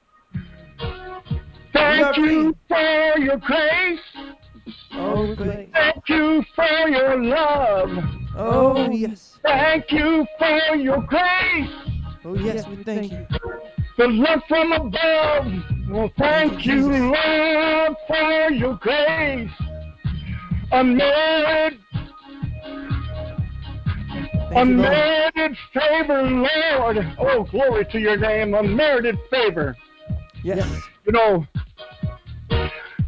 Thank 1.73 2.17
We 2.17 2.23
are 2.23 2.27
you 2.27 2.57
for 2.69 3.19
your 3.21 3.37
grace. 3.37 4.01
Oh, 4.95 5.35
great. 5.37 5.73
Thank 5.73 6.09
you 6.09 6.45
for 6.57 6.89
your 6.89 7.23
love. 7.23 7.91
Oh, 8.37 8.91
yes. 8.91 9.39
Thank 9.45 9.93
you 9.93 10.27
for 10.39 10.75
your 10.75 11.03
grace. 11.03 11.71
Oh, 12.25 12.35
yes, 12.35 12.67
we 12.67 12.83
thank 12.83 13.13
you. 13.13 13.27
The 14.01 14.09
love 14.09 14.41
from 14.49 14.73
above. 14.73 15.47
Well, 15.91 16.11
thank 16.17 16.65
you, 16.65 16.91
Lord, 16.91 17.97
for 18.09 18.51
your 18.51 18.77
grace. 18.77 19.51
Unmerited, 20.73 21.79
Thank 24.33 24.69
you, 24.71 24.77
Lord. 24.77 24.97
unmerited 25.37 25.57
favor, 25.75 26.23
Lord. 26.23 27.15
Oh, 27.19 27.45
glory 27.51 27.85
to 27.93 28.01
your 28.01 28.17
name. 28.17 28.55
Unmerited 28.55 29.19
favor. 29.31 29.77
Yes. 30.43 30.67
You 31.05 31.13
know, 31.13 31.47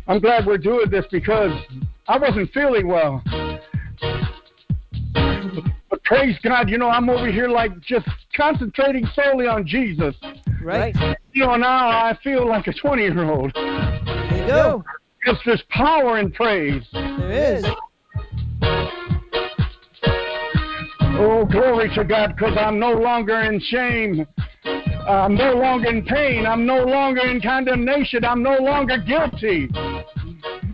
I'm 0.06 0.18
glad 0.18 0.44
we're 0.44 0.58
doing 0.58 0.90
this 0.90 1.06
because 1.10 1.52
I 2.06 2.18
wasn't 2.18 2.52
feeling 2.52 2.86
well. 2.86 3.24
But 5.88 6.04
praise 6.04 6.36
God, 6.42 6.68
you 6.68 6.76
know, 6.76 6.90
I'm 6.90 7.08
over 7.08 7.32
here 7.32 7.48
like 7.48 7.80
just 7.80 8.06
concentrating 8.36 9.06
solely 9.14 9.46
on 9.46 9.66
Jesus. 9.66 10.14
Right. 10.62 10.94
You 11.32 11.46
know, 11.46 11.56
now 11.56 11.88
I 11.88 12.16
feel 12.22 12.46
like 12.46 12.66
a 12.66 12.72
20 12.72 13.02
year 13.02 13.24
old. 13.24 13.52
There 13.54 14.36
you 14.36 14.46
go. 14.46 14.84
Because 15.20 15.40
there's 15.44 15.62
power 15.70 16.18
in 16.18 16.30
praise. 16.32 16.82
There 16.92 17.30
is. 17.30 17.64
Oh, 21.14 21.44
glory 21.44 21.90
to 21.94 22.04
God, 22.04 22.34
because 22.36 22.56
I'm 22.58 22.78
no 22.78 22.92
longer 22.92 23.40
in 23.40 23.60
shame. 23.60 24.26
I'm 24.64 25.34
no 25.36 25.52
longer 25.54 25.88
in 25.88 26.04
pain. 26.04 26.46
I'm 26.46 26.66
no 26.66 26.84
longer 26.84 27.22
in 27.22 27.40
condemnation. 27.40 28.24
I'm 28.24 28.42
no 28.42 28.56
longer 28.58 28.98
guilty. 28.98 29.68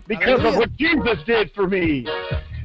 Because 0.07 0.43
of 0.43 0.55
what 0.55 0.75
Jesus 0.77 1.17
did 1.25 1.51
for 1.53 1.67
me. 1.67 2.07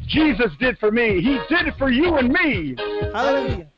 Jesus 0.06 0.50
did 0.60 0.78
for 0.78 0.90
me. 0.90 1.20
He 1.20 1.38
did 1.54 1.66
it 1.68 1.74
for 1.78 1.90
you 1.90 2.16
and 2.16 2.28
me. 2.28 2.76
Hallelujah. 3.12 3.68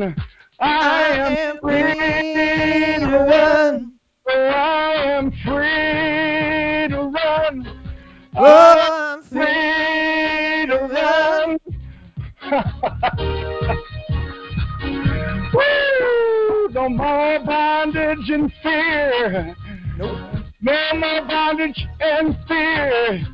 Run. 0.00 0.16
I 0.60 1.08
am 1.16 1.58
free 1.60 2.98
to 3.00 3.06
run. 3.06 3.92
Oh, 4.28 4.32
I 4.32 4.94
am 4.94 5.30
free 5.30 6.88
to 6.94 7.02
run. 7.02 7.66
Oh, 8.36 8.42
I'm 8.42 9.18
oh, 9.18 9.22
free 9.22 9.30
free 9.30 10.66
to 10.66 10.76
run. 10.94 11.58
Woo! 15.54 16.68
No 16.72 16.88
more 16.88 17.38
bondage 17.44 18.30
and 18.30 18.52
fear. 18.62 19.54
Nope. 19.96 20.18
No 20.60 20.94
more 20.94 21.22
bondage 21.26 21.86
and 22.00 22.36
fear. 22.46 23.26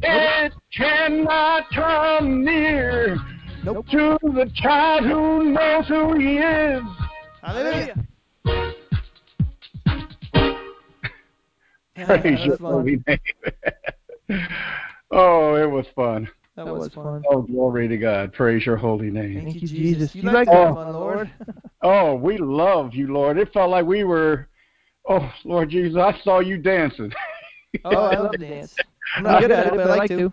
It 0.00 0.52
cannot 0.72 1.68
come 1.70 2.44
near 2.44 3.18
Nope. 3.64 3.86
to 3.88 4.18
the 4.22 4.50
child 4.54 5.04
who 5.04 5.44
knows 5.52 5.86
who 5.88 6.18
he 6.18 6.38
is. 6.38 6.82
Hallelujah. 7.42 8.04
Praise 12.06 12.44
your 12.44 12.56
holy 12.58 13.02
name. 13.06 13.18
oh, 15.10 15.54
it 15.54 15.68
was 15.70 15.86
fun. 15.94 16.28
That 16.56 16.66
was 16.66 16.92
fun. 16.92 17.24
Oh, 17.30 17.42
glory 17.42 17.88
to 17.88 17.96
God. 17.96 18.32
Praise 18.32 18.64
your 18.64 18.76
holy 18.76 19.10
name. 19.10 19.34
Thank 19.34 19.54
you, 19.54 19.60
Jesus. 19.60 20.14
You 20.14 20.22
You 20.22 20.28
like 20.28 20.34
like 20.34 20.48
that 20.48 20.68
that? 20.68 20.74
fun, 20.74 20.92
Lord? 20.92 21.30
Oh, 21.80 22.14
we 22.16 22.38
love 22.38 22.92
you, 22.92 23.12
Lord. 23.12 23.38
It 23.38 23.52
felt 23.52 23.70
like 23.70 23.86
we 23.86 24.02
were, 24.02 24.48
oh, 25.08 25.32
Lord 25.44 25.70
Jesus, 25.70 25.96
I 25.96 26.12
saw 26.24 26.40
you 26.40 26.58
dancing. 26.58 27.12
Oh, 27.84 28.06
I 28.06 28.16
love 28.16 28.32
to 28.32 28.38
dance. 28.38 28.74
I'm 29.14 29.22
not 29.22 29.40
good 29.40 29.52
at 29.52 29.68
it, 29.68 29.76
but 29.76 29.88
I 29.88 29.96
like 29.96 30.08
to. 30.08 30.32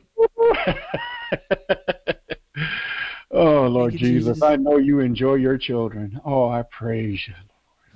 Oh, 3.35 3.67
Lord 3.67 3.93
you, 3.93 3.99
Jesus, 3.99 4.37
Jesus. 4.37 4.43
I 4.43 4.55
know 4.55 4.77
you 4.77 4.99
enjoy 4.99 5.35
your 5.35 5.57
children. 5.57 6.19
Oh, 6.25 6.49
I 6.49 6.63
praise 6.63 7.27
you. 7.27 7.33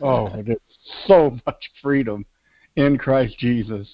Oh, 0.01 0.41
there's 0.43 0.59
so 1.07 1.37
much 1.45 1.71
freedom 1.81 2.25
in 2.75 2.97
Christ 2.97 3.37
Jesus. 3.37 3.87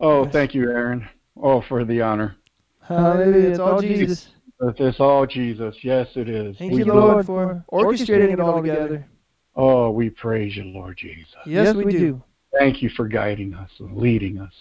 Oh, 0.00 0.24
Yes. 0.24 0.32
thank 0.32 0.54
you, 0.54 0.70
Aaron. 0.70 1.08
Oh, 1.36 1.60
for 1.60 1.84
the 1.84 2.02
honor. 2.02 2.36
Hallelujah. 2.82 3.48
It's 3.48 3.58
all 3.58 3.80
Jesus. 3.80 4.28
It's 4.60 5.00
all 5.00 5.26
Jesus. 5.26 5.76
Yes, 5.82 6.08
it 6.16 6.28
is. 6.28 6.56
Thank 6.56 6.72
We 6.72 6.78
you, 6.78 6.84
do- 6.84 6.94
Lord, 6.94 7.26
for 7.26 7.64
orchestrating 7.72 8.32
it 8.32 8.40
all 8.40 8.60
together. 8.60 9.06
Oh, 9.54 9.90
we 9.90 10.10
praise 10.10 10.56
you, 10.56 10.64
Lord 10.64 10.96
Jesus. 10.96 11.34
Yes, 11.46 11.74
we 11.74 11.92
do. 11.92 12.22
Thank 12.56 12.82
you 12.82 12.88
for 12.88 13.08
guiding 13.08 13.54
us 13.54 13.70
and 13.78 13.96
leading 13.96 14.38
us. 14.38 14.54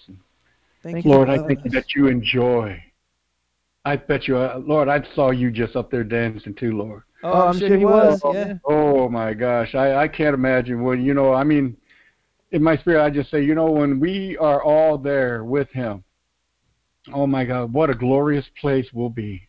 Thank 0.83 1.05
you, 1.05 1.11
Lord, 1.11 1.27
for 1.27 1.31
I 1.33 1.37
loving 1.37 1.55
thank 1.55 1.65
you 1.65 1.71
that 1.71 1.95
you 1.95 2.07
enjoy. 2.07 2.83
I 3.87 3.95
bet 3.95 4.27
you, 4.27 4.35
uh, 4.35 4.59
Lord, 4.65 4.89
I 4.89 5.01
saw 5.15 5.31
you 5.31 5.49
just 5.49 5.77
up 5.77 5.89
there 5.89 6.03
dancing 6.03 6.53
too, 6.53 6.77
Lord. 6.77 7.03
Oh, 7.23 7.47
I'm 7.47 7.57
sure 7.57 7.77
he 7.77 7.85
was. 7.85 8.21
Yeah. 8.25 8.55
Oh 8.65 9.07
my 9.07 9.33
gosh, 9.33 9.75
I, 9.75 9.95
I 9.95 10.07
can't 10.09 10.33
imagine 10.33 10.83
when 10.83 11.01
you 11.01 11.13
know. 11.13 11.33
I 11.33 11.45
mean, 11.45 11.77
in 12.51 12.61
my 12.61 12.75
spirit, 12.75 13.01
I 13.01 13.09
just 13.09 13.31
say, 13.31 13.41
you 13.41 13.55
know, 13.55 13.71
when 13.71 14.01
we 14.01 14.35
are 14.41 14.61
all 14.61 14.97
there 14.97 15.45
with 15.45 15.69
Him, 15.69 16.03
oh 17.13 17.25
my 17.27 17.45
God, 17.45 17.71
what 17.71 17.89
a 17.89 17.95
glorious 17.95 18.45
place 18.59 18.87
we'll 18.91 19.09
be. 19.09 19.47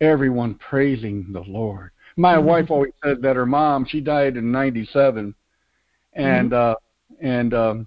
Everyone 0.00 0.56
praising 0.56 1.32
the 1.32 1.42
Lord. 1.42 1.90
My 2.16 2.34
Mhm. 2.34 2.44
wife 2.44 2.70
always 2.72 2.92
said 3.04 3.22
that 3.22 3.36
her 3.36 3.46
mom, 3.46 3.84
she 3.84 4.00
died 4.00 4.36
in 4.36 4.50
'97, 4.50 5.32
and 6.14 6.52
uh, 6.52 6.74
and 7.20 7.54
um, 7.54 7.86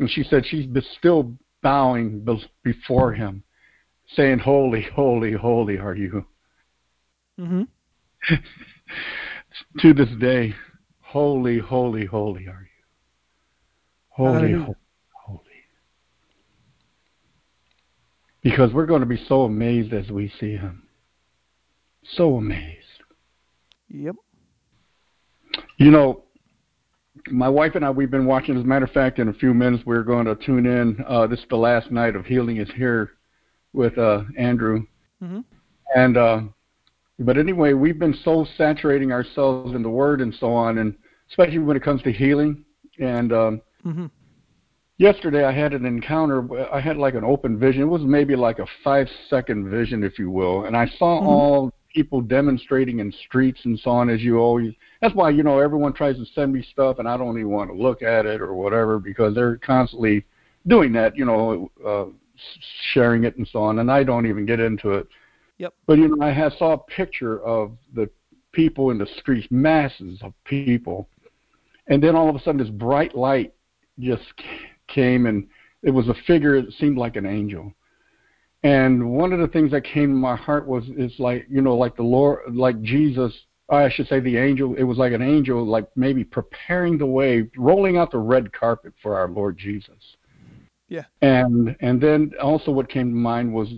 and 0.00 0.10
she 0.10 0.24
said 0.24 0.44
she's 0.44 0.66
still 0.98 1.38
bowing 1.62 2.26
before 2.64 3.12
Him, 3.12 3.44
saying, 4.14 4.40
"Holy, 4.40 4.82
holy, 4.82 5.32
holy 5.32 5.78
are 5.78 5.94
you." 5.94 6.26
hmm 7.38 7.62
to 9.80 9.94
this 9.94 10.08
day, 10.20 10.54
holy, 11.00 11.58
holy, 11.58 12.06
holy 12.06 12.46
are 12.48 12.62
you. 12.62 12.84
Holy, 14.08 14.52
holy, 14.52 14.74
holy. 15.12 15.44
Because 18.42 18.72
we're 18.72 18.86
going 18.86 19.00
to 19.00 19.06
be 19.06 19.22
so 19.28 19.42
amazed 19.42 19.92
as 19.92 20.10
we 20.10 20.32
see 20.40 20.52
him. 20.52 20.88
So 22.14 22.36
amazed. 22.36 22.76
Yep. 23.88 24.16
You 25.76 25.90
know, 25.90 26.24
my 27.30 27.48
wife 27.48 27.74
and 27.74 27.84
I, 27.84 27.90
we've 27.90 28.10
been 28.10 28.26
watching. 28.26 28.56
As 28.56 28.64
a 28.64 28.66
matter 28.66 28.84
of 28.84 28.90
fact, 28.90 29.18
in 29.18 29.28
a 29.28 29.32
few 29.32 29.54
minutes, 29.54 29.84
we're 29.86 30.02
going 30.02 30.26
to 30.26 30.34
tune 30.34 30.66
in. 30.66 31.04
Uh, 31.06 31.26
this 31.26 31.38
is 31.38 31.46
the 31.48 31.56
last 31.56 31.90
night 31.90 32.16
of 32.16 32.26
Healing 32.26 32.56
is 32.56 32.68
Here 32.76 33.12
with 33.72 33.96
uh, 33.98 34.22
Andrew. 34.36 34.84
Mhm. 35.22 35.44
And, 35.94 36.16
uh, 36.16 36.40
but 37.20 37.36
anyway, 37.38 37.72
we've 37.72 37.98
been 37.98 38.14
so 38.24 38.46
saturating 38.56 39.12
ourselves 39.12 39.74
in 39.74 39.82
the 39.82 39.90
Word 39.90 40.20
and 40.20 40.34
so 40.34 40.52
on, 40.52 40.78
and 40.78 40.94
especially 41.30 41.58
when 41.58 41.76
it 41.76 41.82
comes 41.82 42.02
to 42.02 42.12
healing. 42.12 42.64
And 43.00 43.32
um, 43.32 43.62
hmm 43.82 44.06
yesterday 44.98 45.44
I 45.44 45.52
had 45.52 45.72
an 45.72 45.86
encounter. 45.86 46.46
I 46.72 46.80
had 46.80 46.96
like 46.96 47.14
an 47.14 47.24
open 47.24 47.58
vision. 47.58 47.82
It 47.82 47.86
was 47.86 48.02
maybe 48.02 48.36
like 48.36 48.58
a 48.58 48.66
five 48.84 49.08
second 49.30 49.70
vision, 49.70 50.02
if 50.02 50.18
you 50.18 50.30
will. 50.30 50.64
And 50.64 50.76
I 50.76 50.86
saw 50.98 51.20
Mhm. 51.20 51.26
all 51.26 51.72
people 51.94 52.20
demonstrating 52.20 52.98
in 52.98 53.10
streets 53.12 53.64
and 53.64 53.78
so 53.78 53.90
on, 53.90 54.10
as 54.10 54.22
you 54.22 54.38
always. 54.38 54.74
That's 55.00 55.14
why 55.14 55.30
you 55.30 55.42
know 55.42 55.58
everyone 55.58 55.92
tries 55.92 56.16
to 56.16 56.24
send 56.26 56.52
me 56.52 56.62
stuff, 56.62 56.98
and 56.98 57.08
I 57.08 57.16
don't 57.16 57.38
even 57.38 57.50
want 57.50 57.70
to 57.70 57.76
look 57.76 58.02
at 58.02 58.26
it 58.26 58.40
or 58.40 58.54
whatever 58.54 58.98
because 58.98 59.34
they're 59.34 59.56
constantly 59.58 60.24
doing 60.66 60.92
that. 60.92 61.16
You 61.16 61.24
know, 61.24 61.70
uh, 61.84 62.06
sharing 62.92 63.24
it 63.24 63.36
and 63.36 63.48
so 63.48 63.62
on, 63.62 63.78
and 63.78 63.90
I 63.90 64.04
don't 64.04 64.26
even 64.26 64.46
get 64.46 64.60
into 64.60 64.92
it. 64.92 65.06
Yep. 65.58 65.74
But 65.86 65.98
you 65.98 66.16
know, 66.16 66.24
I 66.24 66.50
saw 66.58 66.72
a 66.72 66.78
picture 66.78 67.42
of 67.44 67.72
the 67.94 68.08
people 68.52 68.90
in 68.90 68.98
the 68.98 69.06
streets, 69.18 69.46
masses 69.50 70.20
of 70.22 70.32
people, 70.44 71.08
and 71.88 72.02
then 72.02 72.14
all 72.14 72.28
of 72.28 72.36
a 72.36 72.40
sudden 72.40 72.60
this 72.60 72.70
bright 72.70 73.16
light 73.16 73.54
just 73.98 74.22
came 74.86 75.26
and 75.26 75.46
it 75.82 75.90
was 75.90 76.08
a 76.08 76.14
figure 76.26 76.60
that 76.60 76.72
seemed 76.74 76.98
like 76.98 77.16
an 77.16 77.26
angel 77.26 77.72
and 78.62 79.16
one 79.16 79.32
of 79.32 79.38
the 79.38 79.48
things 79.48 79.70
that 79.70 79.84
came 79.84 80.10
to 80.10 80.16
my 80.16 80.36
heart 80.36 80.66
was 80.66 80.84
is 80.96 81.12
like 81.18 81.46
you 81.48 81.60
know 81.60 81.76
like 81.76 81.96
the 81.96 82.02
lord 82.02 82.40
like 82.54 82.80
jesus 82.82 83.32
i 83.70 83.88
should 83.88 84.06
say 84.08 84.20
the 84.20 84.36
angel 84.36 84.74
it 84.74 84.82
was 84.82 84.98
like 84.98 85.12
an 85.12 85.22
angel 85.22 85.64
like 85.66 85.86
maybe 85.96 86.24
preparing 86.24 86.98
the 86.98 87.06
way 87.06 87.48
rolling 87.56 87.96
out 87.96 88.10
the 88.10 88.18
red 88.18 88.52
carpet 88.52 88.92
for 89.02 89.16
our 89.16 89.28
lord 89.28 89.56
jesus 89.56 90.16
Yeah. 90.88 91.04
and 91.22 91.76
and 91.80 92.00
then 92.00 92.32
also 92.42 92.70
what 92.70 92.88
came 92.88 93.10
to 93.10 93.16
mind 93.16 93.52
was 93.52 93.68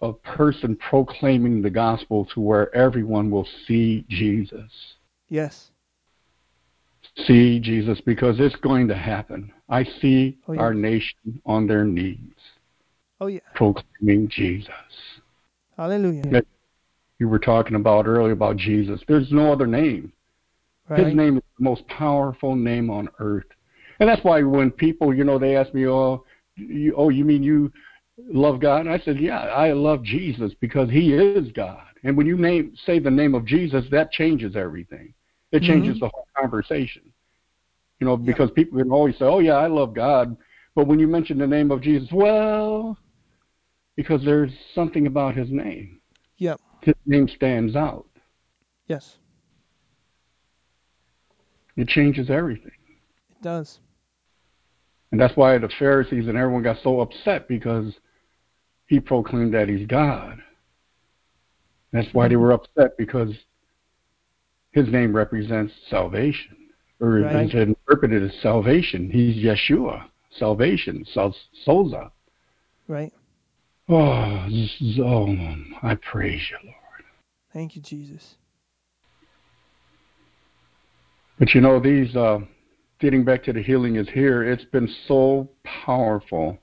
a 0.00 0.12
person 0.12 0.76
proclaiming 0.76 1.62
the 1.62 1.70
gospel 1.70 2.24
to 2.34 2.40
where 2.40 2.74
everyone 2.74 3.30
will 3.30 3.48
see 3.66 4.04
jesus 4.08 4.70
Yes. 5.28 5.70
see 7.26 7.58
Jesus 7.58 8.00
because 8.00 8.36
it's 8.38 8.54
going 8.56 8.86
to 8.88 8.94
happen. 8.94 9.52
I 9.68 9.84
see 10.00 10.38
Oh, 10.46 10.56
our 10.56 10.72
nation 10.72 11.40
on 11.44 11.66
their 11.66 11.84
knees 11.84 12.18
Oh 13.20 13.26
yeah. 13.26 13.40
proclaiming 13.54 14.28
Jesus. 14.28 14.70
Hallelujah. 15.76 16.22
Yeah. 16.30 16.40
You 17.18 17.28
were 17.28 17.38
talking 17.40 17.74
about 17.74 18.06
earlier 18.06 18.32
about 18.32 18.56
Jesus. 18.56 19.00
There's 19.08 19.32
no 19.32 19.52
other 19.52 19.66
name. 19.66 20.12
Right. 20.88 21.06
His 21.06 21.14
name 21.14 21.36
is 21.36 21.42
the 21.58 21.64
most 21.64 21.86
powerful 21.88 22.54
name 22.54 22.88
on 22.88 23.08
earth. 23.18 23.46
And 24.00 24.08
that's 24.08 24.22
why 24.22 24.42
when 24.42 24.70
people, 24.70 25.12
you 25.12 25.24
know, 25.24 25.38
they 25.38 25.56
ask 25.56 25.74
me, 25.74 25.86
"Oh, 25.88 26.24
you, 26.58 26.94
oh, 26.96 27.08
you 27.08 27.24
mean 27.24 27.42
you 27.42 27.72
love 28.30 28.60
God?" 28.60 28.80
And 28.86 28.90
I 28.90 28.98
said, 28.98 29.18
"Yeah, 29.20 29.38
I 29.38 29.72
love 29.72 30.02
Jesus 30.02 30.52
because 30.60 30.90
He 30.90 31.14
is 31.14 31.50
God." 31.52 31.84
And 32.04 32.16
when 32.16 32.26
you 32.26 32.36
name 32.36 32.74
say 32.86 32.98
the 32.98 33.10
name 33.10 33.34
of 33.34 33.44
Jesus, 33.44 33.84
that 33.90 34.12
changes 34.12 34.56
everything. 34.56 35.14
It 35.52 35.62
changes 35.62 35.96
Mhm. 35.96 36.00
the 36.00 36.08
whole 36.08 36.28
conversation. 36.36 37.02
You 38.00 38.06
know, 38.06 38.16
Yeah. 38.16 38.26
because 38.26 38.50
people 38.52 38.78
can 38.78 38.90
always 38.92 39.16
say, 39.16 39.24
"Oh, 39.24 39.40
yeah, 39.40 39.54
I 39.56 39.66
love 39.66 39.94
God," 39.94 40.36
but 40.74 40.86
when 40.86 40.98
you 40.98 41.08
mention 41.08 41.38
the 41.38 41.46
name 41.46 41.70
of 41.70 41.80
Jesus, 41.80 42.12
well, 42.12 42.98
because 43.96 44.24
there's 44.24 44.52
something 44.74 45.06
about 45.06 45.34
His 45.34 45.50
name. 45.50 46.00
Yep. 46.36 46.60
His 46.82 46.94
name 47.06 47.26
stands 47.28 47.74
out. 47.74 48.06
Yes. 48.86 49.18
It 51.76 51.88
changes 51.88 52.30
everything. 52.30 52.72
It 53.30 53.42
does. 53.42 53.80
And 55.10 55.20
that's 55.20 55.36
why 55.36 55.56
the 55.58 55.70
Pharisees 55.78 56.26
and 56.28 56.36
everyone 56.36 56.62
got 56.62 56.82
so 56.82 57.00
upset 57.00 57.48
because 57.48 57.94
he 58.86 59.00
proclaimed 59.00 59.54
that 59.54 59.68
he's 59.68 59.86
God. 59.86 60.38
That's 61.92 62.12
why 62.12 62.28
they 62.28 62.36
were 62.36 62.52
upset 62.52 62.96
because 62.98 63.32
his 64.72 64.88
name 64.88 65.16
represents 65.16 65.72
salvation, 65.88 66.56
or 67.00 67.20
Right. 67.20 67.46
is 67.46 67.54
interpreted 67.54 68.22
as 68.22 68.38
salvation. 68.40 69.10
He's 69.10 69.42
Yeshua, 69.42 70.10
salvation, 70.30 71.04
Sol- 71.06 71.34
Soza. 71.66 72.10
Right. 72.86 73.12
Oh, 73.88 74.46
oh, 75.00 75.56
I 75.82 75.94
praise 75.94 76.50
you, 76.50 76.58
Lord. 76.64 77.04
Thank 77.54 77.74
you, 77.74 77.80
Jesus. 77.80 78.36
But 81.38 81.54
you 81.54 81.62
know, 81.62 81.80
these 81.80 82.14
uh, 82.14 82.40
getting 82.98 83.24
back 83.24 83.44
to 83.44 83.52
the 83.52 83.62
healing 83.62 83.96
is 83.96 84.08
here. 84.08 84.44
It's 84.44 84.64
been 84.64 84.88
so 85.06 85.48
powerful, 85.64 86.58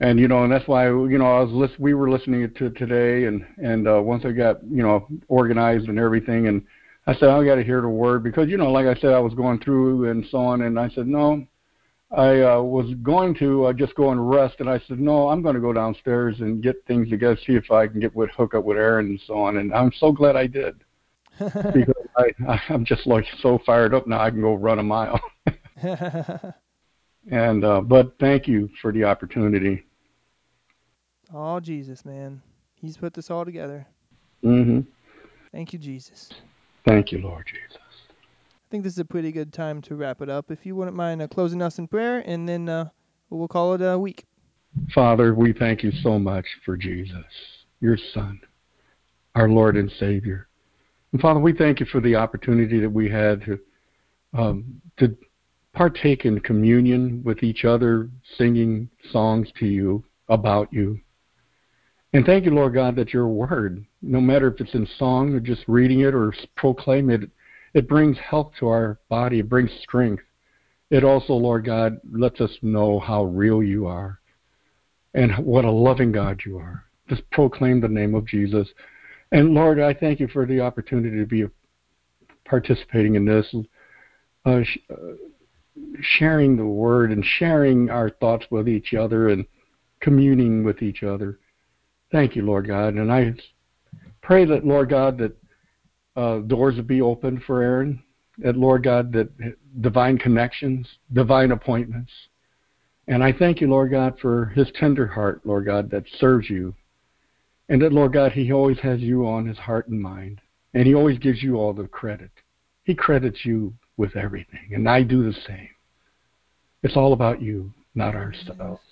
and 0.00 0.18
you 0.18 0.28
know, 0.28 0.44
and 0.44 0.52
that's 0.52 0.66
why 0.66 0.86
you 0.86 1.18
know 1.18 1.26
I 1.26 1.40
was 1.40 1.52
list- 1.52 1.80
we 1.80 1.94
were 1.94 2.10
listening 2.10 2.52
to 2.52 2.70
today, 2.70 3.24
and 3.24 3.44
and 3.62 3.88
uh, 3.88 4.00
once 4.02 4.24
I 4.24 4.32
got 4.32 4.62
you 4.64 4.82
know 4.82 5.08
organized 5.28 5.88
and 5.88 5.98
everything, 5.98 6.48
and 6.48 6.62
I 7.06 7.14
said 7.14 7.28
I 7.28 7.44
got 7.44 7.56
to 7.56 7.64
hear 7.64 7.80
the 7.80 7.88
word 7.88 8.22
because 8.22 8.48
you 8.48 8.56
know, 8.56 8.70
like 8.70 8.86
I 8.86 9.00
said, 9.00 9.12
I 9.12 9.20
was 9.20 9.34
going 9.34 9.60
through 9.60 10.10
and 10.10 10.24
so 10.30 10.38
on, 10.38 10.62
and 10.62 10.78
I 10.78 10.88
said 10.90 11.06
no. 11.06 11.46
I 12.10 12.42
uh, 12.42 12.60
was 12.60 12.92
going 13.02 13.34
to 13.36 13.66
uh, 13.66 13.72
just 13.72 13.94
go 13.94 14.10
and 14.10 14.28
rest, 14.28 14.56
and 14.58 14.68
I 14.68 14.78
said, 14.86 15.00
"No, 15.00 15.30
I'm 15.30 15.40
going 15.40 15.54
to 15.54 15.62
go 15.62 15.72
downstairs 15.72 16.40
and 16.40 16.62
get 16.62 16.84
things 16.86 17.08
together, 17.08 17.38
see 17.46 17.54
if 17.54 17.70
I 17.70 17.86
can 17.86 18.00
get 18.00 18.14
with 18.14 18.28
hook 18.30 18.54
up 18.54 18.64
with 18.64 18.76
Aaron 18.76 19.06
and 19.06 19.20
so 19.26 19.38
on." 19.38 19.56
And 19.56 19.72
I'm 19.72 19.92
so 19.98 20.12
glad 20.12 20.36
I 20.36 20.46
did 20.46 20.74
because 21.38 22.06
I, 22.16 22.60
I'm 22.68 22.84
just 22.84 23.06
like 23.06 23.24
so 23.40 23.58
fired 23.64 23.94
up 23.94 24.06
now. 24.06 24.20
I 24.20 24.30
can 24.30 24.40
go 24.40 24.54
run 24.54 24.78
a 24.78 24.82
mile. 24.82 25.20
And 27.30 27.64
uh, 27.64 27.80
but 27.82 28.18
thank 28.18 28.48
you 28.48 28.68
for 28.80 28.92
the 28.92 29.04
opportunity. 29.04 29.84
oh, 31.32 31.60
Jesus, 31.60 32.04
man. 32.04 32.42
He's 32.74 32.96
put 32.96 33.14
this 33.14 33.30
all 33.30 33.44
together. 33.44 33.86
hmm 34.42 34.80
Thank 35.52 35.72
you, 35.72 35.78
Jesus. 35.78 36.30
Thank 36.84 37.12
you, 37.12 37.18
Lord 37.18 37.46
Jesus. 37.46 37.78
I 37.78 38.66
think 38.70 38.82
this 38.84 38.94
is 38.94 38.98
a 38.98 39.04
pretty 39.04 39.30
good 39.30 39.52
time 39.52 39.82
to 39.82 39.94
wrap 39.94 40.20
it 40.20 40.28
up. 40.28 40.50
If 40.50 40.66
you 40.66 40.74
wouldn't 40.74 40.96
mind 40.96 41.22
uh, 41.22 41.28
closing 41.28 41.62
us 41.62 41.78
in 41.78 41.86
prayer, 41.86 42.24
and 42.26 42.48
then 42.48 42.68
uh, 42.68 42.88
we'll 43.30 43.46
call 43.48 43.74
it 43.74 43.82
a 43.82 43.98
week. 43.98 44.24
Father, 44.94 45.34
we 45.34 45.52
thank 45.52 45.82
you 45.82 45.92
so 46.02 46.18
much 46.18 46.46
for 46.64 46.76
Jesus, 46.76 47.24
your 47.80 47.98
Son, 48.14 48.40
our 49.34 49.48
Lord 49.48 49.76
and 49.76 49.92
Savior. 50.00 50.48
And 51.12 51.20
Father, 51.20 51.40
we 51.40 51.52
thank 51.52 51.78
you 51.78 51.86
for 51.86 52.00
the 52.00 52.16
opportunity 52.16 52.80
that 52.80 52.90
we 52.90 53.08
had 53.10 53.44
to 53.44 53.58
um, 54.34 54.80
to 54.98 55.16
partake 55.74 56.24
in 56.24 56.40
communion 56.40 57.22
with 57.24 57.42
each 57.42 57.64
other, 57.64 58.08
singing 58.36 58.88
songs 59.10 59.48
to 59.58 59.66
you 59.66 60.04
about 60.28 60.72
you. 60.72 60.98
And 62.14 62.26
thank 62.26 62.44
you, 62.44 62.50
Lord 62.50 62.74
God, 62.74 62.96
that 62.96 63.12
your 63.14 63.28
word, 63.28 63.84
no 64.02 64.20
matter 64.20 64.48
if 64.48 64.60
it's 64.60 64.74
in 64.74 64.86
song 64.98 65.34
or 65.34 65.40
just 65.40 65.62
reading 65.66 66.00
it 66.00 66.14
or 66.14 66.34
proclaim 66.56 67.08
it, 67.08 67.30
It 67.74 67.88
brings 67.88 68.18
health 68.18 68.52
to 68.60 68.68
our 68.68 68.98
body. 69.08 69.38
It 69.38 69.48
brings 69.48 69.70
strength. 69.82 70.22
It 70.90 71.04
also, 71.04 71.32
Lord 71.32 71.64
God, 71.64 71.98
lets 72.10 72.40
us 72.40 72.50
know 72.60 73.00
how 73.00 73.24
real 73.24 73.62
you 73.62 73.86
are 73.86 74.20
and 75.14 75.32
what 75.38 75.64
a 75.64 75.70
loving 75.70 76.12
God 76.12 76.42
you 76.44 76.58
are. 76.58 76.84
Just 77.08 77.28
proclaim 77.30 77.80
the 77.80 77.88
name 77.88 78.14
of 78.14 78.26
Jesus. 78.26 78.68
And 79.32 79.54
Lord, 79.54 79.80
I 79.80 79.94
thank 79.94 80.20
you 80.20 80.28
for 80.28 80.44
the 80.44 80.60
opportunity 80.60 81.18
to 81.18 81.26
be 81.26 81.46
participating 82.44 83.14
in 83.14 83.24
this, 83.24 83.54
uh, 84.44 84.62
sh- 84.62 84.78
uh, 84.90 85.14
sharing 86.02 86.56
the 86.56 86.66
word 86.66 87.10
and 87.12 87.24
sharing 87.24 87.88
our 87.88 88.10
thoughts 88.10 88.44
with 88.50 88.68
each 88.68 88.92
other 88.92 89.30
and 89.30 89.46
communing 90.00 90.64
with 90.64 90.82
each 90.82 91.02
other. 91.02 91.38
Thank 92.10 92.36
you, 92.36 92.42
Lord 92.42 92.66
God. 92.66 92.94
And 92.94 93.10
I 93.10 93.34
pray 94.20 94.44
that, 94.44 94.66
Lord 94.66 94.90
God, 94.90 95.16
that 95.16 95.34
uh, 96.14 96.40
doors 96.40 96.76
would 96.76 96.86
be 96.86 97.00
opened 97.00 97.42
for 97.44 97.62
Aaron. 97.62 98.02
That, 98.38 98.56
Lord 98.56 98.82
God, 98.82 99.12
that 99.12 99.30
divine 99.80 100.18
connections, 100.18 100.86
divine 101.14 101.52
appointments. 101.52 102.12
And 103.08 103.24
I 103.24 103.32
thank 103.32 103.62
you, 103.62 103.68
Lord 103.68 103.90
God, 103.90 104.18
for 104.20 104.46
his 104.46 104.70
tender 104.74 105.06
heart, 105.06 105.40
Lord 105.44 105.64
God, 105.64 105.90
that 105.90 106.04
serves 106.18 106.50
you. 106.50 106.74
And 107.72 107.80
that, 107.80 107.90
Lord 107.90 108.12
God, 108.12 108.32
he 108.32 108.52
always 108.52 108.78
has 108.80 109.00
you 109.00 109.26
on 109.26 109.46
his 109.46 109.56
heart 109.56 109.88
and 109.88 109.98
mind. 109.98 110.42
And 110.74 110.86
he 110.86 110.94
always 110.94 111.18
gives 111.18 111.42
you 111.42 111.56
all 111.56 111.72
the 111.72 111.88
credit. 111.88 112.30
He 112.84 112.94
credits 112.94 113.46
you 113.46 113.72
with 113.96 114.14
everything. 114.14 114.72
And 114.74 114.86
I 114.86 115.02
do 115.02 115.24
the 115.24 115.32
same. 115.46 115.70
It's 116.82 116.98
all 116.98 117.14
about 117.14 117.40
you, 117.40 117.72
not 117.94 118.14
ourselves. 118.14 118.82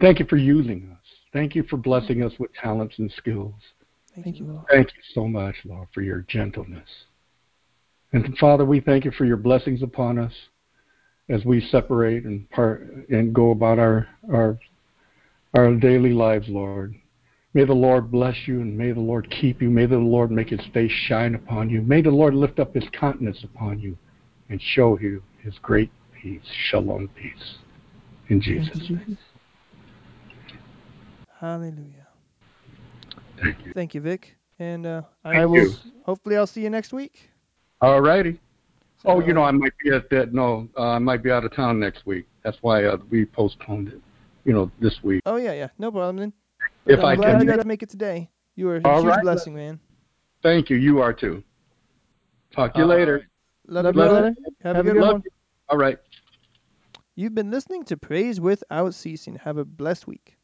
Thank 0.00 0.18
you 0.18 0.26
for 0.26 0.36
using 0.36 0.90
us. 0.90 1.06
Thank 1.32 1.54
you 1.54 1.62
for 1.70 1.76
blessing 1.76 2.24
us 2.24 2.32
with 2.36 2.50
talents 2.60 2.96
and 2.98 3.12
skills. 3.16 3.54
Thank 4.24 4.40
you, 4.40 4.46
Lord. 4.46 4.64
Thank 4.68 4.88
you 4.88 5.02
so 5.14 5.28
much, 5.28 5.54
Lord, 5.64 5.86
for 5.94 6.02
your 6.02 6.24
gentleness. 6.26 6.88
And 8.12 8.36
Father, 8.38 8.64
we 8.64 8.80
thank 8.80 9.04
you 9.04 9.12
for 9.12 9.24
your 9.24 9.36
blessings 9.36 9.84
upon 9.84 10.18
us 10.18 10.32
as 11.28 11.44
we 11.44 11.60
separate 11.70 12.24
and 12.24 12.50
part 12.50 12.92
and 13.08 13.32
go 13.32 13.52
about 13.52 13.78
our 13.78 14.08
our 14.32 14.58
our 15.54 15.72
daily 15.76 16.12
lives, 16.12 16.48
Lord. 16.48 16.96
May 17.54 17.64
the 17.64 17.72
Lord 17.72 18.10
bless 18.10 18.36
you 18.46 18.60
and 18.60 18.76
may 18.76 18.90
the 18.90 19.00
Lord 19.00 19.30
keep 19.30 19.62
you. 19.62 19.70
May 19.70 19.86
the 19.86 19.96
Lord 19.96 20.32
make 20.32 20.48
his 20.48 20.60
face 20.72 20.90
shine 20.90 21.36
upon 21.36 21.70
you. 21.70 21.82
May 21.82 22.02
the 22.02 22.10
Lord 22.10 22.34
lift 22.34 22.58
up 22.58 22.74
his 22.74 22.84
countenance 22.92 23.44
upon 23.44 23.78
you 23.78 23.96
and 24.48 24.60
show 24.60 24.98
you 24.98 25.22
his 25.40 25.54
great 25.62 25.90
peace, 26.20 26.42
shalom 26.68 27.08
peace. 27.14 27.58
In 28.28 28.40
Jesus' 28.40 28.90
name. 28.90 29.16
Hallelujah. 31.38 32.08
Thank 33.40 33.64
you. 33.64 33.72
Thank 33.72 33.94
you, 33.94 34.00
Vic. 34.00 34.36
And 34.58 34.84
uh, 34.84 35.02
I 35.24 35.34
Thank 35.34 35.50
will. 35.50 35.56
you. 35.56 35.74
Hopefully, 36.04 36.36
I'll 36.36 36.46
see 36.48 36.62
you 36.62 36.70
next 36.70 36.92
week. 36.92 37.30
All 37.80 38.00
righty. 38.00 38.40
So, 39.02 39.10
Oh, 39.10 39.20
you 39.20 39.32
know, 39.32 39.42
uh, 39.42 39.48
I 39.48 39.50
might 39.52 39.72
be 39.82 39.90
at 39.90 40.08
that. 40.10 40.32
No, 40.32 40.68
uh, 40.76 40.88
I 40.88 40.98
might 40.98 41.22
be 41.22 41.30
out 41.30 41.44
of 41.44 41.54
town 41.54 41.78
next 41.78 42.06
week. 42.06 42.26
That's 42.42 42.56
why 42.62 42.84
uh, 42.84 42.96
we 43.10 43.26
postponed 43.26 43.88
it. 43.88 44.00
You 44.44 44.54
know, 44.54 44.70
this 44.80 44.98
week. 45.02 45.22
Oh 45.26 45.36
yeah, 45.36 45.52
yeah, 45.52 45.68
no 45.78 45.90
problem. 45.90 46.16
Then. 46.16 46.32
If 46.86 47.00
I'm 47.00 47.06
I 47.06 47.16
glad 47.16 47.40
you 47.42 47.48
got 47.48 47.60
to 47.60 47.66
make 47.66 47.82
it 47.82 47.88
today. 47.90 48.30
You 48.56 48.66
were 48.66 48.76
a 48.76 48.82
All 48.84 49.00
huge 49.02 49.10
right. 49.10 49.22
blessing, 49.22 49.54
man. 49.54 49.80
thank 50.42 50.70
you. 50.70 50.76
You 50.76 51.00
are 51.00 51.12
too. 51.12 51.42
Talk 52.52 52.74
to 52.74 52.78
you 52.80 52.84
All 52.84 52.90
later. 52.90 53.28
Love, 53.66 53.84
Love 53.84 53.94
you, 53.94 54.00
brother. 54.00 54.34
Have, 54.62 54.76
a 54.76 54.82
good 54.82 55.00
one. 55.00 55.22
you. 55.24 55.30
All 55.68 55.78
right. 55.78 55.98
You've 57.16 57.34
been 57.34 57.50
listening 57.50 57.84
to 57.84 57.96
Praise 57.96 58.40
Without 58.40 58.94
Ceasing. 58.94 59.36
Have 59.36 59.56
a 59.56 59.64
blessed 59.64 60.06
week. 60.06 60.36